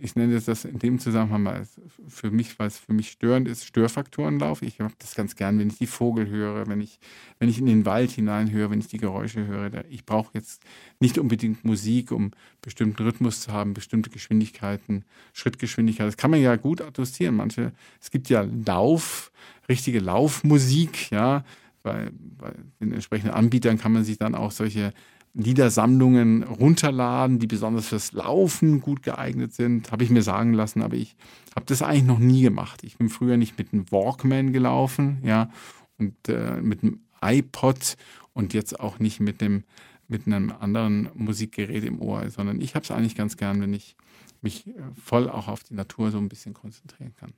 ich 0.00 0.16
nenne 0.16 0.40
das 0.40 0.64
in 0.64 0.78
dem 0.78 0.98
Zusammenhang 0.98 1.42
mal 1.42 1.66
für 2.08 2.30
mich, 2.30 2.56
es 2.58 2.78
für 2.78 2.92
mich 2.92 3.10
störend 3.10 3.48
ist, 3.48 3.66
Störfaktorenlauf. 3.66 4.62
Ich 4.62 4.80
habe 4.80 4.94
das 4.98 5.14
ganz 5.14 5.36
gern, 5.36 5.58
wenn 5.58 5.68
ich 5.68 5.78
die 5.78 5.86
Vogel 5.86 6.28
höre, 6.28 6.66
wenn 6.66 6.80
ich, 6.80 6.98
wenn 7.38 7.48
ich 7.48 7.58
in 7.58 7.66
den 7.66 7.84
Wald 7.84 8.10
hinein 8.10 8.50
höre, 8.50 8.70
wenn 8.70 8.80
ich 8.80 8.88
die 8.88 8.98
Geräusche 8.98 9.46
höre. 9.46 9.84
Ich 9.90 10.06
brauche 10.06 10.30
jetzt 10.34 10.62
nicht 11.00 11.18
unbedingt 11.18 11.64
Musik, 11.64 12.12
um 12.12 12.30
bestimmten 12.62 13.02
Rhythmus 13.02 13.42
zu 13.42 13.52
haben, 13.52 13.74
bestimmte 13.74 14.10
Geschwindigkeiten, 14.10 15.04
Schrittgeschwindigkeit. 15.34 16.06
Das 16.06 16.16
kann 16.16 16.30
man 16.30 16.40
ja 16.40 16.56
gut 16.56 16.80
adjustieren. 16.80 17.36
Manche, 17.36 17.72
es 18.00 18.10
gibt 18.10 18.30
ja 18.30 18.46
Lauf, 18.66 19.32
richtige 19.68 20.00
Laufmusik, 20.00 21.10
ja. 21.10 21.44
Bei, 21.84 22.10
bei 22.38 22.52
den 22.80 22.92
entsprechenden 22.92 23.34
Anbietern 23.34 23.78
kann 23.78 23.92
man 23.92 24.04
sich 24.04 24.18
dann 24.18 24.34
auch 24.34 24.50
solche 24.50 24.92
Liedersammlungen 25.34 26.42
runterladen, 26.44 27.38
die 27.38 27.46
besonders 27.46 27.88
fürs 27.88 28.12
Laufen 28.12 28.80
gut 28.80 29.02
geeignet 29.02 29.52
sind, 29.52 29.92
habe 29.92 30.02
ich 30.02 30.10
mir 30.10 30.22
sagen 30.22 30.54
lassen, 30.54 30.80
aber 30.80 30.94
ich 30.94 31.14
habe 31.54 31.66
das 31.66 31.82
eigentlich 31.82 32.04
noch 32.04 32.20
nie 32.20 32.42
gemacht. 32.42 32.84
Ich 32.84 32.96
bin 32.96 33.10
früher 33.10 33.36
nicht 33.36 33.58
mit 33.58 33.72
einem 33.72 33.90
Walkman 33.90 34.52
gelaufen, 34.52 35.18
ja, 35.24 35.50
und 35.98 36.14
äh, 36.28 36.60
mit 36.62 36.82
einem 36.82 37.00
iPod 37.20 37.96
und 38.32 38.54
jetzt 38.54 38.80
auch 38.80 38.98
nicht 38.98 39.20
mit 39.20 39.40
dem 39.40 39.64
mit 40.06 40.26
einem 40.26 40.52
anderen 40.52 41.08
Musikgerät 41.14 41.84
im 41.84 42.00
Ohr, 42.00 42.28
sondern 42.30 42.60
ich 42.60 42.74
habe 42.74 42.84
es 42.84 42.90
eigentlich 42.90 43.16
ganz 43.16 43.36
gern, 43.36 43.60
wenn 43.60 43.72
ich 43.72 43.96
mich 44.42 44.66
äh, 44.66 44.72
voll 45.02 45.28
auch 45.28 45.48
auf 45.48 45.64
die 45.64 45.74
Natur 45.74 46.10
so 46.10 46.18
ein 46.18 46.28
bisschen 46.28 46.54
konzentrieren 46.54 47.14
kann. 47.16 47.32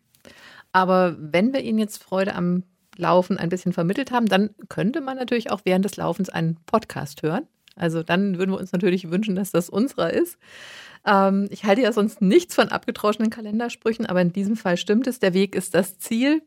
Aber 0.73 1.17
wenn 1.19 1.53
wir 1.53 1.63
Ihnen 1.63 1.79
jetzt 1.79 2.03
Freude 2.03 2.35
am 2.35 2.65
Laufen 2.97 3.39
ein 3.39 3.49
bisschen 3.49 3.73
vermittelt 3.73 4.11
haben, 4.11 4.27
dann 4.27 4.51
könnte 4.69 5.01
man 5.01 5.17
natürlich 5.17 5.51
auch 5.51 5.61
während 5.65 5.85
des 5.85 5.97
Laufens 5.97 6.29
einen 6.29 6.57
Podcast 6.67 7.23
hören. 7.23 7.47
Also 7.77 8.03
dann 8.03 8.39
würden 8.39 8.53
wir 8.53 8.59
uns 8.59 8.73
natürlich 8.73 9.11
wünschen, 9.11 9.37
dass 9.37 9.51
das 9.51 9.69
unserer 9.69 10.13
ist. 10.13 10.39
Ähm, 11.07 11.47
ich 11.51 11.65
halte 11.65 11.83
ja 11.83 11.93
sonst 11.93 12.23
nichts 12.23 12.55
von 12.55 12.69
abgetroschenen 12.69 13.31
Kalendersprüchen, 13.31 14.07
aber 14.07 14.23
in 14.23 14.33
diesem 14.33 14.57
Fall 14.57 14.77
stimmt 14.77 15.07
es. 15.07 15.21
Der 15.21 15.35
Weg 15.35 15.55
ist 15.55 15.75
das 15.75 15.99
Ziel. 15.99 16.43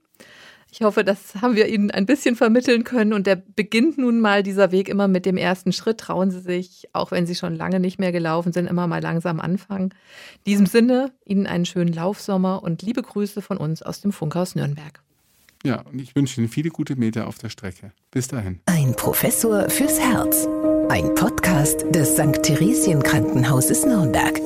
Ich 0.72 0.82
hoffe, 0.82 1.04
das 1.04 1.36
haben 1.42 1.56
wir 1.56 1.68
Ihnen 1.68 1.90
ein 1.90 2.06
bisschen 2.06 2.36
vermitteln 2.36 2.84
können. 2.84 3.14
Und 3.14 3.26
der 3.26 3.36
beginnt 3.36 3.98
nun 3.98 4.20
mal 4.20 4.44
dieser 4.44 4.72
Weg 4.72 4.88
immer 4.90 5.08
mit 5.08 5.26
dem 5.26 5.38
ersten 5.38 5.72
Schritt. 5.72 6.00
Trauen 6.00 6.30
Sie 6.30 6.42
sich, 6.42 6.90
auch 6.94 7.12
wenn 7.12 7.26
Sie 7.26 7.36
schon 7.36 7.56
lange 7.56 7.80
nicht 7.80 8.00
mehr 8.00 8.12
gelaufen 8.12 8.52
sind, 8.52 8.68
immer 8.68 8.86
mal 8.88 9.02
langsam 9.02 9.40
anfangen. 9.40 9.90
In 9.90 10.44
diesem 10.46 10.66
Sinne, 10.68 11.12
Ihnen 11.26 11.48
einen 11.48 11.66
schönen 11.66 11.94
Laufsommer 11.94 12.62
und 12.62 12.82
liebe 12.82 13.02
Grüße 13.02 13.42
von 13.42 13.58
uns 13.58 13.82
aus 13.82 14.02
dem 14.02 14.12
Funkhaus 14.12 14.56
Nürnberg. 14.56 15.02
Ja, 15.64 15.82
und 15.82 16.00
ich 16.00 16.16
wünsche 16.16 16.40
Ihnen 16.40 16.50
viele 16.50 16.70
gute 16.70 16.96
Meter 16.96 17.28
auf 17.28 17.38
der 17.38 17.50
Strecke. 17.50 17.92
Bis 18.12 18.30
dahin. 18.30 18.62
Ein 18.66 18.96
Professor 18.96 19.70
fürs 19.70 20.00
Herz. 20.00 20.48
Ein 20.88 21.14
Podcast 21.16 21.86
des 21.94 22.14
St. 22.14 22.42
Theresien 22.42 23.04
Krankenhauses 23.04 23.86
Nürnberg. 23.86 24.40